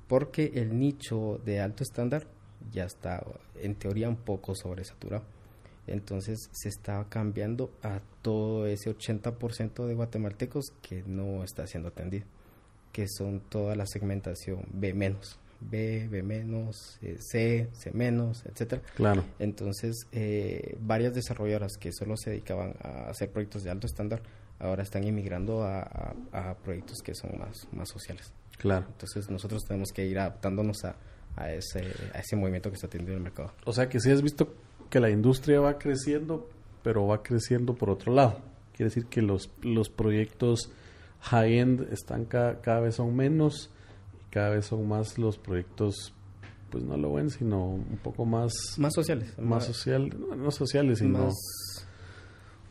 porque 0.08 0.52
el 0.54 0.78
nicho 0.78 1.40
de 1.44 1.61
alto 1.61 1.82
estándar 1.82 2.26
ya 2.72 2.84
está 2.84 3.24
en 3.62 3.74
teoría 3.76 4.08
un 4.08 4.16
poco 4.16 4.54
sobresaturado. 4.54 5.24
Entonces 5.87 6.49
se 6.53 6.68
está 6.68 7.05
cambiando 7.09 7.70
a 7.83 8.01
todo 8.22 8.66
ese 8.66 8.95
80% 8.95 9.87
de 9.87 9.95
guatemaltecos 9.95 10.72
que 10.83 11.03
no 11.07 11.43
está 11.43 11.66
siendo 11.66 11.89
atendido, 11.89 12.26
que 12.93 13.07
son 13.09 13.41
toda 13.41 13.74
la 13.74 13.87
segmentación 13.87 14.64
B 14.72 14.95
menos. 14.95 15.39
B, 15.61 16.09
B 16.09 16.22
menos, 16.22 16.99
C, 17.18 17.68
C 17.72 17.91
menos, 17.93 18.45
etcétera. 18.47 18.83
Claro. 18.95 19.24
Entonces, 19.39 20.07
eh, 20.12 20.76
varias 20.81 21.14
desarrolladoras 21.14 21.76
que 21.78 21.93
solo 21.93 22.16
se 22.16 22.31
dedicaban 22.31 22.74
a 22.83 23.11
hacer 23.11 23.31
proyectos 23.31 23.62
de 23.62 23.70
alto 23.70 23.87
estándar, 23.87 24.22
ahora 24.59 24.83
están 24.83 25.05
emigrando 25.05 25.62
a, 25.62 26.14
proyectos 26.64 26.99
que 27.03 27.14
son 27.14 27.39
más, 27.39 27.68
más 27.72 27.89
sociales. 27.89 28.33
Claro. 28.59 28.87
Entonces, 28.91 29.31
nosotros 29.31 29.62
tenemos 29.66 29.91
que 29.93 30.07
ir 30.07 30.18
adaptándonos 30.18 30.85
a, 30.85 30.97
a, 31.37 31.53
ese, 31.53 31.81
a 32.14 32.20
ese 32.20 32.37
movimiento 32.37 32.70
que 32.70 32.76
está 32.76 32.89
teniendo 32.89 33.14
el 33.14 33.20
mercado. 33.20 33.53
O 33.64 33.72
sea, 33.72 33.89
que 33.89 34.01
si 34.01 34.11
has 34.11 34.22
visto 34.22 34.55
que 34.91 35.01
la 35.01 35.11
industria 35.11 35.61
va 35.61 35.78
creciendo, 35.78 36.49
pero 36.82 37.07
va 37.07 37.22
creciendo 37.22 37.74
por 37.74 37.91
otro 37.91 38.12
lado. 38.12 38.41
Quiere 38.74 38.91
decir 38.91 39.07
que 39.07 39.22
los, 39.22 39.51
los 39.62 39.88
proyectos 39.88 40.70
high-end 41.20 41.93
están 41.93 42.24
cada, 42.24 42.61
cada 42.61 42.80
vez 42.80 42.97
son 42.97 43.14
menos 43.14 43.70
y 44.20 44.30
cada 44.30 44.51
vez 44.51 44.66
son 44.66 44.88
más 44.88 45.18
los 45.18 45.38
proyectos 45.38 46.12
pues 46.70 46.84
no 46.84 46.97
lo 46.97 47.14
ven, 47.14 47.30
sino 47.30 47.66
un 47.66 47.99
poco 48.03 48.24
más... 48.24 48.53
Más 48.78 48.95
sociales. 48.95 49.36
Más, 49.38 49.64
social, 49.66 50.09
no, 50.36 50.51
sociales, 50.51 51.01
sino... 51.01 51.30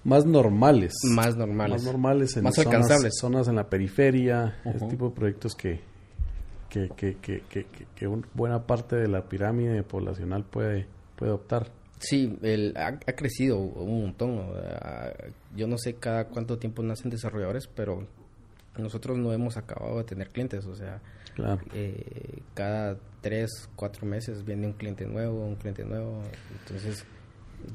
Más, 0.06 0.26
normales. 0.26 0.94
Más 1.14 1.36
normales. 1.36 1.84
Más 1.84 1.84
normales 1.84 2.38
en 2.38 2.44
más 2.46 2.56
zonas, 2.56 2.68
alcanzables. 2.68 3.14
zonas 3.20 3.48
en 3.50 3.56
la 3.56 3.70
periferia, 3.70 4.58
este 4.64 4.88
tipo 4.88 5.10
de 5.10 5.16
proyectos 5.16 5.54
que, 5.54 5.82
que, 6.70 6.90
que, 6.96 7.18
que, 7.18 7.42
que, 7.50 7.66
que 7.94 8.08
buena 8.34 8.66
parte 8.66 8.96
de 8.96 9.10
la 9.10 9.28
pirámide 9.28 9.84
poblacional 9.84 10.46
puede, 10.46 10.88
puede 11.18 11.34
optar. 11.34 11.70
Sí, 12.00 12.38
el, 12.42 12.74
ha, 12.78 12.98
crecido 12.98 13.58
un 13.58 14.04
montón. 14.04 14.42
Yo 15.56 15.68
no 15.68 15.78
sé 15.78 15.96
cada 15.96 16.26
cuánto 16.26 16.58
tiempo 16.58 16.82
nacen 16.82 17.10
desarrolladores, 17.10 17.68
pero 17.68 18.08
nosotros 18.78 19.18
no 19.18 19.34
hemos 19.34 19.58
acabado 19.58 19.98
de 19.98 20.06
tener 20.06 20.30
clientes. 20.30 20.66
O 20.66 20.76
sea, 20.76 21.02
eh, 21.74 22.42
cada 22.54 22.98
tres, 23.22 23.70
cuatro 23.76 24.08
meses 24.08 24.46
viene 24.46 24.68
un 24.68 24.74
cliente 24.74 25.06
nuevo, 25.06 25.46
un 25.46 25.56
cliente 25.56 25.84
nuevo. 25.84 26.22
Entonces. 26.62 27.06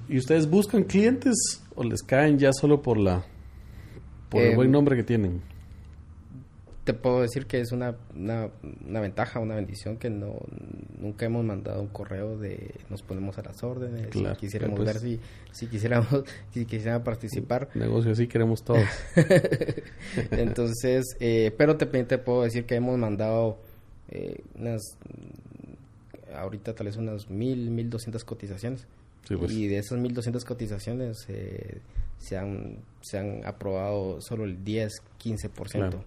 ¿Y 0.09 0.17
ustedes 0.17 0.49
buscan 0.49 0.85
clientes 0.85 1.63
o 1.75 1.85
les 1.85 2.03
caen 2.03 2.39
ya 2.39 2.53
solo 2.53 2.81
por 2.81 2.99
la 2.99 3.25
por 4.31 4.41
el 4.41 4.57
buen 4.57 4.69
em, 4.69 4.73
nombre 4.73 4.97
que 4.97 5.03
tienen? 5.03 5.43
Te 6.85 6.93
puedo 6.93 7.23
decir 7.23 7.47
que 7.47 7.61
es 7.61 7.73
una, 7.73 7.97
una, 8.15 8.51
una, 8.87 9.01
ventaja, 9.01 9.41
una 9.41 9.55
bendición 9.55 9.97
que 9.97 10.11
no 10.11 10.37
nunca 10.99 11.25
hemos 11.25 11.43
mandado 11.43 11.81
un 11.81 11.89
correo 11.89 12.37
de 12.37 12.75
nos 12.91 13.03
ponemos 13.03 13.39
a 13.39 13.43
las 13.43 13.63
órdenes, 13.63 14.09
si 14.13 14.25
quisiéramos 14.39 14.77
pues 14.77 14.93
ver 14.93 14.99
si, 14.99 15.21
si 15.51 15.67
quisiéramos 15.67 16.25
si 16.53 16.67
quisieran 16.67 17.03
participar. 17.03 17.71
Negocio 17.75 18.13
así 18.13 18.27
queremos 18.27 18.63
todos. 18.63 18.85
Entonces, 20.31 21.05
eh, 21.21 21.55
pero 21.57 21.77
te, 21.77 21.87
te 21.87 22.19
puedo 22.19 22.43
decir 22.43 22.67
que 22.67 22.75
hemos 22.75 22.99
mandado 22.99 23.59
eh, 24.11 24.43
unas 24.55 24.83
ahorita 26.35 26.75
tal 26.75 26.87
vez 26.87 26.97
unas 26.97 27.31
mil, 27.31 27.71
mil 27.71 27.89
doscientas 27.89 28.25
cotizaciones. 28.25 28.87
Pues. 29.27 29.53
Y 29.53 29.69
de 29.69 29.79
esas 29.79 29.99
mil 29.99 30.13
doscientas 30.13 30.45
cotizaciones 30.45 31.25
eh, 31.29 31.81
se, 32.19 32.37
han, 32.37 32.77
se 33.01 33.19
han 33.19 33.47
aprobado 33.47 34.21
solo 34.21 34.45
el 34.45 34.63
10, 34.63 34.93
15% 35.19 35.69
ciento 35.69 36.05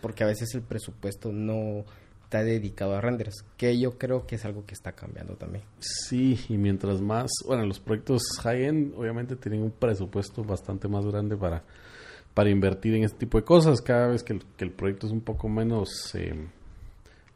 porque 0.00 0.24
a 0.24 0.26
veces 0.26 0.54
el 0.54 0.62
presupuesto 0.62 1.32
no 1.32 1.84
está 2.30 2.44
dedicado 2.44 2.94
a 2.94 3.00
renders, 3.00 3.44
que 3.56 3.76
yo 3.76 3.98
creo 3.98 4.24
que 4.24 4.36
es 4.36 4.44
algo 4.44 4.64
que 4.64 4.74
está 4.74 4.92
cambiando 4.92 5.34
también. 5.34 5.64
Sí, 5.80 6.38
y 6.48 6.56
mientras 6.58 7.00
más, 7.00 7.28
bueno, 7.44 7.66
los 7.66 7.80
proyectos 7.80 8.22
high-end 8.42 8.94
obviamente 8.96 9.34
tienen 9.34 9.62
un 9.62 9.72
presupuesto 9.72 10.44
bastante 10.44 10.86
más 10.86 11.04
grande 11.04 11.36
para, 11.36 11.64
para 12.32 12.48
invertir 12.48 12.94
en 12.94 13.02
este 13.02 13.18
tipo 13.18 13.36
de 13.36 13.44
cosas. 13.44 13.80
Cada 13.80 14.06
vez 14.06 14.22
que 14.22 14.38
el, 14.58 14.70
proyecto 14.70 15.08
es 15.08 15.12
un 15.12 15.22
poco 15.22 15.48
menos, 15.48 16.14
eh, 16.14 16.46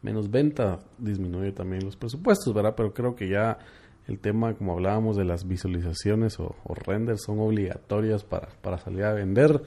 menos 0.00 0.30
venta, 0.30 0.78
disminuye 0.96 1.50
también 1.50 1.84
los 1.84 1.96
presupuestos, 1.96 2.54
¿verdad? 2.54 2.74
Pero 2.76 2.94
creo 2.94 3.16
que 3.16 3.28
ya 3.28 3.58
el 4.06 4.20
tema, 4.20 4.54
como 4.54 4.74
hablábamos 4.74 5.16
de 5.16 5.24
las 5.24 5.48
visualizaciones 5.48 6.38
o, 6.38 6.54
o 6.62 6.74
renders, 6.74 7.24
son 7.24 7.40
obligatorias 7.40 8.22
para, 8.22 8.46
para 8.62 8.78
salir 8.78 9.02
a 9.02 9.12
vender 9.12 9.60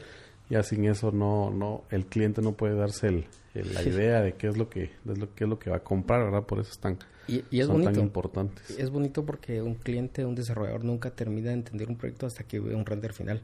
ya 0.49 0.63
sin 0.63 0.85
eso 0.85 1.11
no 1.11 1.49
no 1.51 1.83
el 1.89 2.05
cliente 2.05 2.41
no 2.41 2.53
puede 2.53 2.75
darse 2.75 3.07
el, 3.07 3.25
la 3.53 3.81
idea 3.83 4.21
de 4.21 4.33
qué 4.33 4.47
es 4.47 4.57
lo 4.57 4.69
que 4.69 4.83
es 4.83 5.17
lo, 5.17 5.33
qué 5.33 5.43
es 5.43 5.49
lo 5.49 5.59
que 5.59 5.69
va 5.69 5.77
a 5.77 5.83
comprar 5.83 6.23
verdad 6.23 6.43
por 6.43 6.59
eso 6.59 6.71
están 6.71 6.97
y, 7.27 7.43
es 7.59 7.65
son 7.65 7.75
bonito, 7.75 7.91
tan 7.91 8.03
importantes. 8.03 8.69
Es 8.79 8.89
bonito 8.89 9.25
porque 9.25 9.61
un 9.61 9.75
cliente 9.75 10.23
un 10.23 10.33
desarrollador 10.33 10.85
nunca 10.85 11.11
termina 11.11 11.49
de 11.49 11.55
entender 11.55 11.89
un 11.89 11.97
proyecto 11.97 12.25
hasta 12.25 12.45
que 12.45 12.59
ve 12.59 12.73
un 12.73 12.85
render 12.85 13.11
final. 13.11 13.41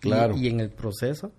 Claro. 0.00 0.34
y 0.36 0.48
en 0.48 0.58
el 0.58 0.70
proceso 0.70 1.30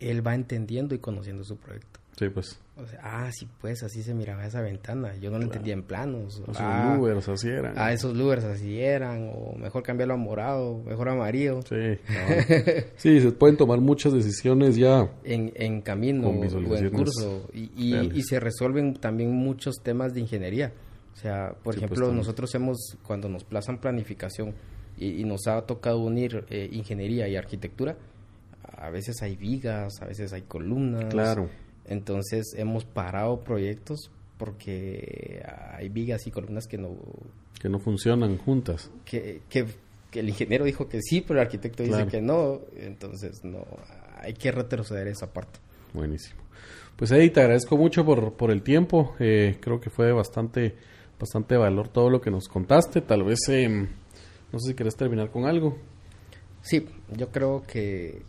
él 0.00 0.26
va 0.26 0.34
entendiendo 0.34 0.94
y 0.94 0.98
conociendo 0.98 1.44
su 1.44 1.56
proyecto 1.56 2.01
Sí, 2.18 2.28
pues. 2.28 2.58
O 2.76 2.86
sea, 2.86 3.00
ah, 3.02 3.30
sí, 3.32 3.48
pues 3.60 3.82
así 3.82 4.02
se 4.02 4.12
miraba 4.12 4.46
esa 4.46 4.60
ventana. 4.60 5.16
Yo 5.16 5.30
no 5.30 5.38
lo 5.38 5.44
entendía 5.44 5.72
en 5.72 5.82
planos. 5.82 6.40
Esos 6.42 6.56
ah, 6.60 6.94
louvers 6.94 7.28
así 7.28 7.48
eran. 7.48 7.74
Ah, 7.76 7.92
esos 7.92 8.14
louvers 8.14 8.44
así 8.44 8.80
eran. 8.80 9.30
O 9.34 9.54
mejor 9.56 9.82
cambiarlo 9.82 10.14
a 10.14 10.16
morado, 10.18 10.82
mejor 10.84 11.08
a 11.08 11.12
amarillo. 11.12 11.60
Sí. 11.62 11.98
sí, 12.96 13.20
se 13.20 13.32
pueden 13.32 13.56
tomar 13.56 13.80
muchas 13.80 14.12
decisiones 14.12 14.76
ya. 14.76 15.10
En, 15.24 15.52
en 15.54 15.80
camino 15.80 16.28
o 16.28 16.44
en 16.76 16.90
curso. 16.90 17.48
Y, 17.54 17.96
y, 17.96 18.22
se 18.22 18.38
resuelven 18.40 18.94
también 18.94 19.32
muchos 19.32 19.76
temas 19.82 20.12
de 20.12 20.20
ingeniería. 20.20 20.72
O 21.14 21.16
sea, 21.16 21.50
por 21.50 21.74
pues, 21.74 21.76
ejemplo, 21.78 22.12
nosotros 22.12 22.54
hemos, 22.54 22.98
cuando 23.06 23.28
nos 23.28 23.44
plazan 23.44 23.78
planificación 23.78 24.54
y, 24.98 25.24
nos 25.24 25.46
ha 25.46 25.62
tocado 25.62 25.98
unir 26.00 26.44
eh, 26.50 26.68
ingeniería 26.72 27.28
y 27.28 27.36
arquitectura, 27.36 27.96
a 28.76 28.90
veces 28.90 29.22
hay 29.22 29.36
vigas, 29.36 30.00
a 30.00 30.06
veces 30.06 30.32
hay 30.32 30.42
columnas. 30.42 31.06
Claro 31.12 31.48
entonces 31.86 32.54
hemos 32.56 32.84
parado 32.84 33.40
proyectos 33.40 34.10
porque 34.38 35.44
hay 35.72 35.88
vigas 35.88 36.26
y 36.26 36.30
columnas 36.30 36.66
que 36.66 36.78
no... 36.78 36.96
Que 37.60 37.68
no 37.68 37.78
funcionan 37.78 38.38
juntas. 38.38 38.90
Que, 39.04 39.42
que, 39.48 39.66
el 40.14 40.28
ingeniero 40.28 40.64
dijo 40.64 40.88
que 40.88 41.00
sí, 41.00 41.20
pero 41.20 41.38
el 41.38 41.46
arquitecto 41.46 41.84
dice 41.84 42.06
que 42.08 42.20
no. 42.20 42.60
Entonces 42.76 43.44
no, 43.44 43.64
hay 44.18 44.34
que 44.34 44.50
retroceder 44.50 45.06
esa 45.06 45.32
parte. 45.32 45.60
Buenísimo. 45.94 46.42
Pues 46.96 47.10
Eddie, 47.12 47.30
te 47.30 47.40
agradezco 47.40 47.76
mucho 47.76 48.04
por, 48.04 48.34
por 48.34 48.50
el 48.50 48.62
tiempo. 48.62 49.14
Eh, 49.20 49.58
creo 49.60 49.80
que 49.80 49.90
fue 49.90 50.12
bastante, 50.12 50.74
bastante 51.18 51.56
valor 51.56 51.88
todo 51.88 52.10
lo 52.10 52.20
que 52.20 52.30
nos 52.30 52.48
contaste. 52.48 53.00
Tal 53.00 53.22
vez, 53.22 53.38
eh, 53.48 53.68
no 53.68 54.58
sé 54.58 54.70
si 54.70 54.74
querés 54.74 54.96
terminar 54.96 55.30
con 55.30 55.44
algo. 55.44 55.78
Sí, 56.62 56.86
yo 57.16 57.30
creo 57.30 57.62
que 57.62 58.22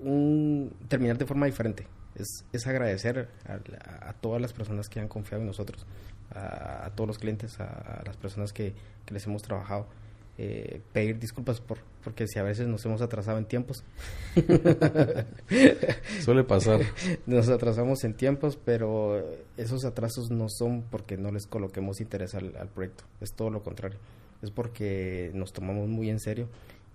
un, 0.00 0.72
terminar 0.88 1.18
de 1.18 1.26
forma 1.26 1.46
diferente 1.46 1.86
es, 2.14 2.44
es 2.52 2.66
agradecer 2.66 3.28
a, 3.46 4.12
todas 4.14 4.40
las 4.40 4.52
personas 4.52 4.88
que 4.88 5.00
han 5.00 5.08
confiado 5.08 5.42
en 5.42 5.46
nosotros, 5.46 5.86
a, 6.34 6.90
todos 6.94 7.08
los 7.08 7.18
clientes, 7.18 7.58
a, 7.60 8.02
las 8.04 8.16
personas 8.16 8.52
que, 8.52 8.74
que 9.04 9.14
les 9.14 9.26
hemos 9.26 9.42
trabajado 9.42 9.86
eh, 10.42 10.80
pedir 10.94 11.18
disculpas 11.18 11.60
por 11.60 11.78
porque 12.02 12.26
si 12.26 12.38
a 12.38 12.42
veces 12.42 12.66
nos 12.66 12.82
hemos 12.86 13.02
atrasado 13.02 13.36
en 13.36 13.44
tiempos. 13.44 13.84
Suele 16.22 16.44
pasar. 16.44 16.80
Nos 17.26 17.50
atrasamos 17.50 18.04
en 18.04 18.14
tiempos, 18.14 18.56
pero 18.56 19.22
esos 19.58 19.84
atrasos 19.84 20.30
no 20.30 20.46
son 20.48 20.82
porque 20.90 21.18
no 21.18 21.30
les 21.30 21.46
coloquemos 21.46 22.00
interés 22.00 22.34
al, 22.34 22.52
proyecto, 22.74 23.04
es 23.20 23.34
todo 23.34 23.50
lo 23.50 23.62
contrario. 23.62 23.98
Es 24.40 24.50
porque 24.50 25.30
nos 25.34 25.52
tomamos 25.52 25.88
muy 25.88 26.08
en 26.08 26.20
serio 26.20 26.48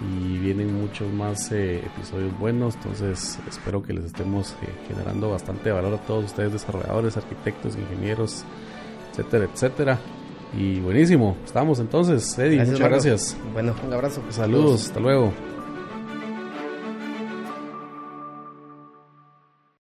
y 0.00 0.38
vienen 0.38 0.80
muchos 0.80 1.12
más 1.12 1.52
eh, 1.52 1.78
episodios 1.78 2.36
buenos, 2.38 2.74
entonces 2.76 3.38
espero 3.48 3.82
que 3.82 3.92
les 3.92 4.06
estemos 4.06 4.52
eh, 4.62 4.68
generando 4.88 5.30
bastante 5.30 5.70
valor 5.70 5.94
a 5.94 5.98
todos 5.98 6.24
ustedes 6.26 6.52
desarrolladores, 6.52 7.16
arquitectos, 7.16 7.76
ingenieros, 7.76 8.44
etcétera, 9.10 9.48
etcétera. 9.52 9.98
Y 10.56 10.80
buenísimo, 10.80 11.36
estamos 11.44 11.78
entonces, 11.78 12.36
Eddie, 12.38 12.64
muchas 12.64 12.88
gracias. 12.88 13.36
Bueno, 13.52 13.74
un 13.86 13.92
abrazo. 13.92 14.22
Saludos, 14.30 14.86
hasta 14.86 15.00
luego. 15.00 15.32